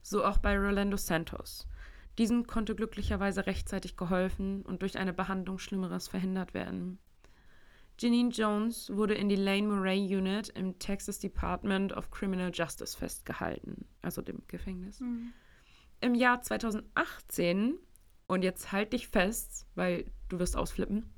So 0.00 0.24
auch 0.24 0.38
bei 0.38 0.56
Rolando 0.56 0.96
Santos. 0.96 1.68
Diesem 2.16 2.46
konnte 2.46 2.74
glücklicherweise 2.74 3.46
rechtzeitig 3.46 3.96
geholfen 3.96 4.62
und 4.62 4.80
durch 4.80 4.96
eine 4.98 5.12
Behandlung 5.12 5.58
Schlimmeres 5.58 6.08
verhindert 6.08 6.54
werden. 6.54 6.98
Janine 7.98 8.30
Jones 8.30 8.90
wurde 8.94 9.14
in 9.14 9.28
die 9.28 9.36
Lane 9.36 9.68
Murray 9.68 10.16
Unit 10.16 10.50
im 10.50 10.78
Texas 10.78 11.18
Department 11.18 11.92
of 11.92 12.10
Criminal 12.10 12.50
Justice 12.52 12.96
festgehalten, 12.96 13.86
also 14.02 14.22
dem 14.22 14.42
Gefängnis. 14.48 15.00
Mhm. 15.00 15.32
Im 16.00 16.14
Jahr 16.14 16.42
2018, 16.42 17.78
und 18.26 18.42
jetzt 18.42 18.72
halt 18.72 18.92
dich 18.92 19.08
fest, 19.08 19.66
weil 19.74 20.10
du 20.28 20.38
wirst 20.38 20.56
ausflippen, 20.56 21.10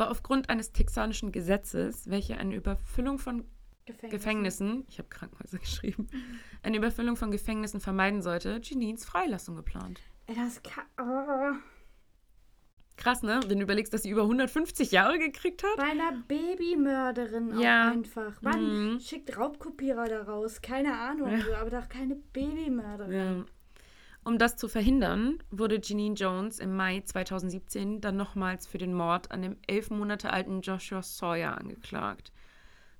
war 0.00 0.10
aufgrund 0.10 0.50
eines 0.50 0.72
texanischen 0.72 1.30
Gesetzes, 1.30 2.10
welche 2.10 2.36
eine 2.38 2.56
Überfüllung 2.56 3.18
von 3.18 3.44
Gefängnissen, 3.86 4.10
Gefängnissen 4.10 4.84
ich 4.88 4.98
habe 4.98 5.08
Krankenhäuser 5.08 5.58
geschrieben, 5.60 6.08
eine 6.62 6.76
Überfüllung 6.76 7.16
von 7.16 7.30
Gefängnissen 7.30 7.80
vermeiden 7.80 8.22
sollte, 8.22 8.60
Janines 8.62 9.04
Freilassung 9.04 9.56
geplant. 9.56 10.00
Das 10.26 10.62
kann, 10.62 10.84
oh. 11.00 11.56
Krass, 12.96 13.22
ne? 13.22 13.40
Wenn 13.46 13.58
du 13.58 13.64
überlegst, 13.64 13.94
dass 13.94 14.02
sie 14.02 14.10
über 14.10 14.22
150 14.22 14.90
Jahre 14.90 15.18
gekriegt 15.18 15.62
hat. 15.62 15.76
Bei 15.76 15.84
einer 15.84 16.12
Babymörderin 16.28 17.58
ja. 17.58 17.88
auch 17.88 17.92
einfach. 17.92 18.42
Mann, 18.42 18.92
mhm. 18.92 19.00
schickt 19.00 19.36
Raubkopierer 19.38 20.06
da 20.06 20.22
raus. 20.22 20.60
Keine 20.60 20.98
Ahnung, 20.98 21.30
ja. 21.30 21.60
aber 21.60 21.70
doch 21.70 21.88
keine 21.88 22.16
Babymörderin. 22.16 23.38
Ja. 23.38 23.44
Um 24.22 24.38
das 24.38 24.56
zu 24.56 24.68
verhindern, 24.68 25.42
wurde 25.50 25.80
Janine 25.82 26.14
Jones 26.14 26.58
im 26.58 26.76
Mai 26.76 27.00
2017 27.00 28.00
dann 28.00 28.16
nochmals 28.16 28.66
für 28.66 28.78
den 28.78 28.92
Mord 28.92 29.30
an 29.30 29.42
dem 29.42 29.56
elf 29.66 29.90
Monate 29.90 30.30
alten 30.30 30.60
Joshua 30.60 31.02
Sawyer 31.02 31.56
angeklagt. 31.56 32.32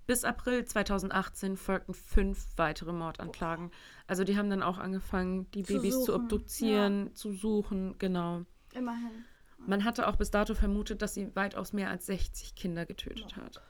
Bis 0.07 0.25
April 0.25 0.65
2018 0.65 1.57
folgten 1.57 1.95
fünf 1.95 2.47
weitere 2.57 2.93
Mordanklagen. 2.93 3.71
Also 4.07 4.25
die 4.25 4.37
haben 4.37 4.51
dann 4.51 4.63
auch 4.63 4.79
angefangen, 4.79 5.49
die 5.53 5.63
zu 5.63 5.75
Babys 5.75 5.95
suchen. 5.95 6.05
zu 6.07 6.15
obduzieren, 6.15 7.07
ja. 7.07 7.15
zu 7.15 7.33
suchen, 7.33 7.97
genau. 7.99 8.43
Immerhin. 8.73 9.25
Man 9.67 9.85
hatte 9.85 10.09
auch 10.09 10.17
bis 10.17 10.31
dato 10.31 10.55
vermutet, 10.55 11.03
dass 11.03 11.15
sie 11.15 11.37
weitaus 11.37 11.73
mehr 11.73 11.91
als 11.91 12.07
60 12.07 12.55
Kinder 12.55 12.87
getötet 12.87 13.35
oh. 13.37 13.43
hat. 13.43 13.63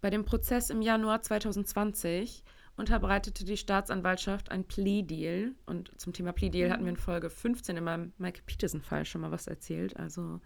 Bei 0.00 0.10
dem 0.10 0.24
Prozess 0.24 0.70
im 0.70 0.82
Januar 0.82 1.22
2020 1.22 2.42
unterbreitete 2.76 3.44
die 3.44 3.56
Staatsanwaltschaft 3.56 4.50
ein 4.50 4.64
Plea-Deal. 4.64 5.54
Und 5.66 5.98
zum 6.00 6.12
Thema 6.12 6.32
Plea-Deal 6.32 6.68
mhm. 6.68 6.72
hatten 6.72 6.84
wir 6.84 6.90
in 6.90 6.96
Folge 6.96 7.30
15 7.30 7.76
in 7.76 7.84
meinem 7.84 8.12
Mike 8.18 8.42
Peterson-Fall 8.46 9.04
schon 9.04 9.22
mal 9.22 9.30
was 9.30 9.46
erzählt. 9.46 9.96
Also 9.96 10.40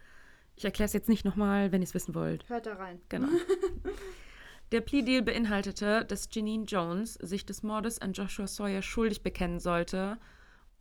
ich 0.56 0.64
erkläre 0.64 0.86
es 0.86 0.92
jetzt 0.92 1.08
nicht 1.08 1.24
nochmal, 1.24 1.72
wenn 1.72 1.82
ihr 1.82 1.86
es 1.86 1.94
wissen 1.94 2.14
wollt. 2.14 2.48
Hört 2.48 2.66
da 2.66 2.74
rein. 2.74 3.00
Genau. 3.08 3.28
Der 4.72 4.80
Plea-Deal 4.80 5.22
beinhaltete, 5.22 6.04
dass 6.04 6.28
Janine 6.30 6.64
Jones 6.64 7.14
sich 7.14 7.44
des 7.44 7.64
Mordes 7.64 7.98
an 7.98 8.12
Joshua 8.12 8.46
Sawyer 8.46 8.82
schuldig 8.82 9.22
bekennen 9.22 9.58
sollte 9.58 10.18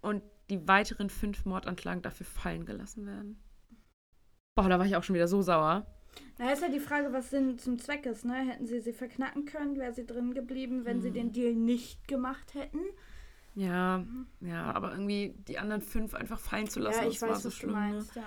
und 0.02 0.22
die 0.52 0.68
weiteren 0.68 1.10
fünf 1.10 1.46
Mordanklagen 1.46 2.04
dafür 2.04 2.26
fallen 2.26 2.66
gelassen 2.66 3.08
werden. 3.08 3.42
Boah, 4.56 4.70
da 4.70 4.78
war 4.78 4.86
ich 4.86 4.96
auch 4.96 5.04
schon 5.04 5.16
wieder 5.16 5.28
so 5.28 5.42
sauer. 5.42 5.88
Na, 6.38 6.52
ist 6.52 6.62
ja 6.62 6.70
die 6.70 6.80
Frage, 6.80 7.12
was 7.12 7.30
Sinn 7.30 7.58
zum 7.58 7.80
Zweck 7.80 8.06
ist, 8.06 8.26
ne? 8.26 8.34
Hätten 8.34 8.66
sie 8.66 8.80
sie 8.80 8.94
verknacken 8.94 9.46
können, 9.46 9.78
wäre 9.78 9.94
sie 9.94 10.06
drin 10.06 10.34
geblieben, 10.34 10.86
wenn 10.86 10.98
hm. 10.98 11.02
sie 11.02 11.12
den 11.12 11.32
Deal 11.32 11.54
nicht 11.54 12.08
gemacht 12.08 12.54
hätten. 12.54 12.80
Ja, 13.56 14.06
ja, 14.40 14.72
aber 14.72 14.92
irgendwie 14.92 15.36
die 15.48 15.58
anderen 15.58 15.82
fünf 15.82 16.14
einfach 16.14 16.40
fallen 16.40 16.70
zu 16.70 16.80
lassen, 16.80 17.02
ja, 17.02 17.10
ich 17.10 17.20
das 17.20 17.24
weiß, 17.24 17.30
war 17.30 17.40
so 17.40 17.48
was 17.50 17.54
du 17.56 17.60
schlimm. 17.60 17.72
Ne? 17.72 17.78
meinst, 17.78 18.16
ja. 18.16 18.24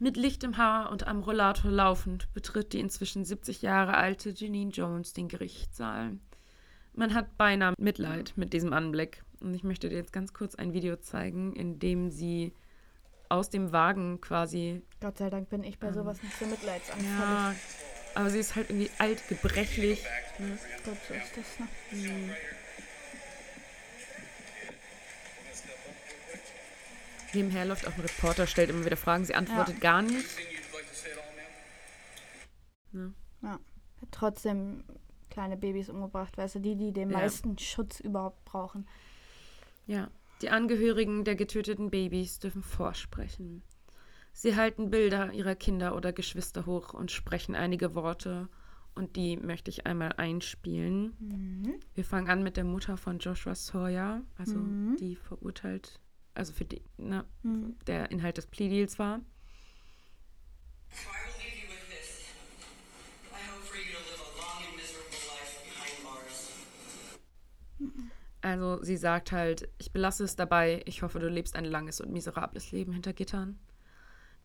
Mit 0.00 0.16
Licht 0.16 0.44
im 0.44 0.56
Haar 0.56 0.90
und 0.90 1.06
am 1.06 1.20
Rollator 1.20 1.70
laufend 1.70 2.32
betritt 2.32 2.72
die 2.72 2.80
inzwischen 2.80 3.24
70 3.24 3.62
Jahre 3.62 3.96
alte 3.96 4.30
Janine 4.30 4.70
Jones 4.70 5.12
den 5.12 5.28
Gerichtssaal. 5.28 6.18
Man 6.92 7.14
hat 7.14 7.36
beinahe 7.36 7.74
Mitleid 7.78 8.32
mit 8.36 8.52
diesem 8.52 8.72
Anblick. 8.72 9.24
Und 9.40 9.54
ich 9.54 9.64
möchte 9.64 9.88
dir 9.88 9.96
jetzt 9.96 10.12
ganz 10.12 10.32
kurz 10.32 10.54
ein 10.54 10.72
Video 10.72 10.96
zeigen, 10.96 11.52
in 11.52 11.78
dem 11.78 12.10
sie 12.10 12.52
aus 13.28 13.50
dem 13.50 13.72
Wagen 13.72 14.20
quasi. 14.20 14.82
Gott 15.00 15.18
sei 15.18 15.30
Dank 15.30 15.48
bin 15.50 15.62
ich 15.64 15.78
bei 15.78 15.88
Ähm, 15.88 15.94
sowas 15.94 16.22
nicht 16.22 16.38
so 16.38 16.46
mitleidsanfällig. 16.46 17.18
Ja, 17.18 17.54
aber 18.14 18.30
sie 18.30 18.38
ist 18.38 18.56
halt 18.56 18.70
irgendwie 18.70 18.90
alt, 18.98 19.26
gebrechlich. 19.28 20.04
Ne? 20.38 20.58
Gut, 20.84 20.96
so 21.06 21.14
ist 21.14 21.36
das, 21.36 21.58
ne? 21.58 21.68
Nebenher 27.34 27.66
läuft 27.66 27.86
auch 27.86 27.94
ein 27.94 28.00
Reporter, 28.00 28.46
stellt 28.46 28.70
immer 28.70 28.84
wieder 28.84 28.96
Fragen, 28.96 29.24
sie 29.24 29.34
antwortet 29.34 29.80
gar 29.80 30.00
nicht. 30.02 30.26
Ne? 32.92 33.12
Hat 33.42 33.60
trotzdem 34.10 34.84
kleine 35.28 35.56
Babys 35.56 35.90
umgebracht, 35.90 36.38
weißt 36.38 36.54
du, 36.56 36.60
die, 36.60 36.74
die 36.76 36.92
den 36.92 37.10
Ja. 37.10 37.18
meisten 37.18 37.58
Schutz 37.58 38.00
überhaupt 38.00 38.44
brauchen. 38.46 38.88
Ja, 39.86 40.08
die 40.42 40.50
Angehörigen 40.50 41.24
der 41.24 41.34
getöteten 41.36 41.90
Babys 41.90 42.38
dürfen 42.38 42.62
vorsprechen. 42.62 43.62
Sie 44.32 44.54
halten 44.56 44.90
Bilder 44.90 45.32
ihrer 45.32 45.54
Kinder 45.56 45.96
oder 45.96 46.12
Geschwister 46.12 46.64
hoch 46.66 46.94
und 46.94 47.10
sprechen 47.10 47.54
einige 47.54 47.94
Worte. 47.94 48.48
Und 48.94 49.16
die 49.16 49.36
möchte 49.36 49.70
ich 49.70 49.86
einmal 49.86 50.12
einspielen. 50.16 51.14
Mhm. 51.18 51.74
Wir 51.94 52.04
fangen 52.04 52.28
an 52.28 52.42
mit 52.42 52.56
der 52.56 52.64
Mutter 52.64 52.96
von 52.96 53.18
Joshua 53.18 53.54
Sawyer, 53.54 54.22
also 54.36 54.58
Mhm. 54.58 54.96
die 54.96 55.14
verurteilt, 55.16 56.00
also 56.34 56.52
für 56.52 56.64
die, 56.64 56.82
ne, 56.96 57.24
Mhm. 57.42 57.76
der 57.86 58.10
Inhalt 58.10 58.38
des 58.38 58.46
Plea 58.46 58.68
Deals 58.68 58.98
war. 58.98 59.20
Also 68.40 68.82
sie 68.82 68.96
sagt 68.96 69.32
halt, 69.32 69.68
ich 69.78 69.92
belasse 69.92 70.24
es 70.24 70.36
dabei, 70.36 70.82
ich 70.86 71.02
hoffe, 71.02 71.18
du 71.18 71.28
lebst 71.28 71.56
ein 71.56 71.64
langes 71.64 72.00
und 72.00 72.12
miserables 72.12 72.70
Leben 72.70 72.92
hinter 72.92 73.12
Gittern. 73.12 73.58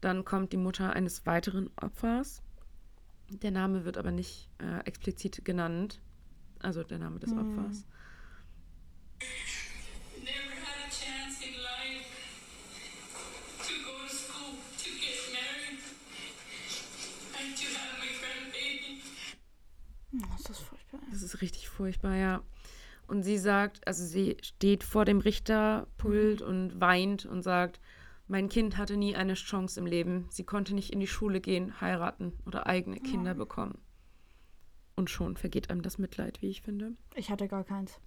Dann 0.01 0.25
kommt 0.25 0.51
die 0.51 0.57
Mutter 0.57 0.93
eines 0.93 1.25
weiteren 1.25 1.69
Opfers. 1.75 2.41
Der 3.29 3.51
Name 3.51 3.85
wird 3.85 3.97
aber 3.97 4.11
nicht 4.11 4.49
äh, 4.59 4.79
explizit 4.85 5.45
genannt. 5.45 6.01
Also 6.59 6.83
der 6.83 6.99
Name 6.99 7.19
des 7.19 7.31
Opfers. 7.31 7.85
have 17.75 17.99
my 17.99 18.07
grandbaby. 18.19 19.01
Oh, 20.13 20.35
ist 20.35 20.49
das 20.49 20.59
furchtbar. 20.59 20.99
Das 21.11 21.21
ist 21.21 21.41
richtig 21.41 21.69
furchtbar, 21.69 22.15
ja. 22.15 22.41
Und 23.07 23.23
sie 23.23 23.37
sagt, 23.37 23.85
also 23.87 24.05
sie 24.05 24.37
steht 24.41 24.83
vor 24.83 25.05
dem 25.05 25.19
Richterpult 25.19 26.41
und 26.41 26.79
weint 26.79 27.25
und 27.25 27.41
sagt, 27.41 27.79
mein 28.27 28.49
Kind 28.49 28.77
hatte 28.77 28.97
nie 28.97 29.15
eine 29.15 29.33
Chance 29.33 29.79
im 29.79 29.85
Leben. 29.85 30.27
Sie 30.29 30.43
konnte 30.43 30.73
nicht 30.73 30.91
in 30.91 30.99
die 30.99 31.07
Schule 31.07 31.41
gehen, 31.41 31.81
heiraten 31.81 32.33
oder 32.45 32.67
eigene 32.67 32.99
Kinder 32.99 33.33
bekommen. 33.33 33.77
Und 34.95 35.09
schon 35.09 35.35
vergeht 35.35 35.69
einem 35.69 35.81
das 35.81 35.97
Mitleid, 35.97 36.41
wie 36.41 36.49
ich 36.49 36.61
finde. 36.61 36.93
Ich 37.15 37.29
hatte 37.29 37.47
gar 37.47 37.63
keins. 37.63 37.99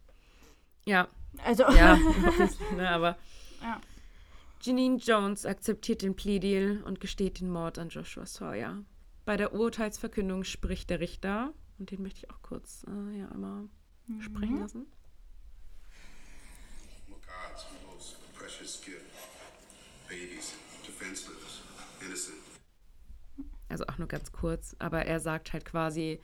Ja, 0.86 1.08
Also, 1.44 1.64
ja, 1.64 1.96
ne, 2.76 2.88
aber 2.88 3.18
Ja. 3.62 3.80
Janine 4.62 4.96
Jones 4.96 5.44
akzeptiert 5.44 6.02
den 6.02 6.16
Plea 6.16 6.38
Deal 6.38 6.82
und 6.84 7.00
gesteht 7.00 7.40
den 7.40 7.50
Mord 7.50 7.78
an 7.78 7.88
Joshua 7.88 8.24
Sawyer. 8.26 8.82
Bei 9.24 9.36
der 9.36 9.52
Urteilsverkündung 9.52 10.44
spricht 10.44 10.88
der 10.90 11.00
Richter, 11.00 11.52
und 11.78 11.90
den 11.90 12.02
möchte 12.02 12.20
ich 12.20 12.30
auch 12.30 12.40
kurz 12.42 12.84
äh, 12.88 13.18
ja, 13.18 13.28
einmal 13.28 13.68
lassen. 14.08 14.86
Babies, 20.08 20.54
defenseless, 20.86 21.62
innocent. 22.00 22.36
Also 23.68 23.84
auch 23.86 23.98
nur 23.98 24.06
ganz 24.06 24.30
kurz, 24.30 24.76
aber 24.78 25.04
er 25.04 25.18
sagt 25.18 25.52
halt 25.52 25.64
quasi, 25.64 26.20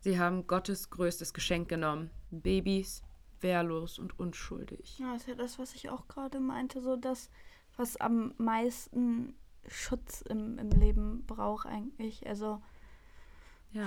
sie 0.00 0.18
haben 0.18 0.46
Gottes 0.46 0.90
größtes 0.90 1.32
Geschenk 1.32 1.68
genommen. 1.68 2.10
Babys, 2.30 3.02
wehrlos 3.40 3.98
und 3.98 4.18
unschuldig. 4.18 4.98
ja, 4.98 5.14
ist 5.14 5.28
ja 5.28 5.34
das, 5.34 5.58
was 5.58 5.74
ich 5.74 5.90
auch 5.90 6.08
gerade 6.08 6.40
meinte, 6.40 6.82
so 6.82 6.96
das, 6.96 7.30
was 7.76 7.96
am 7.96 8.34
meisten 8.38 9.34
Schutz 9.68 10.22
im, 10.22 10.58
im 10.58 10.70
Leben 10.70 11.24
braucht 11.26 11.66
eigentlich. 11.66 12.26
Also, 12.26 12.60
Ja. 13.72 13.86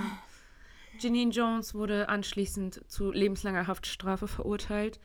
Janine 0.99 1.31
Jones 1.31 1.73
wurde 1.73 2.09
anschließend 2.09 2.83
zu 2.87 3.11
lebenslanger 3.11 3.67
Haftstrafe 3.67 4.27
verurteilt, 4.27 4.99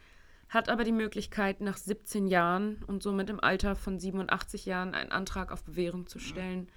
hat 0.49 0.69
aber 0.69 0.85
die 0.85 0.93
Möglichkeit, 0.93 1.61
nach 1.61 1.77
17 1.77 2.27
Jahren 2.27 2.83
und 2.87 3.03
somit 3.03 3.31
im 3.31 3.41
Alter 3.41 3.75
von 3.75 3.99
87 3.99 4.67
Jahren 4.67 4.95
einen 4.95 5.13
Antrag 5.13 5.51
auf 5.51 5.65
Bewährung 5.65 6.07
zu 6.07 6.19
stellen. 6.19 6.69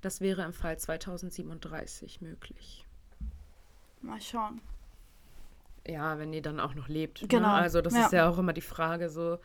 Das 0.00 0.20
wäre 0.20 0.42
im 0.42 0.52
Fall 0.52 0.78
2037 0.78 2.20
möglich. 2.20 2.86
mal 4.00 4.20
schauen. 4.20 4.60
Ja, 5.86 6.18
wenn 6.18 6.32
die 6.32 6.42
dann 6.42 6.60
auch 6.60 6.74
noch 6.74 6.88
lebt. 6.88 7.28
Genau, 7.28 7.48
Ne? 7.48 7.54
Also 7.54 7.80
das 7.80 7.94
ja. 7.94 8.06
ist 8.06 8.12
ja 8.12 8.28
auch 8.28 8.38
immer 8.38 8.52
die 8.52 8.60
Frage 8.60 9.08
so. 9.08 9.38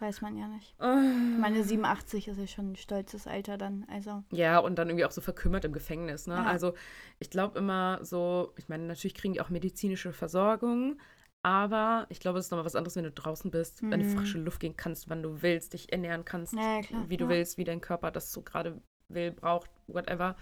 Weiß 0.00 0.22
man 0.22 0.36
ja 0.36 0.48
nicht. 0.48 0.74
Oh. 0.80 0.84
Ich 0.84 1.38
meine, 1.38 1.62
87 1.62 2.28
ist 2.28 2.38
ja 2.38 2.46
schon 2.46 2.72
ein 2.72 2.76
stolzes 2.76 3.26
Alter 3.26 3.58
dann. 3.58 3.84
Also, 3.90 4.24
Ja, 4.32 4.58
und 4.58 4.76
dann 4.76 4.88
irgendwie 4.88 5.04
auch 5.04 5.10
so 5.10 5.20
verkümmert 5.20 5.64
im 5.66 5.72
Gefängnis. 5.72 6.26
Ne? 6.26 6.34
Ja. 6.34 6.44
Also 6.46 6.72
ich 7.18 7.28
glaube 7.30 7.58
immer 7.58 7.98
so, 8.02 8.52
ich 8.56 8.68
meine, 8.70 8.84
natürlich 8.84 9.14
kriegen 9.14 9.34
die 9.34 9.40
auch 9.42 9.50
medizinische 9.50 10.12
Versorgung, 10.14 10.98
aber 11.42 12.06
ich 12.08 12.18
glaube, 12.18 12.38
es 12.38 12.46
ist 12.46 12.50
nochmal 12.50 12.64
was 12.64 12.76
anderes, 12.76 12.96
wenn 12.96 13.04
du 13.04 13.10
draußen 13.12 13.50
bist, 13.50 13.82
in 13.82 13.90
die 13.90 13.98
Mhm. 14.04 14.16
frische 14.16 14.38
Luft 14.38 14.60
gehen 14.60 14.76
kannst, 14.76 15.08
wann 15.10 15.22
du 15.22 15.42
willst, 15.42 15.74
dich 15.74 15.92
ernähren 15.92 16.24
kannst, 16.24 16.54
Ja, 16.54 16.80
wie 17.08 17.16
du 17.18 17.24
ja. 17.24 17.30
willst, 17.30 17.58
wie 17.58 17.64
dein 17.64 17.80
Körper 17.82 18.10
das 18.10 18.32
so 18.32 18.40
gerade 18.42 18.80
will, 19.08 19.30
braucht, 19.32 19.70
whatever. 19.86 20.34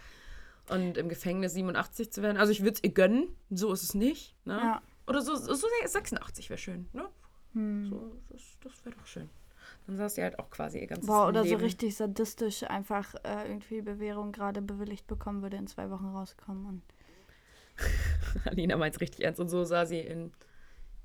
Und 0.71 0.99
im 0.99 1.09
Gefängnis 1.09 1.55
87 1.55 2.13
zu 2.13 2.23
werden. 2.23 2.37
Also 2.37 2.53
ich 2.53 2.61
würde 2.61 2.75
es 2.75 2.85
ihr 2.85 2.93
gönnen, 2.93 3.29
so 3.51 3.73
ist 3.73 3.83
es 3.83 3.95
nicht. 3.95 4.37
Ne? 4.45 4.81
Oder 5.07 5.23
so, 5.23 5.35
so 5.35 5.55
86 5.85 6.51
wäre 6.51 6.59
schön. 6.59 6.89
Ne? 6.93 7.09
Hm. 7.55 7.87
So, 7.87 8.13
das 8.29 8.43
das 8.63 8.85
wäre 8.85 8.95
doch 8.95 9.07
schön. 9.07 9.31
Dann 9.87 9.97
saß 9.97 10.15
sie 10.15 10.23
halt 10.23 10.39
auch 10.39 10.51
quasi 10.51 10.79
ihr 10.79 10.87
ganzes 10.87 11.07
Boah, 11.07 11.29
oder 11.29 11.43
so 11.43 11.51
Leben. 11.51 11.63
richtig 11.63 11.97
sadistisch 11.97 12.63
einfach 12.65 13.15
äh, 13.25 13.49
irgendwie 13.49 13.81
Bewährung 13.81 14.33
gerade 14.33 14.63
bewilligt 14.63 15.07
bekommen, 15.07 15.43
würde 15.43 15.57
in 15.57 15.67
zwei 15.67 15.91
Wochen 15.91 16.07
rauskommen. 16.07 16.67
Und 16.67 16.83
Alina 18.45 18.77
meint 18.77 18.95
es 18.95 19.01
richtig 19.01 19.25
ernst. 19.25 19.41
Und 19.41 19.49
so 19.49 19.65
sah 19.65 19.87
sie 19.87 20.01
in 20.01 20.33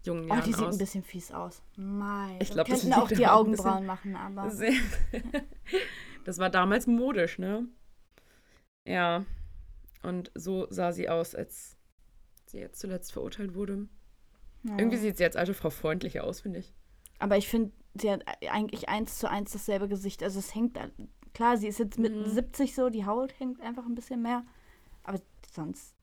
jungen 0.06 0.26
oh, 0.26 0.28
Jahren 0.28 0.44
die 0.44 0.54
sieht 0.54 0.66
aus. 0.66 0.76
ein 0.76 0.80
bisschen 0.80 1.04
fies 1.04 1.32
aus. 1.32 1.62
Mei. 1.76 2.38
Ich 2.42 2.50
wir 2.50 2.56
glaub, 2.56 2.68
das 2.68 2.82
könnten 2.82 2.94
auch 2.94 3.08
die 3.08 3.28
Augenbrauen 3.28 3.86
machen, 3.86 4.16
aber. 4.16 4.52
Das 6.26 6.38
war 6.38 6.50
damals 6.50 6.88
modisch, 6.88 7.38
ne? 7.38 7.68
Ja. 8.86 9.26
Und 10.04 10.32
so 10.36 10.68
sah 10.70 10.92
sie 10.92 11.10
aus, 11.10 11.36
als 11.36 11.78
sie 12.46 12.60
jetzt 12.60 12.80
zuletzt 12.80 13.12
verurteilt 13.12 13.56
wurde. 13.56 13.88
Ja. 14.64 14.78
Irgendwie 14.78 14.98
sieht 14.98 15.18
sie 15.18 15.26
als 15.26 15.36
alte 15.36 15.54
Frau 15.54 15.70
freundlicher 15.70 16.24
aus, 16.24 16.42
finde 16.42 16.60
ich. 16.60 16.74
Aber 17.20 17.38
ich 17.38 17.48
finde, 17.48 17.72
sie 17.94 18.12
hat 18.12 18.24
eigentlich 18.50 18.90
eins 18.90 19.18
zu 19.20 19.30
eins 19.30 19.52
dasselbe 19.52 19.88
Gesicht. 19.88 20.24
Also 20.24 20.40
es 20.40 20.54
hängt, 20.56 20.78
klar, 21.34 21.58
sie 21.58 21.68
ist 21.68 21.80
jetzt 21.80 22.00
mit 22.00 22.16
Mhm. 22.16 22.26
70 22.26 22.74
so, 22.76 22.90
die 22.90 23.06
Haut 23.06 23.38
hängt 23.40 23.62
einfach 23.62 23.86
ein 23.86 23.96
bisschen 23.96 24.22
mehr. 24.22 24.44
Aber 25.04 25.20
sonst 25.52 25.96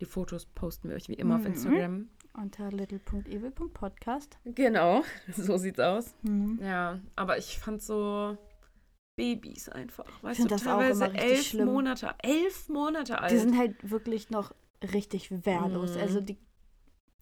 Die 0.00 0.04
Fotos 0.04 0.46
posten 0.46 0.88
wir 0.88 0.96
euch 0.96 1.08
wie 1.08 1.14
immer 1.14 1.34
auf 1.36 1.40
Mhm. 1.40 1.46
Instagram. 1.48 2.08
unter 2.34 2.70
little.evil.podcast. 2.70 4.38
Genau, 4.44 5.02
so 5.36 5.56
sieht's 5.56 5.80
aus. 5.80 6.14
Mhm. 6.22 6.60
Ja, 6.62 7.00
aber 7.16 7.38
ich 7.38 7.58
fand 7.58 7.82
so 7.82 8.36
Babys 9.16 9.68
einfach. 9.68 10.06
Weißt 10.22 10.36
find 10.36 10.50
du, 10.50 10.54
das 10.54 10.62
auch 10.66 10.78
teilweise 10.78 11.04
immer 11.06 11.12
richtig 11.14 11.30
elf 11.30 11.42
schlimm. 11.46 11.66
Monate, 11.66 12.14
elf 12.22 12.68
Monate 12.68 13.20
alt. 13.20 13.32
Die 13.32 13.38
sind 13.38 13.58
halt 13.58 13.90
wirklich 13.90 14.30
noch 14.30 14.54
richtig 14.92 15.44
wehrlos. 15.44 15.94
Mhm. 15.96 16.00
Also 16.00 16.20
die 16.20 16.38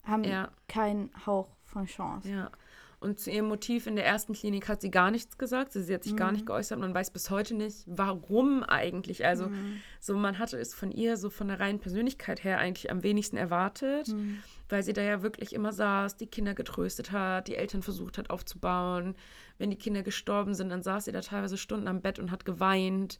haben 0.03 0.23
ja, 0.23 0.51
keinen 0.67 1.09
Hauch 1.25 1.49
von 1.65 1.85
Chance. 1.87 2.29
ja. 2.29 2.51
Und 2.99 3.19
zu 3.19 3.29
ihrem 3.29 3.47
Motiv 3.47 3.85
in 3.85 3.95
der 3.95 4.07
ersten 4.07 4.33
Klinik 4.33 4.67
hat 4.67 4.81
sie 4.81 4.89
gar 4.89 5.11
nichts 5.11 5.37
gesagt. 5.37 5.71
Sie 5.73 5.93
hat 5.93 6.03
sich 6.03 6.15
gar 6.15 6.31
nicht 6.31 6.41
Mhm. 6.41 6.47
geäußert. 6.47 6.79
Man 6.79 6.95
weiß 6.95 7.11
bis 7.11 7.29
heute 7.29 7.53
nicht, 7.53 7.83
warum 7.85 8.63
eigentlich. 8.63 9.23
Also, 9.23 9.49
Mhm. 9.49 9.81
so 9.99 10.15
man 10.17 10.39
hatte 10.39 10.57
es 10.57 10.73
von 10.73 10.91
ihr 10.91 11.15
so 11.15 11.29
von 11.29 11.47
der 11.47 11.59
reinen 11.59 11.77
Persönlichkeit 11.79 12.43
her 12.43 12.57
eigentlich 12.57 12.89
am 12.89 13.03
wenigsten 13.03 13.37
erwartet, 13.37 14.07
Mhm. 14.07 14.39
weil 14.69 14.81
sie 14.81 14.93
da 14.93 15.03
ja 15.03 15.21
wirklich 15.21 15.53
immer 15.53 15.73
saß, 15.73 16.17
die 16.17 16.25
Kinder 16.25 16.55
getröstet 16.55 17.11
hat, 17.11 17.47
die 17.47 17.55
Eltern 17.55 17.83
versucht 17.83 18.17
hat 18.17 18.31
aufzubauen. 18.31 19.15
Wenn 19.59 19.69
die 19.69 19.77
Kinder 19.77 20.01
gestorben 20.01 20.55
sind, 20.55 20.69
dann 20.69 20.81
saß 20.81 21.05
sie 21.05 21.11
da 21.11 21.21
teilweise 21.21 21.57
Stunden 21.57 21.87
am 21.87 22.01
Bett 22.01 22.17
und 22.17 22.31
hat 22.31 22.45
geweint. 22.45 23.19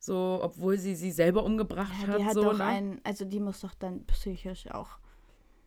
So, 0.00 0.40
obwohl 0.42 0.78
sie 0.78 0.96
sie 0.96 1.12
selber 1.12 1.44
umgebracht 1.44 1.92
Ja, 2.02 2.08
hat. 2.08 2.18
die 2.18 2.24
hat 2.24 2.34
so, 2.34 2.42
doch 2.42 2.58
ne? 2.58 2.64
einen, 2.64 3.00
also 3.04 3.24
die 3.24 3.38
muss 3.38 3.60
doch 3.60 3.74
dann 3.74 4.04
psychisch 4.06 4.68
auch 4.72 4.98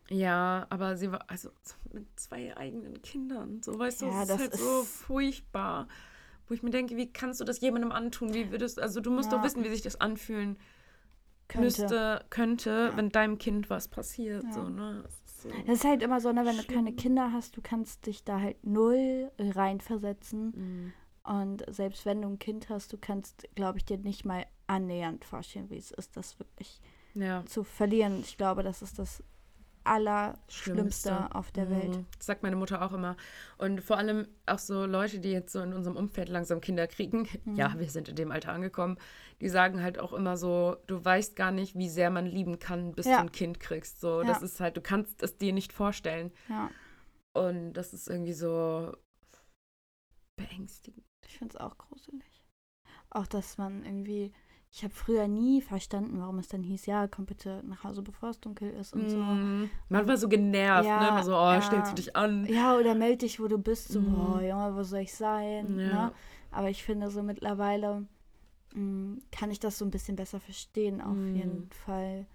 Ja, 0.08 0.66
aber 0.70 0.96
sie 0.96 1.10
war, 1.10 1.24
also 1.28 1.50
mit 1.92 2.06
zwei 2.18 2.56
eigenen 2.56 3.02
Kindern, 3.02 3.60
so 3.62 3.76
weißt 3.78 4.02
du, 4.02 4.06
Ja, 4.06 4.24
das 4.24 4.28
ist 4.30 4.30
das 4.30 4.40
halt 4.40 4.54
so 4.54 4.80
ist- 4.82 4.88
furchtbar. 5.02 5.88
Wo 6.48 6.54
ich 6.54 6.62
mir 6.62 6.70
denke, 6.70 6.96
wie 6.96 7.12
kannst 7.12 7.40
du 7.40 7.44
das 7.44 7.60
jemandem 7.60 7.90
antun? 7.90 8.32
Wie 8.32 8.52
würdest, 8.52 8.78
also 8.80 9.00
du 9.00 9.10
musst 9.10 9.32
Ja. 9.32 9.38
doch 9.38 9.44
wissen, 9.44 9.64
wie 9.64 9.68
sich 9.68 9.82
das 9.82 10.00
anfühlen 10.00 10.56
Könnte. 11.48 11.64
müsste, 11.64 12.24
könnte, 12.30 12.92
wenn 12.96 13.08
deinem 13.10 13.38
Kind 13.38 13.68
was 13.68 13.88
passiert. 13.88 14.44
Ja. 14.44 14.52
So, 14.52 14.68
ne? 14.68 15.00
Das 15.02 15.12
ist 15.24 15.42
so. 15.42 15.48
Das 15.66 15.78
ist 15.78 15.84
halt 15.84 16.02
immer 16.04 16.20
so, 16.20 16.30
ne, 16.32 16.44
wenn 16.46 16.56
du 16.56 16.62
keine 16.64 16.92
Kinder 16.92 17.32
hast, 17.32 17.56
du 17.56 17.60
kannst 17.62 18.06
dich 18.06 18.22
da 18.22 18.40
halt 18.40 18.64
null 18.64 19.30
reinversetzen. 19.40 20.52
Mhm. 20.54 20.92
Und 21.24 21.64
selbst 21.74 22.06
wenn 22.06 22.22
du 22.22 22.28
ein 22.28 22.38
Kind 22.38 22.68
hast, 22.68 22.92
du 22.92 22.98
kannst, 22.98 23.48
glaube 23.56 23.78
ich, 23.78 23.84
dir 23.84 23.98
nicht 23.98 24.24
mal 24.24 24.46
annähernd 24.68 25.24
vorstellen, 25.24 25.68
wie 25.70 25.76
es 25.78 25.90
ist, 25.90 26.16
das 26.16 26.38
wirklich 26.38 26.80
Ja. 27.14 27.44
zu 27.46 27.64
verlieren. 27.64 28.20
Ich 28.20 28.36
glaube, 28.36 28.62
das 28.62 28.82
ist 28.82 28.98
das 29.00 29.22
Allerschlimmste 29.86 31.34
auf 31.34 31.50
der 31.52 31.70
Welt. 31.70 31.96
Mhm. 31.96 32.06
Das 32.16 32.26
sagt 32.26 32.42
meine 32.42 32.56
Mutter 32.56 32.82
auch 32.82 32.92
immer. 32.92 33.16
Und 33.58 33.80
vor 33.82 33.98
allem 33.98 34.26
auch 34.46 34.58
so 34.58 34.86
Leute, 34.86 35.18
die 35.20 35.30
jetzt 35.32 35.52
so 35.52 35.60
in 35.60 35.72
unserem 35.72 35.96
Umfeld 35.96 36.28
langsam 36.28 36.60
Kinder 36.60 36.86
kriegen. 36.86 37.28
Ja, 37.54 37.70
Mhm. 37.70 37.78
wir 37.80 37.88
sind 37.90 38.08
in 38.08 38.16
dem 38.16 38.30
Alter 38.32 38.52
angekommen. 38.52 38.98
Die 39.40 39.48
sagen 39.48 39.82
halt 39.82 39.98
auch 39.98 40.12
immer 40.12 40.36
so, 40.36 40.76
du 40.86 41.04
weißt 41.04 41.36
gar 41.36 41.50
nicht, 41.50 41.76
wie 41.76 41.88
sehr 41.88 42.10
man 42.10 42.26
lieben 42.26 42.58
kann, 42.58 42.92
bis 42.92 43.06
Ja. 43.06 43.16
du 43.16 43.22
ein 43.22 43.32
Kind 43.32 43.60
kriegst. 43.60 44.00
So, 44.00 44.22
das 44.22 44.40
Ja. 44.40 44.44
ist 44.46 44.60
halt, 44.60 44.76
du 44.76 44.80
kannst 44.80 45.22
es 45.22 45.36
dir 45.38 45.52
nicht 45.52 45.72
vorstellen. 45.72 46.32
Ja, 46.48 46.70
Und 47.34 47.74
das 47.74 47.92
ist 47.92 48.08
irgendwie 48.08 48.32
so 48.32 48.92
beängstigend. 50.36 51.04
ich 51.26 51.38
finde 51.38 51.54
es 51.54 51.60
auch 51.60 51.76
gruselig. 51.78 52.42
Auch, 53.10 53.26
dass 53.26 53.58
man 53.58 53.84
irgendwie, 53.84 54.32
ich 54.76 54.84
habe 54.84 54.92
früher 54.92 55.26
nie 55.26 55.62
verstanden, 55.62 56.20
warum 56.20 56.38
es 56.38 56.48
dann 56.48 56.62
hieß, 56.62 56.84
ja, 56.84 57.06
komm 57.08 57.24
bitte 57.24 57.62
nach 57.66 57.82
Hause, 57.82 58.02
bevor 58.02 58.28
es 58.28 58.40
dunkel 58.40 58.70
ist 58.74 58.92
und 58.92 59.08
so. 59.08 59.16
Mhm. 59.18 59.70
Man 59.88 60.06
war 60.06 60.18
so 60.18 60.28
genervt, 60.28 60.86
Ja, 60.86 61.00
ne? 61.00 61.08
Immer 61.08 61.22
so, 61.22 61.32
oh, 61.34 61.52
ja. 61.52 61.62
stellst 61.62 61.92
du 61.92 61.96
dich 61.96 62.14
an. 62.14 62.44
Ja, 62.46 62.76
oder 62.76 62.94
melde 62.94 63.18
dich, 63.18 63.40
wo 63.40 63.48
du 63.48 63.56
bist. 63.56 63.88
So, 63.88 64.02
Mhm. 64.02 64.10
boah, 64.14 64.42
Junge, 64.42 64.76
wo 64.76 64.82
soll 64.82 65.00
ich 65.00 65.14
sein? 65.14 65.78
Ja. 65.78 65.86
Ne? 66.08 66.12
Aber 66.50 66.68
ich 66.68 66.84
finde, 66.84 67.10
so 67.10 67.22
mittlerweile 67.22 68.06
mh, 68.74 69.16
kann 69.32 69.50
ich 69.50 69.60
das 69.60 69.78
so 69.78 69.86
ein 69.86 69.90
bisschen 69.90 70.14
besser 70.16 70.40
verstehen, 70.40 71.00
auf 71.00 71.16
Mhm. 71.16 71.36
jeden 71.36 71.70
Fall. 71.70 72.26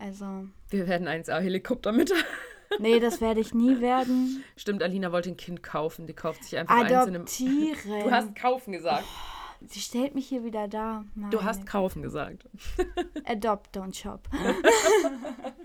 Also, 0.00 0.48
Wir 0.70 0.88
werden 0.88 1.06
1A-Helikopter 1.06 1.92
mit. 1.92 2.12
nee, 2.80 2.98
das 2.98 3.20
werde 3.20 3.38
ich 3.38 3.54
nie 3.54 3.80
werden. 3.80 4.42
Stimmt, 4.56 4.82
Alina 4.82 5.12
wollte 5.12 5.30
ein 5.30 5.36
Kind 5.36 5.62
kaufen. 5.62 6.08
Die 6.08 6.14
kauft 6.14 6.42
sich 6.42 6.58
einfach 6.58 6.74
eins 6.74 6.90
in 6.90 6.96
einem. 6.96 7.22
Adoptieren. 7.22 7.76
Du 8.04 8.10
hast 8.10 8.34
kaufen 8.34 8.72
gesagt. 8.72 9.04
Sie 9.66 9.80
stellt 9.80 10.14
mich 10.14 10.28
hier 10.28 10.44
wieder 10.44 10.68
da. 10.68 11.04
Du 11.14 11.20
Meine 11.20 11.44
hast 11.44 11.66
kaufen 11.66 12.02
gesagt. 12.02 12.48
Adopt, 13.24 13.76
don't 13.76 13.94
shop. 13.94 14.28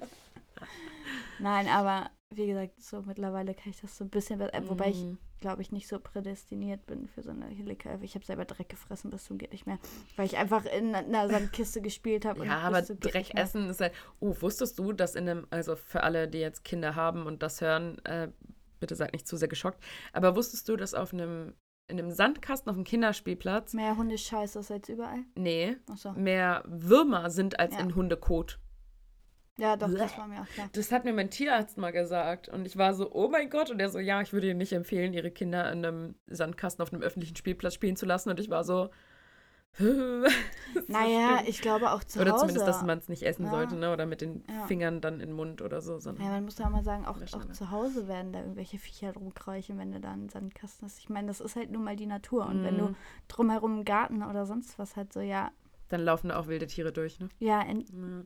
Nein, 1.40 1.68
aber 1.68 2.10
wie 2.30 2.48
gesagt, 2.48 2.82
so 2.82 3.02
mittlerweile 3.02 3.54
kann 3.54 3.72
ich 3.72 3.82
das 3.82 3.98
so 3.98 4.06
ein 4.06 4.10
bisschen 4.10 4.40
äh, 4.40 4.62
Wobei 4.70 4.90
ich, 4.90 5.04
Mhm. 5.04 5.18
glaube 5.40 5.62
ich, 5.62 5.72
nicht 5.72 5.88
so 5.88 6.00
prädestiniert 6.00 6.86
bin 6.86 7.08
für 7.08 7.24
so 7.24 7.32
eine 7.32 7.48
Helikopter. 7.48 8.00
Ich 8.04 8.16
habe 8.16 8.24
selber 8.24 8.46
Dreck 8.46 8.70
gefressen 8.70 9.10
bis 9.10 9.26
zum 9.26 9.38
geht 9.38 9.52
nicht 9.52 9.66
mehr. 9.66 9.80
Weil 10.16 10.28
ich 10.28 10.38
einfach 10.38 10.66
in 10.66 10.96
einer 10.96 11.28
Sandkiste 11.28 11.82
gespielt 11.82 12.26
habe. 12.26 12.46
Ja, 12.46 12.60
und 12.68 12.76
aber 12.76 12.82
Dreck 12.84 13.36
essen 13.36 13.70
ist 13.70 13.82
halt. 13.82 13.94
Oh, 14.20 14.36
wusstest 14.40 14.78
du, 14.80 14.94
dass 14.94 15.16
in 15.16 15.28
einem, 15.28 15.48
also 15.50 15.76
für 15.76 16.04
alle, 16.04 16.28
die 16.28 16.38
jetzt 16.40 16.64
Kinder 16.64 16.96
haben 16.96 17.26
und 17.26 17.42
das 17.44 17.60
hören, 17.60 17.98
äh, 18.06 18.30
bitte 18.80 18.96
seid 18.96 19.14
nicht 19.14 19.28
zu 19.28 19.36
sehr 19.36 19.48
geschockt, 19.48 19.84
aber 20.14 20.36
wusstest 20.36 20.70
du, 20.70 20.78
dass 20.78 20.94
auf 20.94 21.14
einem, 21.14 21.54
in 21.92 22.00
einem 22.00 22.12
Sandkasten 22.12 22.70
auf 22.70 22.76
dem 22.76 22.84
Kinderspielplatz, 22.86 23.74
Mehr 23.74 23.96
Hundescheiße 23.98 24.60
ist 24.60 24.72
als 24.72 24.90
überall. 24.90 25.20
nee, 25.36 25.76
Achso. 25.92 26.14
mehr 26.14 26.64
Würmer 26.66 27.30
sind 27.30 27.60
als 27.60 27.76
Ja. 27.76 27.82
in 27.82 27.94
Hundekot. 27.96 28.60
Ja, 29.58 29.76
doch, 29.76 29.90
Bleh. 29.90 30.00
das 30.00 30.18
war 30.18 30.28
mir 30.28 30.42
auch 30.42 30.48
klar. 30.48 30.70
Das 30.72 30.92
hat 30.92 31.06
mir 31.06 31.14
mein 31.14 31.30
Tierarzt 31.30 31.78
mal 31.78 31.92
gesagt. 31.92 32.50
Und 32.50 32.66
ich 32.66 32.78
war 32.78 32.94
so, 32.96 33.12
oh 33.14 33.28
mein 33.30 33.50
Gott. 33.50 33.70
Und 33.70 33.80
er 33.80 33.90
so, 33.90 34.00
ja, 34.00 34.20
ich 34.22 34.34
würde 34.34 34.50
Ihnen 34.50 34.58
nicht 34.58 34.72
empfehlen, 34.74 35.14
Ihre 35.14 35.30
Kinder 35.30 35.72
in 35.72 35.86
einem 35.86 36.16
Sandkasten 36.28 36.82
auf 36.82 36.92
einem 36.92 37.04
öffentlichen 37.04 37.36
Spielplatz 37.36 37.76
spielen 37.76 37.96
zu 37.96 38.06
lassen. 38.08 38.30
Und 38.30 38.40
ich 38.40 38.50
war 38.50 38.64
so, 38.64 38.86
so 38.86 38.90
Naja, 40.88 41.38
schlimm. 41.38 41.50
ich 41.50 41.62
glaube 41.62 41.92
auch 41.92 42.04
zu 42.04 42.20
Oder 42.20 42.32
Hause. 42.32 42.42
zumindest, 42.42 42.68
dass 42.68 42.84
man 42.84 42.98
es 42.98 43.10
nicht 43.10 43.24
essen 43.24 43.46
Ja. 43.46 43.52
sollte, 43.52 43.76
ne? 43.76 43.92
Oder 43.94 44.06
mit 44.06 44.22
den 44.22 44.44
Ja. 44.50 44.66
Fingern 44.68 45.02
dann 45.02 45.16
in 45.16 45.30
den 45.30 45.36
Mund 45.36 45.62
oder 45.62 45.82
so. 45.82 45.98
Ja, 46.00 46.12
man 46.14 46.46
muss 46.46 46.58
ja 46.58 46.70
mal 46.70 46.84
sagen, 46.84 47.06
auch, 47.06 47.18
auch 47.22 47.46
zu 47.52 47.72
Hause 47.72 48.08
werden 48.08 48.32
da 48.34 48.40
irgendwelche 48.40 48.78
Viecher 48.78 49.14
rumkreichen, 49.14 49.78
wenn 49.78 49.92
du 49.92 50.00
da 50.00 50.12
einen 50.12 50.30
Sandkasten 50.30 50.86
hast. 50.88 51.00
Ich 51.00 51.10
meine, 51.10 51.28
das 51.28 51.42
ist 51.42 51.56
halt 51.56 51.72
nun 51.72 51.84
mal 51.84 51.96
die 51.96 52.06
Natur. 52.06 52.46
Und 52.46 52.64
wenn 52.64 52.78
du 52.78 52.88
Mhm. 52.90 52.96
drumherum 53.28 53.74
einen 53.74 53.86
Garten 53.86 54.24
oder 54.24 54.46
sonst 54.46 54.78
was 54.80 54.96
halt 54.96 55.14
so, 55.14 55.20
ja, 55.22 55.52
dann 55.90 56.02
laufen 56.02 56.30
da 56.30 56.40
auch 56.40 56.48
wilde 56.48 56.68
Tiere 56.68 56.92
durch, 56.94 57.20
ne? 57.20 57.28
ja, 57.40 57.64
Ja. 57.66 58.24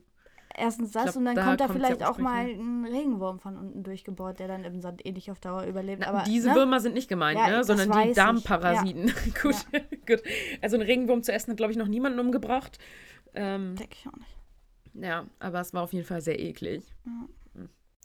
Erstens 0.56 0.92
das 0.92 1.04
glaub, 1.04 1.16
und 1.16 1.24
dann 1.26 1.34
da 1.36 1.44
kommt 1.44 1.60
da 1.60 1.66
ja 1.66 1.72
vielleicht 1.72 2.02
auch 2.02 2.18
mal 2.18 2.46
ursprünglich 2.46 2.66
ein 2.66 2.84
Regenwurm 2.94 3.38
von 3.38 3.56
unten 3.56 3.82
durchgebohrt, 3.82 4.38
der 4.38 4.48
dann 4.48 4.64
im 4.64 4.80
Sand 4.80 5.04
eh 5.06 5.12
nicht 5.12 5.30
auf 5.30 5.40
Dauer 5.40 5.64
überlebt. 5.64 6.02
Na, 6.02 6.08
Aber 6.08 6.24
diese 6.24 6.48
ne? 6.48 6.54
Würmer 6.54 6.80
sind 6.80 6.94
nicht 6.94 7.08
gemeint, 7.08 7.38
Ja, 7.38 7.48
ne? 7.48 7.64
sondern 7.64 7.90
die. 8.08 8.12
Darmparasiten. 8.14 9.12
gut, 9.42 9.56
gut. 10.06 10.22
Also 10.62 10.76
einen 10.76 10.86
Regenwurm 10.86 11.22
zu 11.22 11.32
essen 11.32 11.50
hat, 11.50 11.56
glaube 11.56 11.72
ich, 11.72 11.78
noch 11.78 11.88
niemanden 11.88 12.18
umgebracht. 12.18 12.78
Ähm, 13.34 13.76
Denke 13.76 13.96
ich 14.00 14.06
auch 14.08 14.16
nicht. 14.16 14.36
ja, 14.94 15.26
aber 15.38 15.60
es 15.60 15.74
war 15.74 15.82
auf 15.82 15.92
jeden 15.92 16.06
Fall 16.06 16.20
sehr 16.20 16.38
eklig. 16.40 16.84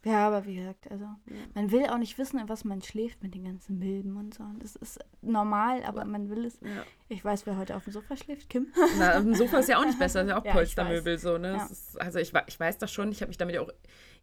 Ja, 0.03 0.27
aber 0.27 0.45
wie 0.47 0.55
gesagt, 0.55 0.89
also 0.89 1.05
man 1.53 1.71
will 1.71 1.85
auch 1.85 1.99
nicht 1.99 2.17
wissen, 2.17 2.39
in 2.39 2.49
was 2.49 2.63
man 2.63 2.81
schläft 2.81 3.21
mit 3.21 3.35
den 3.35 3.43
ganzen 3.43 3.77
Milben 3.77 4.17
und 4.17 4.33
so. 4.33 4.43
Das 4.59 4.75
ist 4.75 4.99
normal, 5.21 5.83
aber 5.83 6.05
man 6.05 6.29
will 6.29 6.45
es. 6.45 6.59
Ja. 6.61 6.83
Ich 7.07 7.23
weiß, 7.23 7.45
wer 7.45 7.57
heute 7.57 7.75
auf 7.75 7.83
dem 7.83 7.93
Sofa 7.93 8.17
schläft, 8.17 8.49
Kim. 8.49 8.67
Na, 8.97 9.17
auf 9.17 9.23
dem 9.23 9.35
Sofa 9.35 9.59
ist 9.59 9.69
ja 9.69 9.77
auch 9.77 9.85
nicht 9.85 9.99
besser, 9.99 10.23
ist 10.23 10.29
ja 10.29 10.39
auch 10.39 10.45
Ja, 10.51 10.53
Polstermöbel 10.53 11.19
so, 11.19 11.37
ne? 11.37 11.53
Ja. 11.53 11.65
Ist, 11.65 12.01
also 12.01 12.17
ich, 12.17 12.33
ich 12.47 12.59
weiß 12.59 12.79
das 12.79 12.91
schon, 12.91 13.11
ich 13.11 13.21
habe 13.21 13.29
mich 13.29 13.37
damit 13.37 13.53
ja 13.53 13.61
auch 13.61 13.69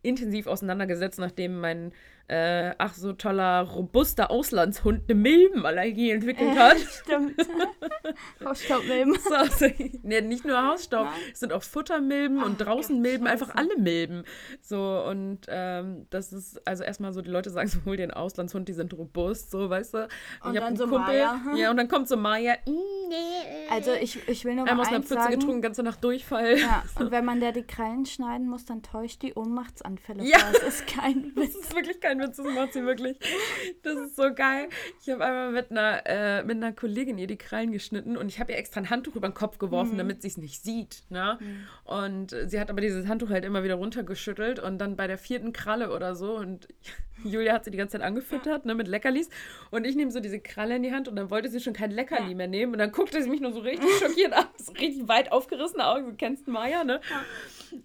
intensiv 0.02 0.48
auseinandergesetzt, 0.48 1.20
nachdem 1.20 1.60
mein 1.60 1.92
äh, 2.28 2.74
ach 2.78 2.94
so 2.94 3.12
toller, 3.14 3.62
robuster 3.62 4.30
Auslandshund 4.30 5.02
eine 5.08 5.18
Milbenallergie 5.18 6.10
entwickelt 6.10 6.56
hat. 6.58 6.76
Stimmt. 6.78 7.34
Hausstaubmilben. 8.44 9.18
So, 9.18 9.34
also, 9.34 9.66
nee, 10.02 10.20
nicht 10.20 10.44
nur 10.44 10.62
Hausstaub, 10.66 11.06
Nein. 11.06 11.14
es 11.32 11.40
sind 11.40 11.52
auch 11.52 11.62
Futtermilben 11.62 12.42
und 12.42 12.56
Ach 12.60 12.66
draußen 12.66 12.96
Gott, 12.96 13.02
Milben, 13.02 13.26
einfach 13.26 13.54
alle 13.54 13.76
Milben. 13.76 14.24
So, 14.60 15.04
und 15.08 15.40
ähm, 15.48 16.06
das 16.10 16.32
ist, 16.32 16.66
also 16.66 16.84
erstmal 16.84 17.12
so, 17.12 17.22
die 17.22 17.30
Leute 17.30 17.50
sagen 17.50 17.68
so, 17.68 17.78
hol 17.84 17.96
dir 17.96 18.04
einen 18.04 18.12
Auslandshund, 18.12 18.68
die 18.68 18.72
sind 18.72 18.92
robust, 18.94 19.50
so, 19.50 19.68
weißt 19.70 19.94
du. 19.94 20.08
Und 20.44 20.54
ich 20.54 20.60
dann 20.60 20.76
so 20.76 20.84
Kumpel, 20.86 20.98
Maya. 21.00 21.40
ja, 21.56 21.70
und 21.70 21.76
dann 21.76 21.88
kommt 21.88 22.08
so 22.08 22.16
Maya, 22.16 22.54
"Mm, 22.66 22.70
nee. 23.08 23.68
Also 23.70 23.92
ich, 23.92 24.28
ich 24.28 24.44
will 24.44 24.54
nur 24.54 24.64
mal 24.64 24.70
Einmal 24.72 24.86
aus 24.86 24.92
einer 24.92 25.00
Pfütze 25.02 25.14
sagen. 25.22 25.38
getrunken, 25.38 25.62
ganze 25.62 25.82
Nacht 25.82 26.02
Durchfall. 26.04 26.58
Ja, 26.58 26.82
und 27.00 27.10
wenn 27.10 27.24
man 27.24 27.40
der 27.40 27.52
die 27.52 27.62
Krallen 27.62 28.06
schneiden 28.06 28.48
muss, 28.48 28.64
dann 28.64 28.82
täuscht 28.82 29.22
die 29.22 29.34
Ohnmachtsanfälle 29.34 30.24
Ja. 30.24 30.38
vor. 30.38 30.52
Das 30.52 30.62
ist 30.80 30.86
kein 30.86 31.32
Das 31.34 31.44
Witz. 31.44 31.56
ist 31.56 31.74
wirklich 31.74 32.00
kein 32.00 32.17
Witz, 32.18 32.36
das 32.36 32.46
macht 32.46 32.72
sie 32.72 32.84
wirklich. 32.84 33.18
Das 33.82 33.94
ist 33.96 34.16
so 34.16 34.32
geil. 34.34 34.68
Ich 35.02 35.08
habe 35.10 35.24
einmal 35.24 35.50
mit 35.52 35.70
einer, 35.70 36.02
äh, 36.06 36.42
mit 36.42 36.56
einer 36.56 36.72
Kollegin 36.72 37.18
ihr 37.18 37.26
die 37.26 37.36
Krallen 37.38 37.72
geschnitten 37.72 38.16
und 38.16 38.28
ich 38.28 38.40
habe 38.40 38.52
ihr 38.52 38.58
extra 38.58 38.80
ein 38.80 38.90
Handtuch 38.90 39.16
über 39.16 39.28
den 39.28 39.34
Kopf 39.34 39.58
geworfen, 39.58 39.92
Mhm. 39.94 39.98
damit 39.98 40.22
sie 40.22 40.28
es 40.28 40.36
nicht 40.36 40.62
sieht. 40.62 41.02
Ne? 41.10 41.38
Und 41.84 42.34
sie 42.46 42.60
hat 42.60 42.70
aber 42.70 42.80
dieses 42.80 43.06
Handtuch 43.06 43.30
halt 43.30 43.44
immer 43.44 43.62
wieder 43.64 43.74
runtergeschüttelt 43.76 44.58
und 44.58 44.78
dann 44.78 44.96
bei 44.96 45.06
der 45.06 45.18
vierten 45.18 45.52
Kralle 45.52 45.90
oder 45.94 46.14
so 46.14 46.36
und 46.36 46.68
Julia 47.24 47.52
hat 47.52 47.64
sie 47.64 47.72
die 47.72 47.76
ganze 47.78 47.92
Zeit 47.98 48.02
angefüttert 48.06 48.64
ne, 48.64 48.76
mit 48.76 48.86
Leckerlis 48.86 49.28
und 49.72 49.84
ich 49.84 49.96
nehme 49.96 50.12
so 50.12 50.20
diese 50.20 50.38
Kralle 50.38 50.76
in 50.76 50.84
die 50.84 50.92
Hand 50.92 51.08
und 51.08 51.16
dann 51.16 51.30
wollte 51.30 51.48
sie 51.48 51.58
schon 51.58 51.72
kein 51.72 51.90
Leckerli 51.90 52.30
Ja. 52.30 52.36
mehr 52.36 52.46
nehmen 52.46 52.72
und 52.74 52.78
dann 52.78 52.92
guckte 52.92 53.20
sie 53.20 53.28
mich 53.28 53.40
nur 53.40 53.52
so 53.52 53.58
richtig 53.58 53.88
schockiert 53.98 54.32
an, 54.32 54.44
so 54.56 54.70
richtig 54.72 55.08
weit 55.08 55.32
aufgerissene 55.32 55.84
Augen, 55.84 56.06
du 56.10 56.14
kennst 56.16 56.46
Maya, 56.46 56.84
ne? 56.84 57.00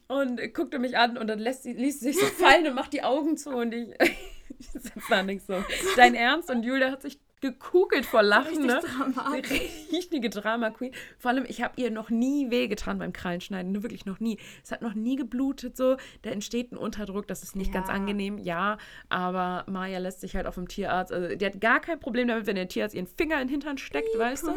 Und 0.08 0.54
guckte 0.54 0.80
mich 0.80 0.98
an 0.98 1.18
und 1.18 1.28
dann 1.28 1.40
lässt 1.40 1.64
sie, 1.64 1.74
ließ 1.74 2.00
sie 2.00 2.14
sich 2.14 2.20
so 2.20 2.26
fallen 2.26 2.68
und 2.68 2.76
macht 2.76 2.94
die 2.94 3.04
Augen 3.04 3.38
zu 3.38 3.52
und 3.52 3.74
ich, 3.74 3.90
ich 4.60 4.70
sitze 4.70 4.92
da 5.10 5.24
nicht 5.24 5.46
so. 5.46 5.64
Dein 5.96 6.16
Ernst? 6.16 6.50
Und 6.50 6.64
Julia 6.64 6.92
hat 6.92 7.02
sich 7.02 7.20
gekugelt 7.44 8.06
vor 8.06 8.24
Lachen, 8.24 8.66
ne? 8.66 8.80
Richtige 9.92 10.30
Drama 10.30 10.70
Queen. 10.72 10.94
Vor 11.20 11.30
allem, 11.32 11.46
ich 11.48 11.62
habe 11.62 11.74
ihr 11.76 11.92
noch 11.92 12.10
nie 12.10 12.50
wehgetan 12.50 12.98
beim 13.00 13.12
Krallenschneiden, 13.14 13.72
ne, 13.74 13.84
wirklich 13.84 14.06
noch 14.06 14.20
nie. 14.22 14.40
Es 14.64 14.72
hat 14.72 14.82
noch 14.82 14.94
nie 14.94 15.18
geblutet 15.18 15.76
so. 15.76 15.98
Da 16.22 16.30
entsteht 16.30 16.72
ein 16.72 16.78
Unterdruck, 16.78 17.28
das 17.28 17.44
ist 17.44 17.56
nicht 17.56 17.72
ganz 17.74 17.90
Ja. 17.90 17.94
angenehm, 17.96 18.38
ja. 18.38 18.78
Aber 19.10 19.66
Maya 19.70 20.00
lässt 20.00 20.22
sich 20.22 20.36
halt 20.36 20.48
auf 20.48 20.56
dem 20.56 20.68
Tierarzt, 20.70 21.12
also 21.12 21.36
die 21.36 21.46
hat 21.46 21.60
gar 21.60 21.82
kein 21.82 22.00
Problem 22.00 22.30
damit, 22.30 22.48
wenn 22.48 22.56
der 22.56 22.68
Tierarzt 22.70 22.96
ihren 22.96 23.08
Finger 23.08 23.36
in 23.42 23.48
den 23.48 23.50
Hintern 23.50 23.78
steckt, 23.78 24.18
weißt 24.18 24.48
du? 24.48 24.54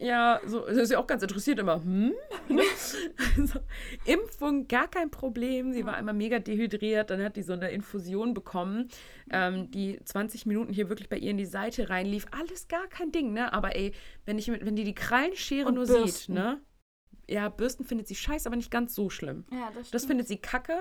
Ja, 0.00 0.40
so, 0.46 0.66
das 0.66 0.76
ist 0.76 0.90
ja 0.90 0.98
auch 0.98 1.06
ganz 1.06 1.22
interessiert 1.22 1.58
immer. 1.60 1.82
Hm? 1.82 2.12
so, 3.46 3.60
Impfung, 4.04 4.66
gar 4.68 4.88
kein 4.88 5.10
Problem. 5.10 5.72
Sie 5.72 5.86
war 5.86 5.94
einmal 5.94 6.14
mega 6.14 6.38
dehydriert, 6.40 7.10
dann 7.10 7.22
hat 7.22 7.36
die 7.36 7.42
so 7.42 7.52
eine 7.52 7.70
Infusion 7.70 8.34
bekommen, 8.34 8.88
ähm, 9.30 9.70
die 9.70 10.00
20 10.04 10.46
Minuten 10.46 10.72
hier 10.72 10.88
wirklich 10.88 11.08
bei 11.08 11.16
ihr 11.18 11.30
in 11.30 11.38
die 11.38 11.46
Seite 11.46 11.88
reinlief. 12.16 12.26
Alles 12.32 12.68
gar 12.68 12.86
kein 12.88 13.12
Ding, 13.12 13.32
ne? 13.32 13.52
Aber 13.52 13.74
ey, 13.76 13.92
wenn, 14.24 14.38
ich, 14.38 14.48
wenn 14.48 14.76
die 14.76 14.84
die 14.84 14.94
Krallenschere 14.94 15.66
Und 15.68 15.74
nur 15.74 15.86
sieht, 15.86 15.96
Bürsten. 15.96 16.34
ne? 16.34 16.60
Ja, 17.28 17.48
Bürsten 17.48 17.84
findet 17.84 18.06
sie 18.08 18.14
scheiße, 18.14 18.48
aber 18.48 18.56
nicht 18.56 18.70
ganz 18.70 18.94
so 18.94 19.10
schlimm. 19.10 19.44
Ja, 19.50 19.66
das, 19.74 19.90
Das 19.90 20.02
stimmt. 20.02 20.06
findet 20.10 20.28
sie 20.28 20.36
kacke. 20.38 20.78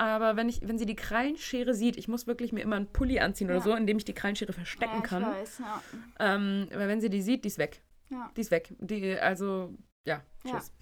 Aber 0.00 0.36
wenn, 0.36 0.48
ich, 0.48 0.60
wenn 0.62 0.78
sie 0.78 0.86
die 0.86 0.94
Krallenschere 0.94 1.74
sieht, 1.74 1.96
ich 1.96 2.06
muss 2.06 2.26
wirklich 2.28 2.52
mir 2.52 2.60
immer 2.62 2.76
einen 2.76 2.92
Pulli 2.92 3.18
anziehen 3.18 3.48
oder 3.48 3.56
Ja. 3.56 3.62
so, 3.62 3.74
in 3.74 3.86
dem 3.86 3.96
ich 3.98 4.04
die 4.04 4.14
Krallenschere 4.14 4.52
verstecken 4.52 4.92
ja, 4.94 4.98
ich 4.98 5.04
kann. 5.04 5.22
Weiß, 5.24 5.58
ja. 5.58 5.82
Ähm, 6.20 6.68
aber 6.72 6.86
wenn 6.88 7.00
sie 7.00 7.10
die 7.10 7.20
sieht, 7.20 7.44
die 7.44 7.48
ist 7.48 7.58
weg. 7.58 7.82
Ja. 8.08 8.30
Die 8.36 8.40
ist 8.40 8.50
weg. 8.52 8.72
Die, 8.78 9.18
also, 9.18 9.74
ja, 10.06 10.22
Ja. 10.44 10.52
tschüss. 10.60 10.72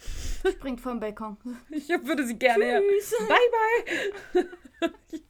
Springt 0.59 0.81
vom 0.83 1.01
Balkon. 1.01 1.39
Ich 1.71 1.89
würde 1.89 2.27
sie 2.27 2.39
gerne. 2.39 2.65
Ja. 2.75 2.81
Tschüss. 2.81 3.15
Bye, 3.27 4.45
bye. 4.45 4.49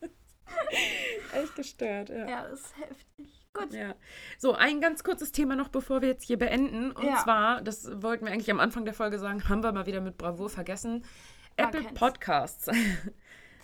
Echt 1.34 1.54
gestört, 1.54 2.08
ja. 2.10 2.28
Ja, 2.28 2.48
das 2.48 2.60
ist 2.60 2.76
heftig. 2.78 3.35
Gut. 3.58 3.72
Ja. 3.74 3.94
So, 4.38 4.54
ein 4.54 4.80
ganz 4.80 5.02
kurzes 5.04 5.32
Thema 5.32 5.56
noch, 5.56 5.68
bevor 5.68 6.00
wir 6.02 6.08
jetzt 6.08 6.24
hier 6.24 6.38
beenden. 6.38 6.92
Und 6.92 7.04
Ja. 7.04 7.16
zwar, 7.22 7.62
das 7.62 7.90
wollten 8.02 8.24
wir 8.26 8.32
eigentlich 8.32 8.50
am 8.50 8.60
Anfang 8.60 8.84
der 8.84 8.94
Folge 8.94 9.18
sagen, 9.18 9.48
haben 9.48 9.62
wir 9.62 9.72
mal 9.72 9.86
wieder 9.86 10.00
mit 10.00 10.18
Bravour 10.18 10.48
vergessen. 10.50 11.04
Man 11.58 11.68
Apple 11.68 11.82
kennt's. 11.82 11.98
Podcasts. 12.00 12.70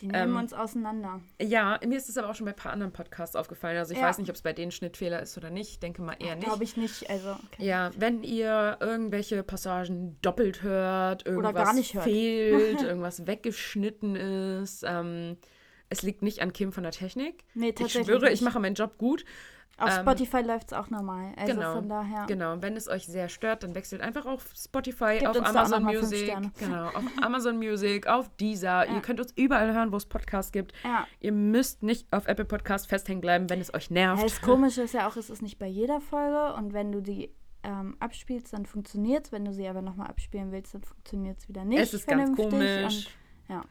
Die 0.00 0.08
nehmen 0.08 0.30
Ähm, 0.30 0.36
uns 0.36 0.52
auseinander. 0.52 1.20
ja, 1.40 1.78
mir 1.86 1.96
ist 1.96 2.08
es 2.08 2.18
aber 2.18 2.28
auch 2.28 2.34
schon 2.34 2.44
bei 2.46 2.50
ein 2.50 2.56
paar 2.56 2.72
anderen 2.72 2.92
Podcasts 2.92 3.36
aufgefallen. 3.36 3.78
Also 3.78 3.92
ich 3.92 4.00
Ja. 4.00 4.06
weiß 4.08 4.18
nicht, 4.18 4.28
ob 4.30 4.34
es 4.34 4.42
bei 4.42 4.52
denen 4.52 4.72
Schnittfehler 4.72 5.22
ist 5.22 5.36
oder 5.38 5.48
nicht. 5.48 5.70
Ich 5.70 5.78
denke 5.78 6.02
mal 6.02 6.16
eher 6.18 6.34
nicht. 6.34 6.44
Glaube 6.48 6.64
ich 6.64 6.76
nicht. 6.76 7.08
Also, 7.08 7.30
okay. 7.30 7.64
Ja, 7.64 7.90
wenn 7.96 8.24
ihr 8.24 8.78
irgendwelche 8.80 9.44
Passagen 9.44 10.18
doppelt 10.20 10.62
hört, 10.64 11.24
irgendwas 11.24 11.94
hört. 11.94 12.02
fehlt, 12.04 12.82
irgendwas 12.82 13.28
weggeschnitten 13.28 14.16
ist, 14.16 14.82
ähm, 14.84 15.36
es 15.88 16.02
liegt 16.02 16.22
nicht 16.22 16.40
an 16.42 16.52
Kim 16.52 16.72
von 16.72 16.82
der 16.82 16.90
Technik. 16.92 17.44
Nee, 17.54 17.68
Ich 17.68 17.74
tatsächlich. 17.76 18.06
schwöre, 18.08 18.26
ich 18.26 18.40
nicht. 18.40 18.42
mache 18.42 18.58
meinen 18.58 18.74
Job 18.74 18.98
gut. 18.98 19.24
Auf 19.82 19.90
ähm, 19.90 20.02
Spotify 20.02 20.42
läuft 20.42 20.68
es 20.68 20.72
auch 20.72 20.90
normal. 20.90 21.32
Also 21.36 21.54
genau, 21.54 21.74
von 21.74 21.88
daher. 21.88 22.26
Genau, 22.26 22.60
wenn 22.60 22.76
es 22.76 22.88
euch 22.88 23.06
sehr 23.06 23.28
stört, 23.28 23.62
dann 23.62 23.74
wechselt 23.74 24.00
einfach 24.00 24.26
auf 24.26 24.52
Spotify, 24.56 25.18
Gebt 25.18 25.28
auf 25.28 25.44
Amazon 25.44 25.82
Music, 25.82 26.34
genau, 26.58 26.86
auf 26.86 27.04
Amazon 27.20 27.58
Music, 27.58 28.06
auf 28.06 28.28
Deezer. 28.36 28.86
Ja. 28.86 28.94
Ihr 28.94 29.00
könnt 29.00 29.20
uns 29.20 29.32
überall 29.32 29.74
hören, 29.74 29.92
wo 29.92 29.96
es 29.96 30.06
Podcasts 30.06 30.52
gibt. 30.52 30.72
Ja. 30.84 31.06
Ihr 31.20 31.32
müsst 31.32 31.82
nicht 31.82 32.06
auf 32.12 32.28
Apple 32.28 32.44
Podcast 32.44 32.86
festhängen 32.88 33.20
bleiben, 33.20 33.50
wenn 33.50 33.60
es 33.60 33.74
euch 33.74 33.90
nervt. 33.90 34.22
Das 34.22 34.40
Komische 34.40 34.82
ist 34.82 34.94
ja 34.94 35.08
auch, 35.08 35.16
es 35.16 35.30
ist 35.30 35.42
nicht 35.42 35.58
bei 35.58 35.66
jeder 35.66 36.00
Folge 36.00 36.54
und 36.54 36.72
wenn 36.72 36.92
du 36.92 37.00
die 37.00 37.30
ähm, 37.64 37.96
abspielst, 38.00 38.52
dann 38.52 38.66
funktioniert 38.66 39.26
es. 39.26 39.32
Wenn 39.32 39.44
du 39.44 39.52
sie 39.52 39.66
aber 39.66 39.82
nochmal 39.82 40.08
abspielen 40.08 40.52
willst, 40.52 40.74
dann 40.74 40.82
funktioniert 40.82 41.38
es 41.38 41.48
wieder 41.48 41.64
nicht. 41.64 41.80
es 41.80 41.94
ist 41.94 42.06
ganz 42.06 42.36
komisch. 42.36 43.06
Und, 43.48 43.48
ja. 43.48 43.64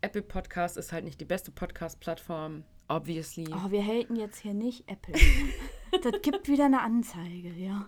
Apple 0.00 0.22
Podcast 0.22 0.76
ist 0.76 0.92
halt 0.92 1.04
nicht 1.04 1.20
die 1.20 1.24
beste 1.24 1.50
Podcast-Plattform, 1.50 2.64
obviously. 2.88 3.46
Oh, 3.52 3.70
wir 3.70 3.82
haten 3.82 4.16
jetzt 4.16 4.38
hier 4.40 4.54
nicht 4.54 4.88
Apple. 4.90 5.14
das 6.02 6.22
gibt 6.22 6.48
wieder 6.48 6.66
eine 6.66 6.82
Anzeige, 6.82 7.50
ja. 7.56 7.86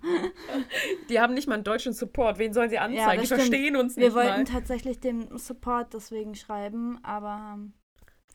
Die 1.08 1.20
haben 1.20 1.34
nicht 1.34 1.48
mal 1.48 1.54
einen 1.54 1.64
deutschen 1.64 1.92
Support. 1.92 2.38
Wen 2.38 2.52
sollen 2.52 2.70
sie 2.70 2.78
anzeigen? 2.78 3.20
das 3.20 3.28
die 3.28 3.34
verstehen 3.34 3.76
uns 3.76 3.96
Wir 3.96 4.06
nicht 4.06 4.14
wollten 4.14 4.30
mal. 4.30 4.44
tatsächlich 4.44 5.00
den 5.00 5.36
Support 5.38 5.94
deswegen 5.94 6.34
schreiben, 6.34 6.98
aber 7.02 7.54
ähm, 7.56 7.72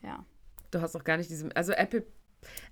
ja. 0.02 0.26
Du 0.72 0.82
hast 0.82 0.96
auch 0.96 1.04
gar 1.04 1.18
nicht 1.18 1.30
diesen. 1.30 1.52
Also 1.54 1.72
Apple. 1.74 2.06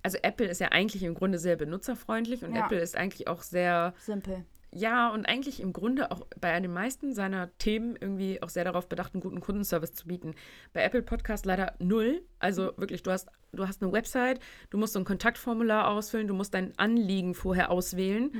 Also 0.02 0.18
Apple 0.20 0.46
ist 0.48 0.60
ja 0.60 0.68
eigentlich 0.68 1.02
im 1.02 1.14
Grunde 1.14 1.38
sehr 1.38 1.56
benutzerfreundlich 1.56 2.44
und 2.44 2.54
Ja. 2.54 2.66
Apple 2.66 2.78
ist 2.78 2.94
eigentlich 2.94 3.26
auch 3.26 3.40
sehr, 3.40 3.94
Simpel. 3.98 4.44
Ja, 4.74 5.10
und 5.10 5.26
eigentlich 5.26 5.60
im 5.60 5.72
Grunde 5.72 6.10
auch 6.10 6.26
bei 6.40 6.58
den 6.58 6.72
meisten 6.72 7.12
seiner 7.12 7.56
Themen 7.58 7.94
irgendwie 8.00 8.42
auch 8.42 8.48
sehr 8.48 8.64
darauf 8.64 8.88
bedacht, 8.88 9.14
einen 9.14 9.20
guten 9.20 9.40
Kundenservice 9.40 9.92
zu 9.92 10.06
bieten. 10.06 10.34
Bei 10.72 10.82
Apple 10.82 11.02
Podcast 11.02 11.44
leider 11.44 11.74
null. 11.78 12.22
Also 12.38 12.72
wirklich, 12.78 13.02
du 13.02 13.10
hast, 13.10 13.28
du 13.52 13.68
hast 13.68 13.82
eine 13.82 13.92
Website, 13.92 14.40
du 14.70 14.78
musst 14.78 14.94
so 14.94 14.98
ein 14.98 15.04
Kontaktformular 15.04 15.88
ausfüllen, 15.88 16.26
du 16.26 16.32
musst 16.32 16.54
dein 16.54 16.72
Anliegen 16.78 17.34
vorher 17.34 17.70
auswählen. 17.70 18.30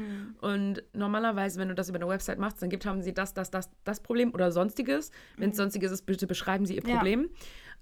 Und 0.41 0.83
normalerweise, 0.95 1.61
wenn 1.61 1.68
du 1.68 1.74
das 1.74 1.91
über 1.91 1.99
eine 1.99 2.09
Website 2.09 2.39
machst, 2.39 2.62
dann 2.62 2.70
gibt, 2.70 2.87
haben 2.87 3.03
sie 3.03 3.12
das, 3.12 3.35
das, 3.35 3.51
das, 3.51 3.70
das 3.85 4.01
Problem 4.01 4.33
oder 4.33 4.51
sonstiges. 4.51 5.11
Wenn 5.37 5.51
es 5.51 5.57
sonstiges 5.59 5.93
ist, 5.93 6.07
bitte 6.07 6.26
beschreiben 6.26 6.64
sie 6.64 6.76
ihr 6.76 6.83
Ja. 7.26 7.33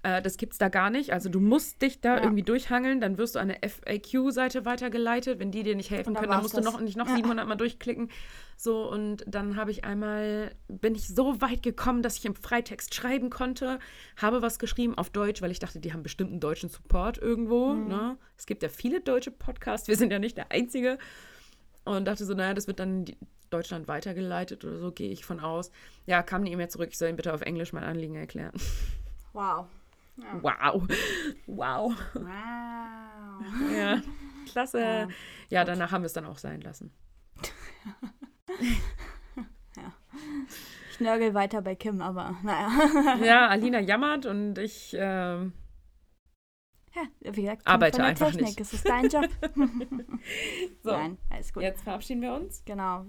Äh, 0.03 0.21
das 0.21 0.37
gibt 0.37 0.53
es 0.53 0.57
da 0.57 0.69
gar 0.69 0.89
nicht. 0.89 1.13
Also 1.13 1.29
du 1.29 1.39
musst 1.39 1.81
dich 1.83 2.01
da 2.01 2.15
Ja. 2.17 2.23
irgendwie 2.23 2.41
durchhangeln, 2.41 2.99
dann 3.01 3.17
wirst 3.19 3.35
du 3.35 3.39
an 3.39 3.51
eine 3.51 3.59
FAQ-Seite 3.61 4.65
weitergeleitet. 4.65 5.37
Wenn 5.39 5.51
die 5.51 5.61
dir 5.63 5.75
nicht 5.75 5.91
helfen 5.91 6.13
dann 6.15 6.21
können, 6.23 6.31
dann 6.31 6.41
musst 6.41 6.55
du 6.57 6.61
das. 6.61 6.65
noch 6.73 6.79
nicht 6.81 6.97
noch 6.97 7.07
Ja. 7.07 7.15
700 7.15 7.47
Mal 7.47 7.55
durchklicken. 7.55 8.09
So, 8.57 8.89
und 8.89 9.23
dann 9.27 9.55
habe 9.55 9.69
ich 9.71 9.83
einmal, 9.85 10.55
bin 10.67 10.95
ich 10.95 11.07
so 11.07 11.39
weit 11.41 11.61
gekommen, 11.63 12.01
dass 12.01 12.17
ich 12.17 12.25
im 12.25 12.35
Freitext 12.35 12.93
schreiben 12.95 13.29
konnte, 13.29 13.79
habe 14.17 14.41
was 14.41 14.57
geschrieben 14.59 14.97
auf 14.97 15.09
Deutsch, 15.11 15.41
weil 15.41 15.51
ich 15.51 15.59
dachte, 15.59 15.79
die 15.79 15.93
haben 15.93 16.03
bestimmt 16.03 16.31
einen 16.31 16.39
deutschen 16.39 16.69
Support 16.69 17.17
irgendwo. 17.19 17.73
Mhm. 17.73 17.87
Ne? 17.87 18.17
Es 18.37 18.45
gibt 18.47 18.63
ja 18.63 18.69
viele 18.69 19.01
deutsche 19.01 19.31
Podcasts, 19.31 19.87
wir 19.87 19.97
sind 19.97 20.11
ja 20.11 20.19
nicht 20.19 20.35
der 20.37 20.51
Einzige. 20.51 20.97
Und 21.85 22.05
dachte 22.05 22.25
so, 22.25 22.33
naja, 22.33 22.53
das 22.53 22.67
wird 22.67 22.79
dann 22.79 22.89
in 22.99 23.05
die- 23.05 23.17
Deutschland 23.49 23.87
weitergeleitet 23.89 24.63
oder 24.63 24.77
so, 24.79 24.91
gehe 24.93 25.11
ich 25.11 25.25
von 25.25 25.39
aus. 25.41 25.71
Ja, 26.05 26.23
kam 26.23 26.41
eine 26.41 26.49
E-Mail 26.51 26.69
zurück, 26.69 26.87
ich 26.91 26.97
soll 26.97 27.09
ihm 27.09 27.17
bitte 27.17 27.33
auf 27.33 27.41
Englisch 27.41 27.73
mein 27.73 27.83
Anliegen 27.83 28.15
erklären. 28.15 28.53
Wow. 29.33 29.65
Wow. 30.17 30.87
Wow. 31.47 31.93
Wow. 32.13 33.71
Ja, 33.75 34.01
klasse. 34.51 34.79
Ja, 34.79 35.07
Ja, 35.49 35.65
danach 35.65 35.91
haben 35.91 36.01
wir 36.03 36.07
es 36.07 36.13
dann 36.13 36.25
auch 36.25 36.37
sein 36.37 36.61
lassen. 36.61 36.91
Ich 40.91 40.99
nörgel 40.99 41.33
weiter 41.33 41.61
bei 41.61 41.75
Kim, 41.75 42.01
aber 42.01 42.35
naja. 42.43 43.15
Ja, 43.23 43.47
Alina 43.47 43.79
jammert 43.79 44.25
und 44.25 44.57
ich, 44.57 44.95
ähm, 44.97 45.53
Ja, 46.93 47.33
wie 47.33 47.41
gesagt, 47.41 47.65
Arbeite 47.65 47.95
von 47.95 48.01
der 48.03 48.09
einfach 48.09 48.27
Technik. 48.31 48.45
nicht. 48.47 48.61
Es 48.61 48.73
ist 48.73 48.87
dein 48.87 49.07
Job. 49.09 49.27
so, 50.83 50.91
Nein, 50.91 51.17
alles 51.29 51.53
gut. 51.53 51.63
jetzt 51.63 51.83
verabschieden 51.83 52.21
wir 52.21 52.33
uns. 52.33 52.63
Genau. 52.65 53.05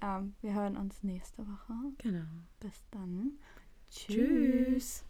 Ähm, 0.00 0.34
wir 0.40 0.54
hören 0.54 0.76
uns 0.76 1.02
nächste 1.02 1.42
Woche. 1.46 1.72
Genau. 1.98 2.24
Bis 2.60 2.84
dann. 2.90 3.32
Tschüss. 3.90 5.04